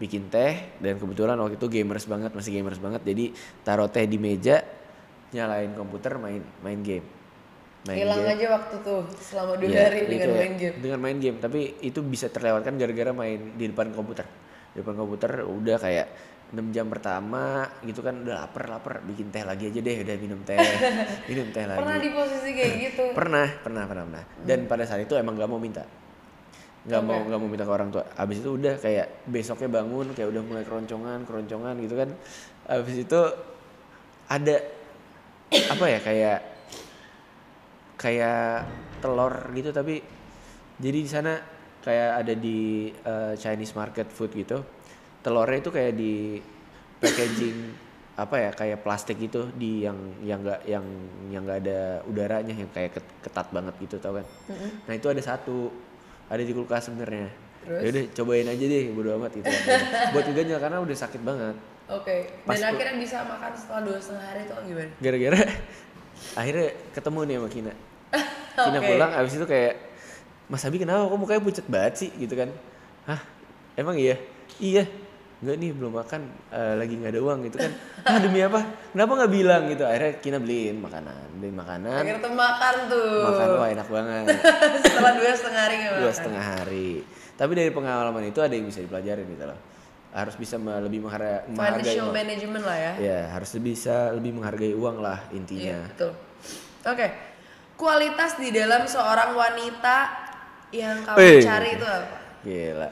[0.01, 3.31] bikin teh dan kebetulan waktu itu gamers banget masih gamers banget jadi
[3.63, 4.65] taruh teh di meja,
[5.31, 7.07] nyalain komputer main main game.
[7.87, 8.35] Main hilang game.
[8.35, 11.61] aja waktu tuh selama dua Iya, hari dengan ya, main game Dengan main game, tapi
[11.87, 14.27] itu bisa terlewatkan gara-gara main di depan komputer.
[14.75, 16.07] Di depan komputer udah kayak
[16.47, 20.41] 6 jam pertama gitu kan udah lapar lapar bikin teh lagi aja deh udah minum
[20.47, 20.55] teh.
[21.31, 21.83] Minum teh lagi.
[21.83, 23.05] Pernah di posisi kayak gitu?
[23.11, 24.25] Pernah pernah pernah pernah.
[24.47, 25.83] Dan pada saat itu emang gak mau minta.
[26.87, 28.07] Nggak mau nggak mau minta ke orang tua.
[28.15, 32.15] Abis itu udah kayak besoknya bangun kayak udah mulai keroncongan keroncongan gitu kan.
[32.71, 33.21] Abis itu
[34.31, 34.57] ada
[35.51, 36.39] apa ya kayak
[37.99, 38.67] kayak
[39.03, 40.03] telur gitu tapi
[40.79, 41.39] jadi di sana
[41.83, 44.76] kayak ada di eh, Chinese market food gitu
[45.27, 46.39] telurnya itu kayak di
[47.03, 47.59] packaging
[48.17, 50.87] apa ya kayak plastik gitu di yang yang enggak yang
[51.29, 54.27] yang enggak ada udaranya yang kayak ket- ketat banget gitu tau kan?
[54.87, 55.75] Nah itu ada satu
[56.31, 57.27] ada di kulkas sebenarnya.
[57.67, 59.51] Ya udah cobain aja deh bodo amat gitu.
[60.15, 61.59] Buat enggaknya karena udah sakit banget.
[61.91, 64.91] Oke Pas dan akhirnya bisa makan setelah dua setengah hari itu gimana?
[65.03, 65.41] Gara-gara
[66.41, 67.73] akhirnya ketemu nih sama Kina.
[68.65, 69.75] Kina pulang abis itu kayak
[70.47, 71.11] Mas Abi kenapa?
[71.11, 72.11] Kok mukanya pucat banget sih?
[72.15, 72.49] Gitu kan.
[73.11, 73.21] Hah?
[73.77, 74.17] Emang iya?
[74.57, 74.87] Iya
[75.37, 77.73] Enggak nih belum makan eh, lagi nggak ada uang gitu kan.
[78.09, 78.61] Ah demi apa?
[78.97, 79.63] Kenapa nggak bilang?
[79.69, 79.85] Gitu.
[79.85, 81.93] Akhirnya Kina beliin makanan beliin makanan.
[81.93, 83.21] Akhirnya tuh makan tuh.
[83.29, 84.25] Makan wah enak banget.
[84.85, 86.17] Setelah dua setengah hari nggak dua makan.
[86.17, 86.91] setengah hari.
[87.37, 89.61] Tapi dari pengalaman itu ada yang bisa dipelajarin gitu loh.
[90.17, 92.17] Harus bisa lebih menghargai, financial uang.
[92.17, 92.93] management lah ya.
[92.97, 96.13] Ya harus bisa lebih menghargai uang lah Iya, intinya betul.
[96.89, 97.07] Oke.
[97.77, 99.97] Kualitas di dalam seorang wanita
[100.73, 101.45] yang kamu Wih.
[101.45, 102.17] cari itu apa?
[102.41, 102.89] gila.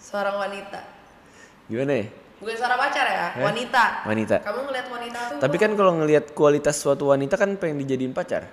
[0.00, 0.80] Seorang wanita.
[1.72, 2.06] Gimana ya
[2.36, 3.44] Bukan seorang pacar ya, Eh?
[3.46, 3.84] wanita.
[4.02, 4.36] Wanita.
[4.42, 8.50] Kamu ngeliat wanita tuh Tapi kan kalau ngelihat kualitas suatu wanita kan pengen dijadiin pacar.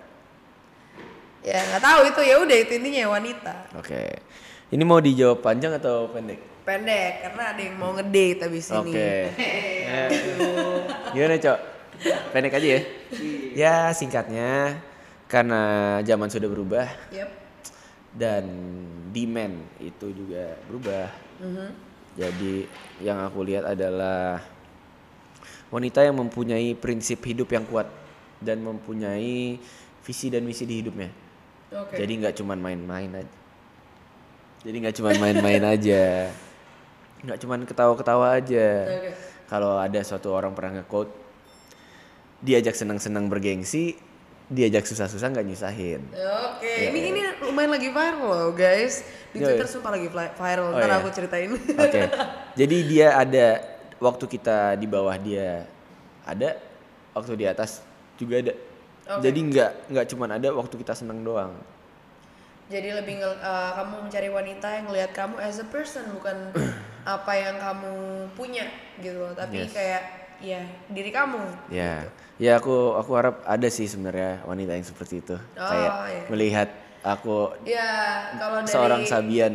[1.41, 3.53] ya nggak tahu itu ya udah itu intinya ya, wanita.
[3.74, 4.22] Oke.
[4.70, 6.38] Ini mau dijawab panjang atau pendek?
[6.61, 8.93] Pendek karena ada yang mau ngedate abis ini.
[8.93, 9.11] Oke.
[11.17, 11.59] Gimana, Cok?
[12.30, 12.82] Pendek aja ya.
[13.57, 14.78] Ya, singkatnya
[15.26, 15.61] karena
[16.05, 17.30] zaman sudah berubah Yep.
[18.13, 18.45] dan
[19.09, 21.09] demand itu juga berubah.
[22.20, 22.67] Jadi
[22.99, 24.43] yang aku lihat adalah
[25.72, 27.88] wanita yang mempunyai prinsip hidup yang kuat
[28.43, 29.55] dan mempunyai
[30.03, 31.07] visi dan misi di hidupnya.
[31.72, 31.95] Oke.
[31.95, 33.36] Jadi nggak cuman main-main aja.
[34.67, 36.28] Jadi nggak cuman main-main aja.
[37.24, 38.67] Nggak cuman ketawa-ketawa aja.
[38.84, 39.11] Oke.
[39.47, 41.13] Kalau ada suatu orang pernah nge-quote
[42.43, 43.95] diajak senang-senang bergengsi,
[44.50, 46.02] diajak susah-susah nggak nyusahin.
[46.50, 49.06] Oke, ini ini lumayan lagi viral loh guys.
[49.30, 49.70] Di Twitter iya.
[49.70, 50.74] sumpah lagi viral.
[50.74, 50.97] Oh, Ntar iya.
[50.97, 51.54] aku ceritain.
[51.54, 52.02] Oke.
[52.60, 53.62] Jadi dia ada
[54.02, 55.70] waktu kita di bawah dia
[56.26, 56.58] ada,
[57.14, 57.86] waktu di atas
[58.18, 58.54] juga ada.
[59.18, 59.22] Oke.
[59.30, 61.54] Jadi nggak nggak cuman ada waktu kita senang doang.
[62.70, 66.54] Jadi lebih eh, kamu mencari wanita yang ngelihat kamu as a person bukan
[67.06, 67.93] apa yang kamu
[68.34, 68.66] punya
[68.97, 69.74] gitu loh, tapi Yes.
[69.74, 70.04] kayak
[70.41, 71.41] ya diri kamu.
[71.70, 72.10] Ya,
[72.40, 75.36] ya aku aku harap ada sih sebenarnya wanita yang seperti itu.
[75.54, 76.24] Kayak iya.
[76.32, 76.70] melihat
[77.04, 77.90] aku Ya
[78.40, 79.54] kalau dari seorang Sabian.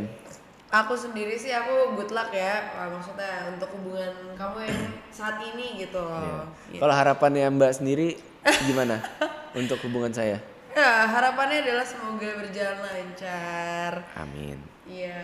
[0.68, 5.99] aku sendiri sih aku good luck ya, maksudnya untuk hubungan kamu yang saat ini gitu
[6.03, 6.45] loh.
[6.68, 6.78] Ya.
[6.85, 8.20] Kalau harapannya Mbak sendiri
[8.68, 9.01] gimana
[9.61, 10.37] untuk hubungan saya?
[10.74, 14.03] Ya harapannya adalah semoga berjalan lancar.
[14.18, 14.74] Amin.
[14.85, 15.16] Iya,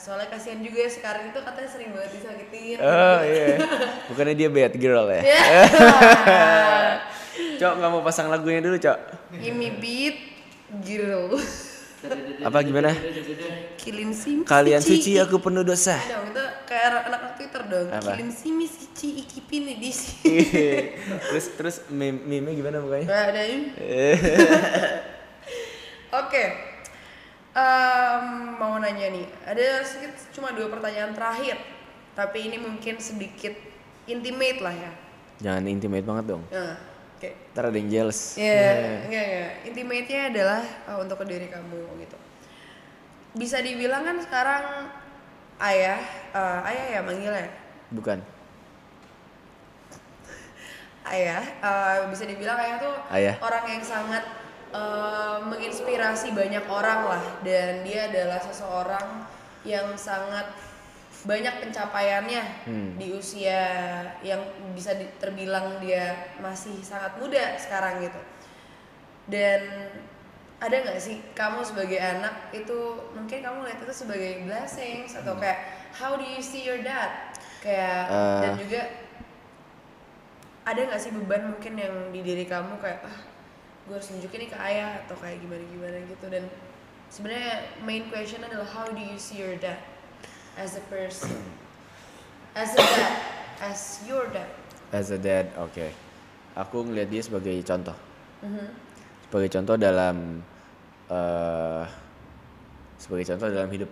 [0.00, 2.80] soalnya kasihan juga ya sekarang itu katanya sering banget disakitin.
[2.80, 3.60] Oh iya.
[4.08, 5.20] Bukannya dia bad girl ya?
[5.20, 5.60] Ya.
[7.60, 8.96] Cok nggak mau pasang lagunya dulu, Cok.
[9.36, 10.16] Gimme beat,
[10.80, 11.36] girl.
[12.40, 12.96] Apa gimana?
[13.76, 14.48] Kilin sim.
[14.48, 16.00] Kalian suci, aku penuh dosa.
[16.08, 17.92] dong, itu kayak anak-anak Twitter dong.
[17.92, 18.16] Apa?
[18.16, 19.92] Kilin simi sici ikipin di
[21.28, 23.12] terus terus meme meme gimana mukanya?
[23.12, 23.76] Ada ini.
[26.24, 26.71] Oke.
[27.52, 28.24] Em,
[28.56, 31.60] mau nanya nih, ada sedikit cuma dua pertanyaan terakhir.
[32.16, 33.52] Tapi ini mungkin sedikit
[34.08, 34.92] intimate lah ya.
[35.44, 36.42] Jangan intimate banget dong.
[36.48, 36.80] Nah,
[37.20, 37.28] oke.
[37.52, 38.40] Ntar ada yang jealous.
[38.40, 39.52] Iya, enggak enggak.
[39.68, 42.16] Intimate-nya adalah uh, untuk ke diri kamu gitu.
[43.36, 44.64] Bisa dibilang kan sekarang
[45.60, 46.00] ayah,
[46.32, 47.52] uh, ayah ya manggilnya.
[47.92, 48.18] Bukan.
[51.04, 53.36] Ayah, uh, bisa dibilang ayah tuh Ayah.
[53.44, 54.24] orang yang sangat
[54.72, 59.24] uh, menginspirasi banyak orang lah dan dia adalah seseorang
[59.62, 60.48] yang sangat
[61.22, 62.98] banyak pencapaiannya Hmm.
[62.98, 63.62] di usia
[64.20, 64.42] yang
[64.74, 68.18] bisa di- terbilang dia masih sangat muda sekarang gitu.
[69.30, 69.62] Dan
[70.58, 72.78] ada nggak sih kamu sebagai anak itu
[73.14, 75.62] mungkin kamu lihat itu sebagai blessings atau kayak
[75.94, 78.38] how do you see your dad kayak Eh.
[78.40, 78.82] dan juga
[80.62, 83.18] ada nggak sih beban mungkin yang di diri kamu kayak ah
[83.88, 86.44] gue harus nunjukin nih ke ayah atau kayak gimana gimana gitu dan
[87.10, 89.78] sebenarnya main question adalah how do you see your dad
[90.54, 91.30] as a person
[92.60, 93.14] as a dad
[93.58, 94.50] as your dad
[94.92, 95.88] As a dad, oke.
[96.52, 97.96] Aku ngeliat dia sebagai contoh.
[98.44, 98.68] Mhm.
[99.24, 100.44] Sebagai contoh dalam
[101.08, 101.84] eh
[103.00, 103.88] sebagai contoh dalam hidup.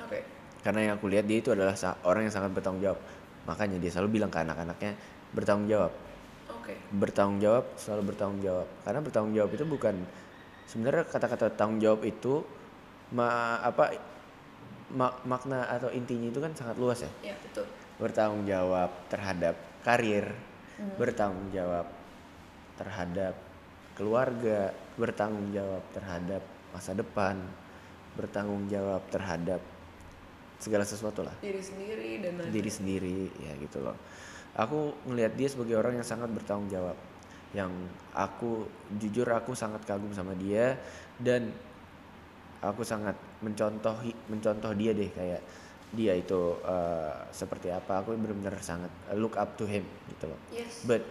[0.00, 0.18] oke
[0.64, 1.76] Karena yang aku lihat dia itu adalah
[2.08, 3.00] orang yang sangat bertanggung jawab.
[3.44, 4.96] Makanya dia selalu bilang ke anak-anaknya
[5.36, 5.92] bertanggung jawab.
[6.60, 8.68] Oke Bertanggung jawab, selalu bertanggung jawab.
[8.84, 9.96] Karena bertanggung jawab itu bukan
[10.68, 12.44] sebenarnya kata-kata tanggung jawab itu
[13.10, 13.96] ma apa
[14.94, 17.10] ma- makna atau intinya itu kan sangat luas ya.
[17.24, 17.66] ya betul
[18.00, 19.54] bertanggung jawab terhadap
[19.84, 20.24] karir,
[20.96, 21.84] bertanggung jawab
[22.80, 23.36] terhadap
[23.92, 26.40] keluarga, bertanggung jawab terhadap
[26.72, 27.36] masa depan,
[28.16, 29.60] bertanggung jawab terhadap
[30.60, 33.96] segala sesuatu lah diri sendiri dan lain diri sendiri ya gitu loh.
[34.58, 36.96] Aku ngelihat dia sebagai orang yang sangat bertanggung jawab.
[37.54, 37.70] Yang
[38.14, 38.66] aku
[38.98, 40.78] jujur aku sangat kagum sama dia
[41.18, 41.50] dan
[42.62, 45.42] aku sangat mencontohi mencontoh dia deh kayak
[45.90, 50.38] dia itu eh, seperti apa aku benar-benar sangat look up to him gitu loh.
[50.54, 51.02] yes But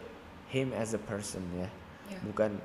[0.47, 1.67] him as a person ya.
[2.07, 2.19] Ya.
[2.23, 2.55] Bukan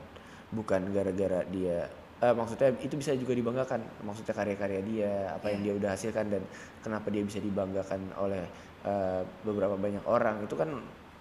[0.55, 1.91] bukan gara-gara dia
[2.23, 3.83] eh, maksudnya itu bisa juga dibanggakan.
[4.07, 5.65] Maksudnya karya-karya dia, apa yang Ya.
[5.67, 6.43] dia udah hasilkan dan
[6.79, 8.47] kenapa dia bisa dibanggakan oleh
[8.85, 10.71] eh, beberapa banyak orang itu kan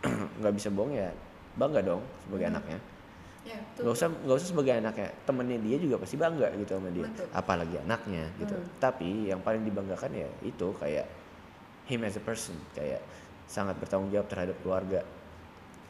[0.40, 1.10] nggak bisa bohong ya.
[1.56, 2.56] Bangga dong sebagai Hmm.
[2.58, 2.80] anaknya.
[3.44, 6.90] ya betul Gak usah nggak usah sebagai anaknya, temennya dia juga pasti bangga gitu sama
[6.92, 7.06] dia.
[7.08, 7.28] Betul.
[7.36, 8.56] Apalagi anaknya gitu.
[8.56, 8.68] Hmm.
[8.80, 11.06] Tapi yang paling dibanggakan ya itu kayak
[11.88, 13.04] him as a person, kayak
[13.48, 15.02] sangat bertanggung jawab terhadap keluarga,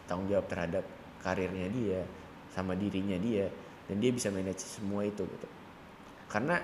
[0.09, 0.84] tanggung jawab terhadap
[1.24, 2.01] karirnya dia,
[2.51, 3.47] sama dirinya dia,
[3.88, 5.47] dan dia bisa manage semua itu gitu.
[6.28, 6.59] Karena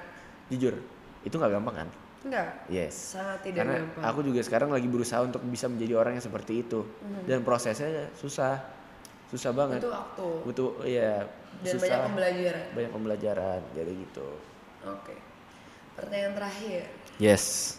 [0.50, 0.76] jujur
[1.24, 1.90] itu nggak gampang kan?
[2.22, 2.52] Enggak.
[2.68, 3.16] Yes.
[3.16, 6.54] sangat tidak Karena gampang aku juga sekarang lagi berusaha untuk bisa menjadi orang yang seperti
[6.62, 7.24] itu, Mhm.
[7.26, 8.60] dan prosesnya susah,
[9.28, 9.80] susah banget.
[9.80, 10.28] Butuh waktu.
[10.44, 11.24] Butuh iya
[11.62, 11.84] dan susah.
[11.88, 12.66] banyak pembelajaran.
[12.76, 14.28] Banyak pembelajaran jadi gitu.
[14.84, 15.16] Oke.
[15.96, 16.82] Pertanyaan terakhir.
[17.20, 17.76] Yes.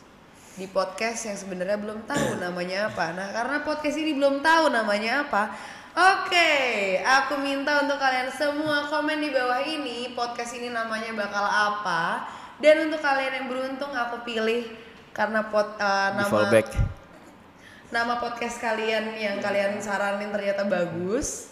[0.53, 3.17] Di podcast yang sebenarnya belum tahu namanya apa.
[3.17, 5.57] Nah, karena podcast ini belum tahu namanya apa.
[5.91, 6.51] Oke,
[7.01, 12.31] aku minta untuk kalian semua komen di bawah ini podcast ini namanya bakal apa.
[12.61, 14.69] Dan untuk kalian yang beruntung aku pilih
[15.17, 16.69] karena pot di nama fallback
[17.91, 21.51] nama podcast kalian yang kalian saranin ternyata bagus.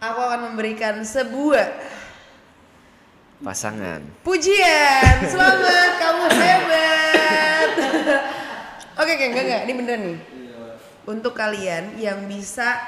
[0.00, 1.76] Aku akan memberikan sebuah
[3.44, 7.70] pasangan Pujian, selamat, kamu hebat.
[8.96, 10.18] Oke, oke, enggak enggak, ini beneran nih.
[11.04, 12.80] Untuk kalian yang bisa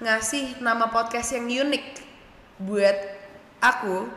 [0.00, 1.84] ngasih nama podcast yang unik
[2.64, 2.96] buat
[3.60, 4.08] aku,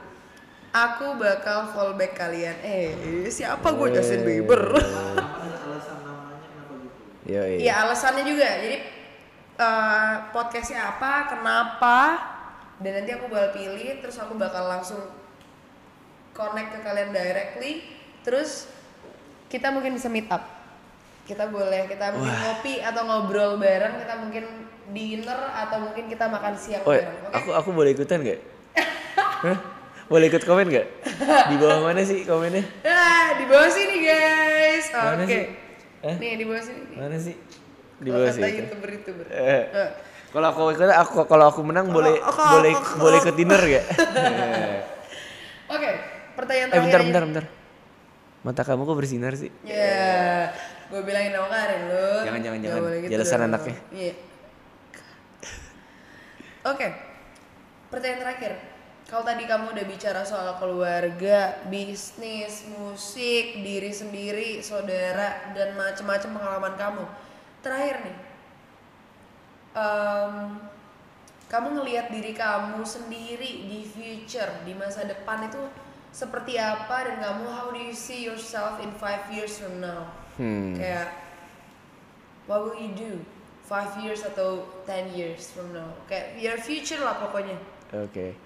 [0.74, 2.58] aku bakal fallback kalian.
[2.62, 4.64] Eh, siapa gue Justin Bieber?
[4.78, 6.76] kenapa gitu
[7.30, 8.48] yo Iya, alasannya juga.
[8.62, 8.78] Jadi
[9.60, 11.98] eh, podcastnya apa, kenapa,
[12.80, 15.02] dan nanti aku bakal pilih, terus aku bakal langsung
[16.32, 17.84] connect ke kalian directly,
[18.24, 18.72] terus
[19.52, 20.46] kita mungkin bisa meet up.
[21.28, 24.46] Kita boleh, kita mungkin ngopi atau ngobrol bareng, kita mungkin
[24.90, 27.30] dinner atau mungkin kita makan siang oh bareng.
[27.30, 27.36] Oke?
[27.38, 28.42] aku aku boleh ikutan gak
[29.46, 29.58] Hah?
[30.10, 30.88] Boleh ikut komen gak
[31.48, 34.86] di bawah mana sih komennya Nah, di bawah sini guys.
[34.90, 35.40] Oke.
[36.02, 36.16] Eh?
[36.18, 36.82] Nih di bawah sini.
[36.94, 37.36] mana sih
[37.96, 39.26] di Kalau bawah kata sih youtuber youtuber.
[39.30, 39.64] Eh.
[39.70, 39.90] Eh.
[40.30, 43.86] kalau aku ikut aku kalau aku menang boleh oh, boleh kalau- boleh ikut dinner gak
[45.70, 45.90] Oke,
[46.34, 46.84] pertanyaan eh terakhir.
[46.84, 47.08] bentar aja.
[47.08, 47.46] bentar bentar
[48.40, 49.52] Mata kamu kok bersinar sih?
[49.62, 50.48] Ya,
[50.88, 52.08] gue bilangin sama Karin lu.
[52.24, 52.80] Jangan, jangan, jangan.
[52.82, 53.48] boleh gitu Jelasan dong.
[53.52, 53.76] anaknya.
[53.92, 54.14] Iya.
[56.66, 56.88] Oke,
[57.88, 58.52] pertanyaan terakhir.
[59.10, 66.74] Kalau tadi kamu udah bicara soal keluarga, bisnis, musik, diri sendiri, saudara, dan macam-macam pengalaman
[66.78, 67.06] kamu.
[67.66, 68.18] Terakhir nih,
[69.74, 70.62] em,
[71.50, 75.58] kamu ngelihat diri kamu sendiri di future, di masa depan itu
[76.14, 80.06] seperti apa dan kamu how do you see yourself in five years from now?
[80.38, 80.78] Hmm.
[80.78, 81.18] Kayak
[82.46, 83.26] what will you do
[83.66, 85.90] five years atau 10 years from now?
[86.06, 87.58] Kayak your future lah pokoknya.
[87.94, 88.38] Oke.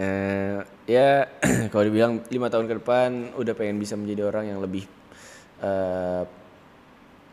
[0.00, 1.28] Eh, ya
[1.72, 4.88] kalau dibilang lima tahun ke depan udah pengen bisa menjadi orang yang lebih
[5.60, 6.24] eh,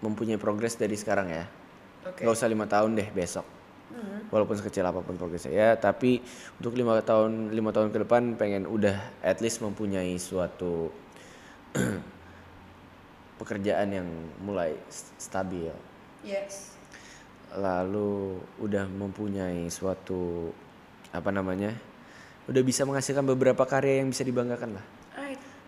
[0.04, 1.48] mempunyai progres dari sekarang ya.
[2.04, 2.28] Oke.
[2.28, 3.48] Gak usah lima tahun deh besok.
[4.28, 6.20] Walaupun sekecil apa pun progresnya ya, tapi
[6.60, 10.92] untuk lima tahun lima tahun ke depan pengen udah at least mempunyai suatu
[13.40, 14.08] pekerjaan yang
[14.44, 14.76] mulai
[15.16, 15.72] stabil.
[16.28, 16.76] Yes.
[17.56, 20.52] lalu udah mempunyai suatu
[21.16, 21.72] apa namanya
[22.48, 24.86] udah bisa menghasilkan beberapa karya yang bisa dibanggakan lah.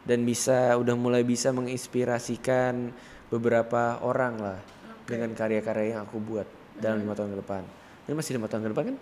[0.04, 2.90] Dan bisa udah mulai bisa menginspirasikan
[3.30, 4.60] beberapa orang lah
[5.06, 6.48] dengan karya-karya yang aku buat
[6.80, 7.62] dalam lima tahun ke depan.
[8.08, 8.98] Ini masih lima tahun ke depan kan?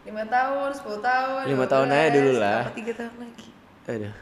[0.00, 2.62] Lima tahun, 10 tahun, Lima tahun aja 15, dulu lah.
[2.72, 3.48] Tiga tahun lagi?
[3.84, 4.14] aduh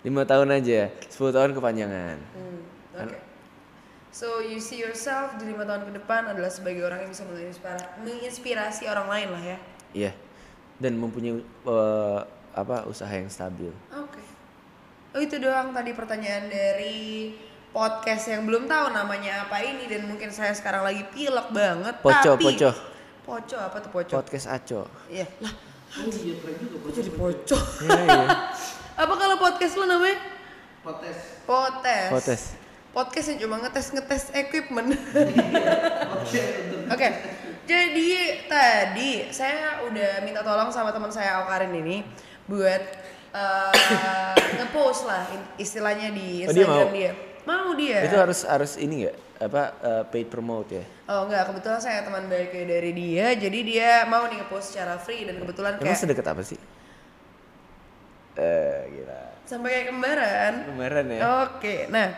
[0.00, 2.16] lima tahun aja 10 tahun kepanjangan.
[2.34, 2.60] Hmm,
[3.04, 3.18] Oke.
[4.10, 7.84] So you see yourself di lima tahun ke depan adalah sebagai orang yang bisa menginspirasi,
[8.02, 9.58] menginspirasi orang lain lah ya.
[9.94, 10.12] iya.
[10.80, 12.20] Dan mempunyai eh,
[12.54, 14.22] apa usaha yang stabil Oke.
[15.10, 17.34] Oh itu doang tadi pertanyaan dari
[17.70, 21.94] podcast yang belum tahu namanya apa ini dan mungkin saya sekarang lagi pilek banget.
[22.02, 22.70] Poco, tapi poco.
[23.26, 24.12] Poco apa tuh poco?
[24.22, 25.26] podcast Aco Iya.
[25.42, 25.54] Lah,
[25.90, 27.58] Oh iya juga jadi poco?
[27.82, 28.22] Iya, iya.
[29.02, 30.18] apa kalau podcast lu namanya?
[30.86, 31.18] Potes.
[31.42, 32.10] Potes.
[32.14, 32.42] Potes.
[32.90, 34.94] Podcast yang cuma ngetes ngetes equipment.
[36.22, 36.42] Oke
[36.94, 37.08] Oke,
[37.70, 38.10] jadi
[38.50, 42.02] tadi saya udah minta tolong sama teman saya Aukarin ini
[42.50, 42.82] buat
[43.30, 43.72] eh,
[44.58, 45.22] ngepost lah
[45.56, 46.90] istilahnya di Oh, dia Instagram mau?
[46.92, 47.12] dia.
[47.40, 47.98] Mau dia.
[48.04, 50.84] Itu harus harus ini nggak apa eh, paid promote ya?
[51.08, 55.24] Oh enggak, kebetulan saya teman baiknya dari dia, jadi dia mau nih ngepost secara free
[55.24, 56.58] dan kebetulan Emang kayak sedekat apa sih?
[58.36, 59.22] Eh gila.
[59.42, 60.52] sampai kayak kembaran.
[60.68, 61.20] Kemarin ya.
[61.42, 62.14] Oke, nah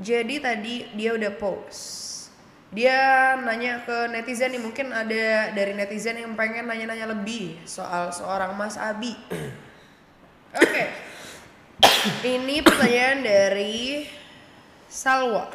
[0.00, 2.08] jadi tadi dia udah post.
[2.70, 2.96] Dia
[3.36, 8.78] nanya ke netizen nih mungkin ada dari netizen yang pengen nanya-nanya lebih soal seorang Mas
[8.78, 9.12] Abi.
[10.50, 10.82] Oke,
[12.26, 14.02] ini pertanyaan dari
[14.90, 15.46] Salwa.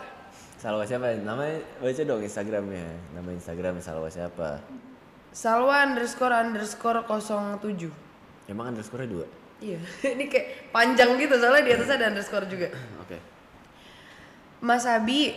[0.55, 1.11] Salwa siapa?
[1.19, 2.87] Namanya baca dong Instagramnya.
[3.11, 4.63] Nama Instagram Salwa siapa?
[5.35, 7.91] Salwa underscore underscore 07.
[8.47, 9.27] Emang underscore dua?
[9.59, 9.83] Iya,
[10.15, 12.71] ini kayak panjang gitu soalnya di atasnya ada underscore juga.
[13.03, 13.19] Oke.
[14.63, 15.35] Mas Abi,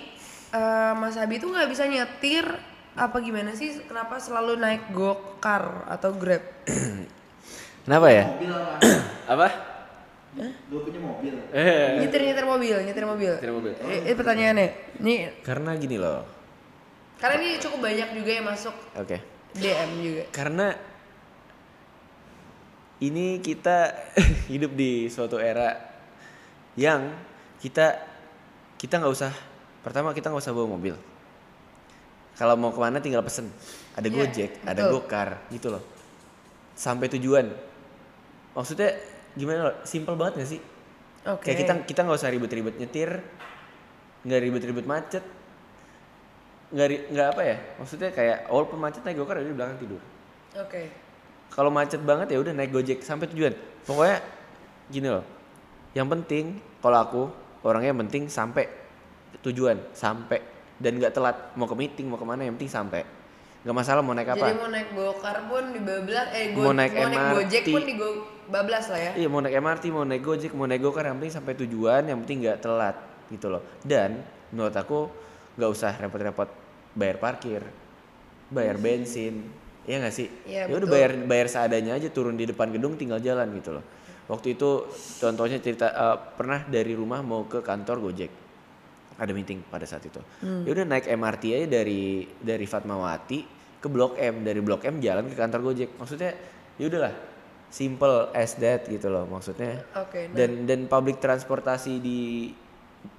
[0.55, 2.47] eh, Mas Abi tuh nggak bisa nyetir
[2.95, 3.75] apa gimana sih?
[3.91, 6.47] Kenapa selalu naik gokar atau grab?
[7.91, 8.25] Kenapa ya?
[9.29, 9.49] apa?
[10.69, 11.35] Gue punya mobil.
[11.51, 12.01] Eh.
[12.01, 13.33] nyetir nyetir mobil, nyetir mobil.
[13.37, 13.73] Nyetir mobil.
[13.81, 14.69] Eh, Ini pertanyaannya.
[15.01, 16.25] Nih, Karena gini loh.
[17.19, 19.19] karena ini cukup banyak juga yang masuk Oke.
[19.53, 20.23] DM juga.
[20.31, 20.71] Karena
[23.01, 23.91] ini kita
[24.53, 25.75] hidup di suatu era
[26.75, 27.11] yang
[27.59, 27.99] kita
[28.79, 29.35] kita nggak usah
[29.83, 30.95] pertama kita nggak usah bawa mobil.
[32.39, 33.51] Kalau mau ke mana tinggal pesen.
[33.99, 34.93] Ada Iya, Gojek, ada betul.
[34.95, 35.83] Gokar gitu loh.
[36.79, 37.51] Sampai tujuan.
[38.55, 38.95] Maksudnya
[39.35, 39.77] gimana loh?
[39.85, 40.61] Simple banget gak sih?
[41.29, 41.45] Oke.
[41.51, 43.11] Kayak kita kita nggak usah ribet-ribet nyetir,
[44.25, 45.25] nggak ribet-ribet macet,
[46.73, 47.57] nggak nggak apa ya?
[47.81, 50.01] Maksudnya kayak walaupun macet naik gokar ada di belakang tidur.
[50.57, 50.83] Oke.
[51.49, 53.53] Kalau macet banget ya udah naik gojek sampai tujuan.
[53.85, 54.21] Pokoknya
[54.89, 55.25] gini loh.
[55.97, 56.45] Yang penting
[56.85, 57.23] kalau aku
[57.65, 58.69] orangnya yang penting sampai
[59.41, 60.41] tujuan, sampai
[60.79, 63.03] dan nggak telat mau ke meeting mau ke mana yang penting sampai.
[63.67, 64.47] Nggak masalah mau naik Jadi apa.
[64.55, 67.75] mau naik gokar pun di bablas, eh go, Mau naik gojek MRT.
[67.75, 68.09] pun di go,
[68.49, 69.13] bablas lah ya.
[69.15, 72.19] Iya mau naik MRT, mau naik Gojek, mau naik Gokar yang penting sampai tujuan, yang
[72.25, 72.97] penting nggak telat
[73.29, 73.63] gitu loh.
[73.85, 75.09] Dan menurut aku
[75.61, 76.49] nggak usah repot-repot
[76.97, 77.63] bayar parkir,
[78.49, 79.45] bayar bensin,
[79.85, 80.29] iya nggak sih?
[80.49, 83.85] Iya, ya udah bayar bayar seadanya aja turun di depan gedung tinggal jalan gitu loh.
[84.29, 84.89] Waktu itu
[85.21, 88.33] contohnya cerita eh, pernah dari rumah mau ke kantor Gojek.
[89.19, 90.23] Ada meeting pada saat itu.
[90.45, 90.63] Hmm.
[90.63, 93.39] Ya udah naik MRT aja dari dari Fatmawati
[93.83, 95.91] ke Blok M, dari Blok M jalan ke kantor Gojek.
[95.99, 96.31] Maksudnya
[96.79, 97.15] ya udahlah
[97.69, 99.85] simple as that gitu loh maksudnya.
[99.97, 100.33] Oke.
[100.33, 100.37] nah.
[100.37, 102.53] Dan dan public transportasi di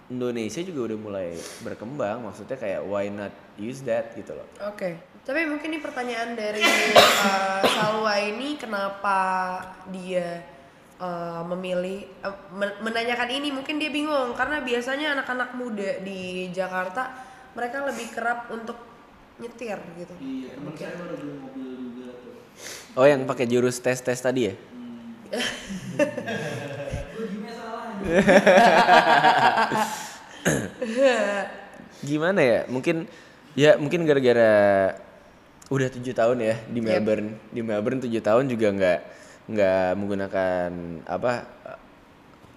[0.09, 1.29] Indonesia juga udah mulai
[1.61, 2.25] berkembang.
[2.25, 4.47] Maksudnya kayak why not use that gitu loh.
[4.65, 9.17] Oke, tapi mungkin ini pertanyaan dari uh, Salwa ini kenapa
[9.93, 10.41] dia
[10.99, 12.09] eh, memilih
[12.57, 17.13] men- menanyakan ini mungkin dia bingung karena biasanya anak-anak muda di Jakarta
[17.53, 18.75] mereka lebih kerap untuk
[19.39, 20.13] nyetir gitu.
[20.19, 21.88] Iya, teman saya baru beli mobil.
[22.97, 24.53] Oh yang pakai jurus tes tes tadi ya?
[32.01, 32.59] Gimana ya?
[32.65, 33.05] Mungkin
[33.53, 34.53] ya mungkin gara-gara
[35.69, 37.37] udah tujuh tahun ya di Melbourne.
[37.53, 38.99] Di Melbourne tujuh tahun juga nggak
[39.49, 40.69] nggak menggunakan
[41.09, 41.45] apa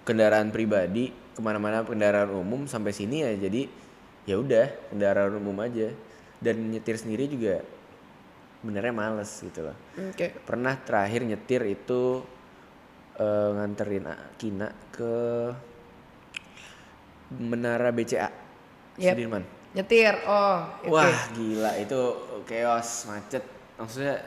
[0.05, 3.65] kendaraan pribadi ke mana-mana kendaraan umum sampai sini ya jadi
[4.29, 5.89] ya udah kendaraan umum aja
[6.37, 7.65] dan nyetir sendiri juga
[8.63, 9.77] benernya males gitu loh.
[9.99, 10.33] Oke.
[10.47, 12.23] Pernah terakhir nyetir itu
[13.19, 14.07] eh, nganterin
[14.39, 15.13] Kina ke
[17.33, 18.43] Menara BCA
[18.93, 19.13] Yep.
[19.17, 19.43] Sudirman.
[19.73, 20.13] Nyetir.
[20.29, 20.93] Oh, oke.
[20.93, 22.01] Wah gila itu
[22.45, 23.41] chaos macet
[23.73, 24.21] maksudnya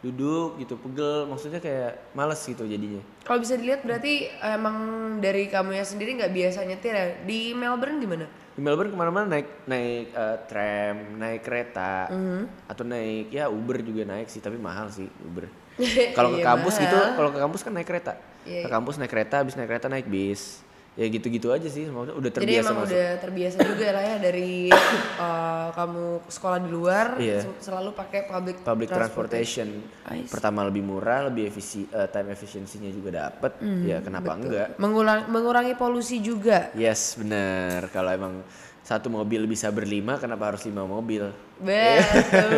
[0.00, 3.00] duduk gitu pegel maksudnya kayak males gitu jadinya.
[3.24, 4.76] Kalau bisa dilihat berarti emang
[5.20, 7.06] dari kamu ya sendiri nggak biasa nyetir ya.
[7.24, 8.26] Di Melbourne gimana?
[8.54, 12.70] Di Melbourne ke mana-mana naik naik eh, tram, naik kereta, Mhm.
[12.70, 15.50] atau naik ya Uber juga naik sih tapi mahal sih Uber.
[16.16, 18.14] Kalau ke Iya, kampus gitu, kalau ke kampus kan naik kereta.
[18.46, 20.62] Iya, Ke kampus naik kereta, habis naik kereta naik bis.
[20.94, 22.94] Ya gitu-gitu aja sih, maksudnya udah Jadi terbiasa emang masuk.
[22.94, 24.70] udah terbiasa juga lah ya dari
[25.18, 27.38] uh, kamu sekolah di luar Iya.
[27.42, 29.68] se- selalu pakai public Public transportation.
[29.82, 30.30] See.
[30.30, 33.58] Pertama lebih murah, lebih efisi, eh, time efficiency-nya juga dapet.
[33.82, 34.78] ya kenapa enggak?
[34.78, 36.70] Mengulang, mengurangi polusi juga.
[36.72, 37.90] Yes, bener.
[37.90, 38.46] Kalau emang
[38.80, 41.26] satu mobil bisa berlima, kenapa harus lima mobil?
[41.58, 42.54] Betul.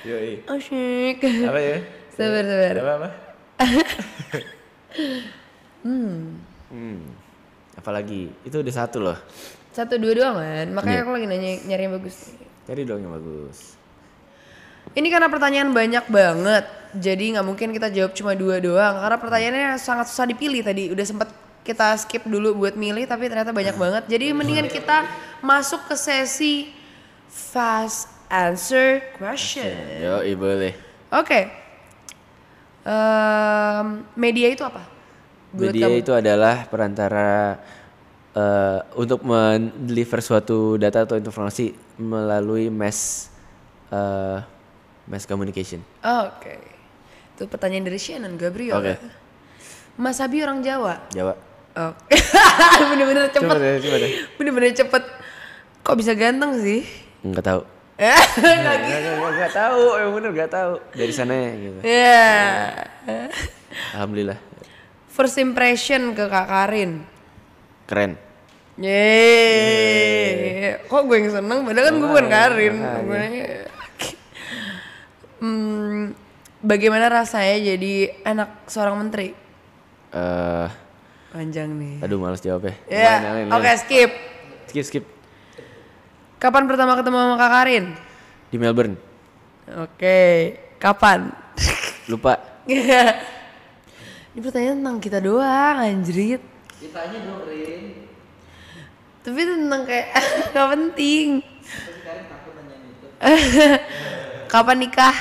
[0.08, 0.48] Yoi.
[0.48, 1.20] Asyik.
[1.44, 1.76] Apa ya?
[2.08, 2.72] Sabar, sabar.
[2.72, 3.08] Apa apa?
[5.84, 6.45] hmm.
[7.76, 9.18] Apalagi itu udah satu loh.
[9.76, 10.66] Satu dua doang kan.
[10.72, 11.04] Makanya Iya.
[11.04, 12.16] aku lagi nanya nyari yang bagus.
[12.64, 13.76] Cari dong yang bagus.
[14.96, 16.64] Ini karena pertanyaan banyak banget.
[16.96, 18.96] Jadi nggak mungkin kita jawab cuma dua doang.
[18.96, 20.88] Karena pertanyaannya sangat susah dipilih tadi.
[20.88, 21.28] Udah sempet
[21.66, 24.02] kita skip dulu buat milih tapi ternyata banyak banget.
[24.08, 25.04] Jadi mendingan kita
[25.44, 26.72] masuk ke sesi
[27.28, 29.68] fast answer question.
[30.00, 30.72] Yo, boleh.
[31.12, 31.50] Oke.
[32.86, 34.95] Em, media itu apa?
[35.54, 36.02] Buat Media kamu.
[36.02, 37.58] itu adalah perantara
[38.34, 43.30] eh, untuk mendeliver suatu data atau informasi melalui mass
[43.90, 44.38] eh,
[45.06, 45.80] mass communication.
[46.02, 46.58] Oke.
[47.36, 48.74] Itu pertanyaan dari Shannon Gabriel.
[48.80, 48.94] Oke.
[49.96, 51.08] Mas Abi orang Jawa.
[51.14, 51.34] Jawa.
[51.76, 52.16] Oke.
[52.92, 53.44] Bener-bener cepet.
[53.44, 54.10] Coba deh, coba deh.
[54.36, 55.04] Bener-bener cepet.
[55.84, 56.82] Kok bisa ganteng sih?
[57.22, 57.62] Enggak tahu.
[58.36, 58.76] Enggak,
[59.24, 60.76] enggak tahu, emang bener enggak tahu.
[60.92, 61.78] Dari sana ya gitu.
[61.80, 62.20] Ya.
[63.96, 64.36] Alhamdulillah.
[65.16, 67.00] First impression ke Kak Karin.
[67.88, 68.20] Keren.
[68.76, 70.76] Yeay.
[70.84, 71.64] Kok gue yang seneng?
[71.64, 72.74] Padahal kan gue bukan Karin.
[73.02, 73.64] Gue-
[75.36, 76.16] Hmm,
[76.60, 77.94] bagaimana rasanya jadi
[78.24, 79.36] anak seorang menteri?
[80.08, 80.68] Eh,
[81.28, 82.00] Panjang nih.
[82.00, 82.74] aduh males jawab ya.
[82.88, 83.14] Ya,
[83.52, 84.10] oke skip.
[84.66, 85.04] Skip, skip.
[86.36, 87.84] Kapan pertama ketemu sama Kak Karin?
[88.48, 88.96] Di Melbourne.
[89.76, 90.18] Oke,
[90.76, 91.32] kapan?
[92.08, 92.40] Lupa.
[94.36, 96.44] Ini pertanyaan tentang kita doang, anjrit.
[96.76, 98.04] Ditanya dong, Rin.
[99.24, 100.08] Tapi tentang kayak
[100.52, 101.28] gak penting.
[104.52, 105.16] Kapan nikah?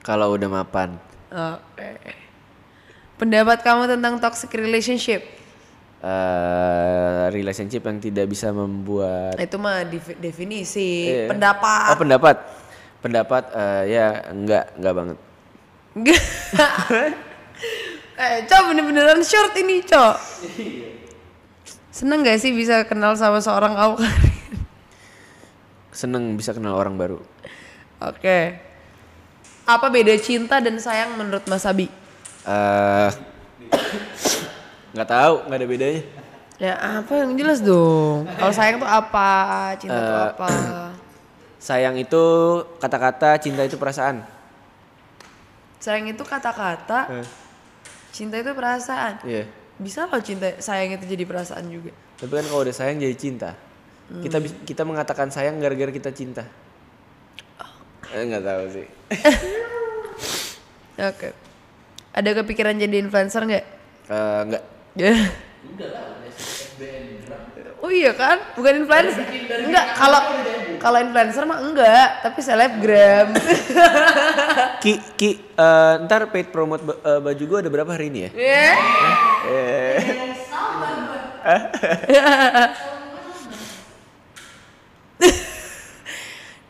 [0.00, 0.96] Kalau udah mapan.
[1.28, 2.16] Oke.
[3.20, 5.20] Pendapat kamu tentang toxic relationship?
[5.96, 11.28] eh relationship yang tidak bisa membuat itu mah defi- definisi, Iya.
[11.28, 11.88] pendapat.
[11.92, 12.36] Oh, pendapat.
[13.00, 15.18] Pendapat eh, ya enggak, enggak banget.
[15.96, 16.20] Enggak.
[18.20, 20.14] eh, Cok bener-beneran short ini, Cok.
[21.88, 23.96] Seneng gak sih bisa kenal sama seorang kamu
[25.88, 27.24] Seneng bisa kenal orang baru.
[28.04, 28.60] Oke.
[29.64, 31.88] Apa beda cinta dan sayang menurut Mas Abi?
[32.46, 33.10] eh
[34.94, 36.00] nggak tahu, nggak ada bedanya.
[36.56, 38.28] Ya apa yang jelas dong.
[38.28, 39.32] Kalau sayang tuh apa?
[39.80, 40.48] Cinta tuh Eh, apa?
[41.66, 42.24] Sayang itu
[42.78, 44.22] kata-kata, cinta itu perasaan.
[45.76, 47.26] Sayang itu kata-kata, Eh,
[48.10, 49.20] cinta itu perasaan.
[49.22, 49.44] Iya.
[49.76, 51.90] Bisa loh cinta sayang itu jadi perasaan juga.
[52.16, 53.52] Tapi kan kalau udah sayang jadi cinta.
[54.08, 56.42] Kita bis- kita mengatakan sayang gara-gara kita cinta.
[58.08, 58.86] Eh, nggak tahu sih.
[61.02, 61.28] Oke.
[62.10, 63.64] Ada kepikiran jadi influencer nggak?
[64.08, 64.62] Eh, nggak.
[64.96, 65.12] Ya.
[67.86, 68.42] Oh iya kan?
[68.58, 69.22] Bukan influencer.
[69.62, 70.18] Enggak, kalau
[70.82, 73.30] kalau influencer mah enggak, tapi selebgram.
[74.82, 78.30] Ki, Ki, eh, ntar paid promote ba- eh, baju gue ada berapa hari ini ya?
[78.34, 78.74] Ya.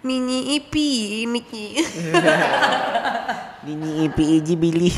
[0.05, 0.91] Nini Ipi,
[1.27, 1.67] Niki.
[3.67, 4.95] Nini ipi iji bilih.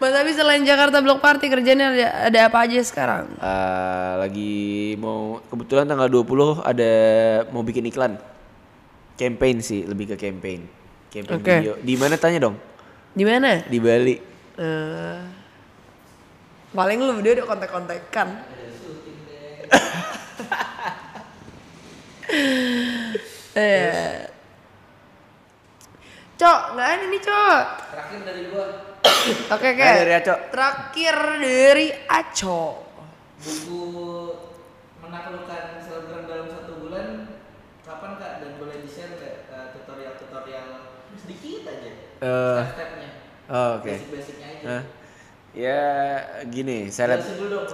[0.00, 3.36] Mas Abi selain Jakarta Block Party kerjanya ada, ada apa aja sekarang?
[3.36, 6.92] Eh, lagi mau kebetulan tanggal 20 ada
[7.52, 8.16] mau bikin iklan.
[9.20, 10.64] Campaign sih, lebih ke campaign.
[11.12, 11.52] Campaign Oke.
[11.52, 11.76] video.
[11.84, 12.56] Di mana tanya dong?
[13.12, 13.60] Di mana?
[13.60, 14.16] Di Bali.
[14.56, 15.20] Eh,
[16.72, 18.28] paling lu berdua udah kontak-kontakan.
[23.60, 24.24] eh.
[26.40, 27.64] Cok, nggak ada nih cok.
[27.92, 28.89] Terakhir dari gua
[29.54, 29.80] Oke oke.
[29.80, 30.34] Dari Aco.
[30.50, 32.60] Terakhir dari Aco.
[33.40, 33.84] buku
[35.00, 37.08] menaklukkan selebgram dalam satu bulan
[37.80, 40.66] kapan kak dan boleh di share nggak eh, tutorial-tutorial
[41.16, 41.90] sedikit aja
[42.20, 43.08] Eh, step-stepnya
[43.48, 43.88] oh, oke.
[43.88, 44.82] basic-basicnya aja Hah?
[45.50, 45.80] Ya
[46.46, 47.24] gini, saya lihat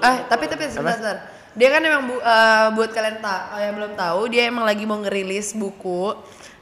[0.01, 1.17] Ah, tapi tapi sebentar, sebentar.
[1.53, 4.97] Dia kan emang bu- eh, buat kalian tak yang belum tahu, dia emang lagi mau
[4.97, 6.15] ngerilis buku.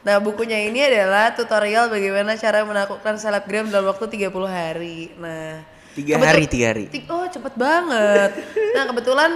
[0.04, 5.08] Nah, bukunya ini adalah tutorial bagaimana cara menaklukkan selebgram dalam waktu 30 hari.
[5.16, 5.64] Nah,
[5.94, 6.90] Tiga hari, tiga hari.
[7.06, 8.30] Oh, cepet banget.
[8.74, 9.30] nah, kebetulan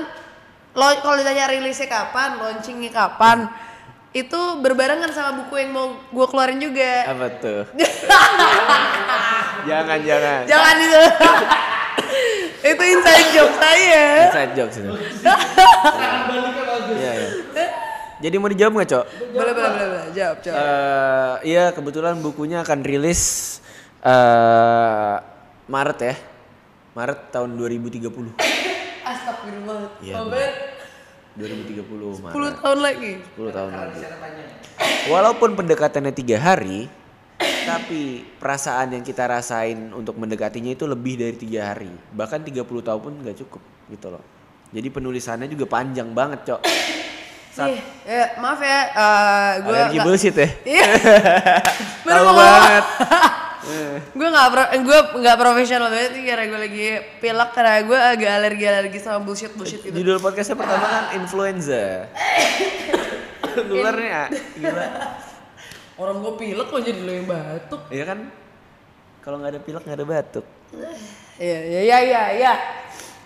[0.75, 3.47] lo kalau ditanya rilisnya kapan, launchingnya kapan,
[4.11, 7.07] itu berbarengan sama buku yang mau gue keluarin juga.
[7.09, 7.63] apa tuh?
[9.71, 10.41] jangan, jangan.
[10.51, 11.03] Jangan itu.
[12.75, 14.05] itu inside joke saya.
[14.29, 14.93] Inside jokes itu.
[16.99, 17.31] Iya, iya.
[18.19, 19.05] Jadi mau dijawab nggak, Cok?
[19.31, 20.05] Boleh, boleh, boleh, boleh.
[20.11, 20.59] Jawab, jawab.
[20.59, 23.23] Eh, iya kebetulan bukunya akan rilis
[24.03, 25.17] eh
[25.71, 26.15] Maret ya.
[26.99, 28.35] Maret tahun 2030.
[29.07, 30.03] Astagfirullah.
[30.03, 30.53] Iya, Obat
[31.39, 32.35] 2030 Maret.
[32.35, 33.13] 10 tahun lagi.
[33.39, 34.01] 10 tahun lagi.
[35.07, 36.91] Walaupun pendekatannya tiga hari,
[37.39, 41.93] tapi perasaan yang kita rasain untuk mendekatinya itu lebih dari tiga hari.
[42.11, 43.63] Bahkan 30 tahun pun nggak cukup
[43.95, 44.25] gitu loh.
[44.75, 46.61] Jadi penulisannya juga panjang banget, Cok.
[47.59, 50.49] Saat- Nih, ya, maaf ya, eh gue Alergi bullshit ya.
[50.79, 50.85] Iya.
[52.07, 52.85] Tahu banget.
[54.15, 56.87] gue nggak pro, gue nggak profesional banget sih karena gue lagi
[57.19, 59.93] pilek karena gue agak alergi alergi sama bullshit bullshit gitu.
[59.93, 62.07] Judul podcastnya pertama kan influenza.
[63.59, 64.87] Nularnya gila.
[65.99, 67.83] Orang gue pilek kok jadi lo yang batuk.
[67.91, 68.19] Iya kan?
[69.19, 70.47] Kalau nggak ada pilek nggak ada batuk.
[71.39, 72.53] Iya, iya, iya, iya.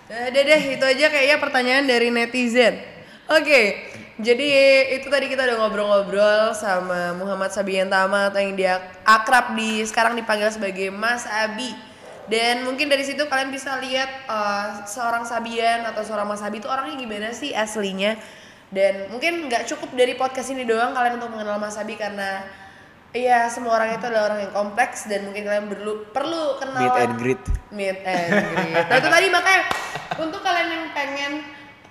[0.05, 2.77] Eh, Udah deh, itu aja kayaknya pertanyaan dari netizen.
[3.25, 3.89] Oke,
[4.23, 4.49] jadi
[4.97, 10.15] itu tadi kita udah ngobrol-ngobrol sama Muhammad Sabian Tama atau yang dia akrab di sekarang
[10.15, 11.75] dipanggil sebagai Mas Abi.
[12.31, 16.71] Dan mungkin dari situ kalian bisa lihat eh, seorang Sabian atau seorang Mas Abi itu
[16.71, 18.15] orangnya gimana sih aslinya.
[18.73, 22.47] Dan mungkin nggak cukup dari podcast ini doang kalian untuk mengenal Mas Abi karena
[23.13, 26.97] Iya, semua orang itu adalah orang yang kompleks dan mungkin kalian perlu perlu kenalan Meet
[26.97, 27.43] and greet.
[27.69, 28.85] meet and greet.
[28.89, 29.63] Nah itu tadi makanya
[30.17, 31.33] untuk kalian yang pengen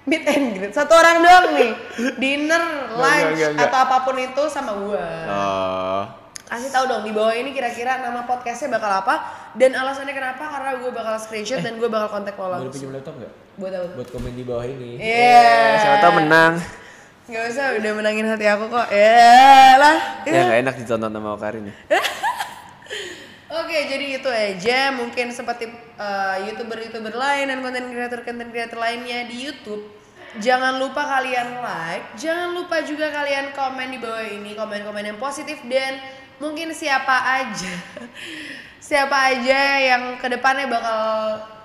[0.01, 1.71] meet and greet satu orang doang nih
[2.21, 3.67] dinner, lunch enggak, enggak.
[3.69, 5.05] atau apa pun itu sama gua.
[5.29, 6.03] Oh.
[6.51, 9.23] Kasih tahu dong di bawah ini kira-kira nama podcastnya bakal apa
[9.55, 12.75] dan alasannya kenapa karena gue bakal screenshot dan gue bakal kontak lo Boleh langsung.
[12.75, 13.31] pinjam laptop nggak?
[13.55, 13.87] Buat apa?
[13.95, 14.99] Buat komen di bawah ini.
[14.99, 15.79] Iya.
[15.79, 16.53] Siapa tahu menang.
[17.31, 18.87] Gak usah udah menangin hati aku kok.
[18.91, 19.97] Ya lah.
[20.27, 21.75] Ya nggak enak ditonton sama Karin ya.
[23.51, 24.95] Oke, jadi itu aja.
[24.95, 25.67] Mungkin seperti
[25.99, 29.91] uh, youtuber-youtuber lain dan konten kreator-konten kreator lainnya di YouTube.
[30.39, 35.59] Jangan lupa kalian like, jangan lupa juga kalian komen di bawah ini, komen-komen yang positif
[35.67, 35.99] dan
[36.39, 37.75] mungkin siapa aja,
[38.79, 41.03] siapa aja yang ke depannya bakal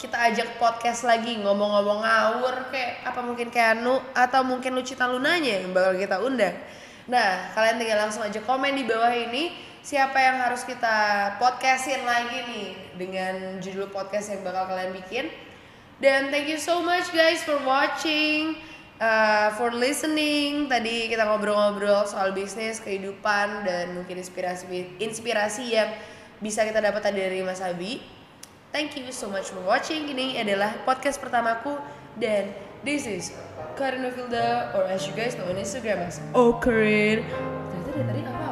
[0.02, 5.62] kita ajak podcast lagi ngomong-ngomong ngawur kayak apa mungkin kayak Anu atau mungkin Lucita Lunanya
[5.62, 6.58] yang bakal kita undang.
[7.06, 9.54] Nah, kalian tinggal langsung aja komen di bawah ini
[9.86, 10.98] siapa yang harus kita
[11.38, 12.68] podcastin lagi nih
[12.98, 15.30] dengan judul podcast yang bakal kalian bikin.
[16.02, 18.58] Dan thank you so much guys for watching,
[18.98, 20.66] uh, for listening.
[20.66, 25.94] Tadi kita ngobrol-ngobrol soal bisnis, kehidupan dan mungkin inspirasi inspirasi yang
[26.42, 28.02] bisa kita dapatkan dari Mas Abi.
[28.74, 30.10] Thank you so much for watching.
[30.10, 31.78] Ini adalah podcast pertamaku
[32.18, 32.50] dan
[32.82, 33.30] this is
[33.78, 37.22] Karin Novilda or as you guys know on Instagram as Okarin.
[37.22, 38.45] Ternyata dari tadi apa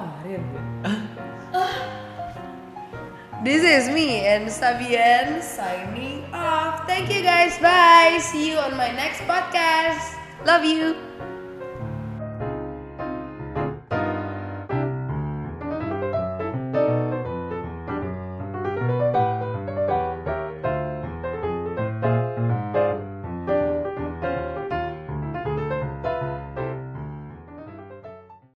[3.44, 6.88] This is me and Sabian signing off.
[6.88, 7.52] Thank you guys.
[7.60, 8.16] Bye.
[8.16, 10.16] See you on my next podcast.
[10.48, 10.96] Love you.